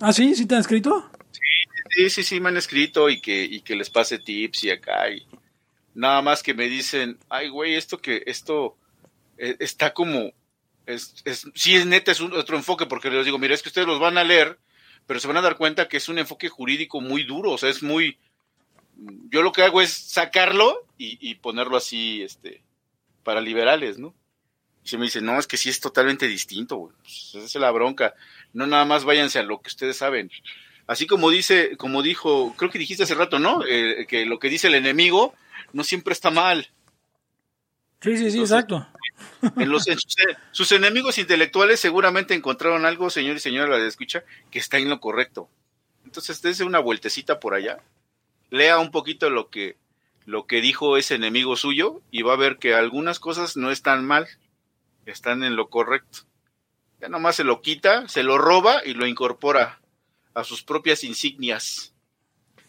[0.00, 0.34] ¿Ah, sí?
[0.34, 1.10] ¿Sí te han escrito?
[1.30, 1.40] Sí,
[1.90, 5.26] sí, sí, me han escrito y que, y que les pase tips y acá y
[5.94, 8.76] nada más que me dicen, ay, güey, esto que, esto
[9.38, 10.32] eh, está como,
[10.86, 13.68] es, es, sí es neta, es un, otro enfoque, porque les digo, mira, es que
[13.68, 14.58] ustedes los van a leer,
[15.06, 17.70] pero se van a dar cuenta que es un enfoque jurídico muy duro, o sea,
[17.70, 18.18] es muy,
[19.30, 22.62] yo lo que hago es sacarlo y, y ponerlo así, este,
[23.22, 24.14] para liberales, ¿no?
[24.84, 26.94] Y se me dice, no, es que sí es totalmente distinto, güey.
[27.00, 28.14] Pues, esa es la bronca.
[28.52, 30.30] No nada más váyanse a lo que ustedes saben.
[30.86, 33.64] Así como dice, como dijo, creo que dijiste hace rato, ¿no?
[33.66, 35.34] Eh, que lo que dice el enemigo
[35.72, 36.68] no siempre está mal.
[38.00, 38.86] Sí, sí, sí, Entonces- exacto.
[39.56, 40.14] En los, en sus,
[40.50, 44.88] sus enemigos intelectuales seguramente encontraron algo, señor y señora la de escucha, que está en
[44.90, 45.48] lo correcto.
[46.04, 47.78] Entonces, dése una vueltecita por allá.
[48.50, 49.76] Lea un poquito lo que,
[50.26, 54.04] lo que dijo ese enemigo suyo y va a ver que algunas cosas no están
[54.04, 54.26] mal,
[55.06, 56.20] están en lo correcto.
[57.00, 59.80] Ya nomás se lo quita, se lo roba y lo incorpora
[60.34, 61.92] a sus propias insignias.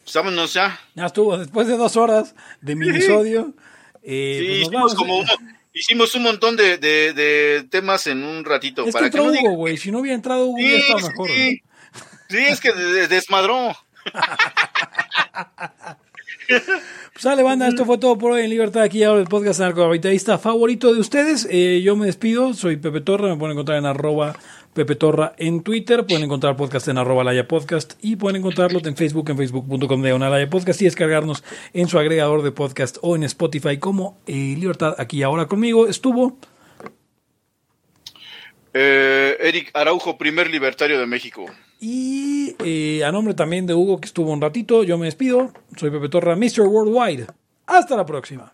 [0.03, 0.79] Pues vámonos ya.
[0.93, 3.53] Ya estuvo, después de dos horas de minisodio.
[4.03, 4.95] Eh, Sí, pues nos hicimos, vamos.
[4.95, 5.31] como uno-
[5.73, 8.83] hicimos un montón de, de- de temas en un ratito.
[8.83, 9.77] Es que para que entró no digan- Hugo, güey.
[9.77, 11.29] Si no hubiera entrado Hugo, ya Sí, estaba sí, mejor.
[11.29, 11.61] sí.
[12.29, 13.75] Sí, es que de- de- desmadró.
[16.47, 16.63] Pues
[17.23, 17.67] sale, banda.
[17.67, 18.83] Esto fue todo por hoy en Libertad.
[18.83, 21.47] Aquí ahora el podcast narcocapitalista favorito de ustedes.
[21.49, 22.53] Eh, yo me despido.
[22.53, 23.29] Soy Pepe Torra.
[23.29, 24.35] Me pueden encontrar en arroba
[24.75, 26.05] Pepe Torra en Twitter.
[26.05, 27.93] Pueden encontrar podcast en arroba Laya Podcast.
[28.01, 30.81] Y pueden encontrarlo en Facebook, en facebook.com de Laya Podcast.
[30.81, 34.95] Y descargarnos en su agregador de podcast o en Spotify como eh, Libertad.
[34.97, 36.37] Aquí ahora conmigo estuvo.
[38.73, 41.45] Eh, Eric Araujo, primer libertario de México.
[41.79, 45.53] Y eh, a nombre también de Hugo, que estuvo un ratito, yo me despido.
[45.77, 46.67] Soy Pepe Torra, Mr.
[46.67, 47.27] Worldwide.
[47.65, 48.53] Hasta la próxima.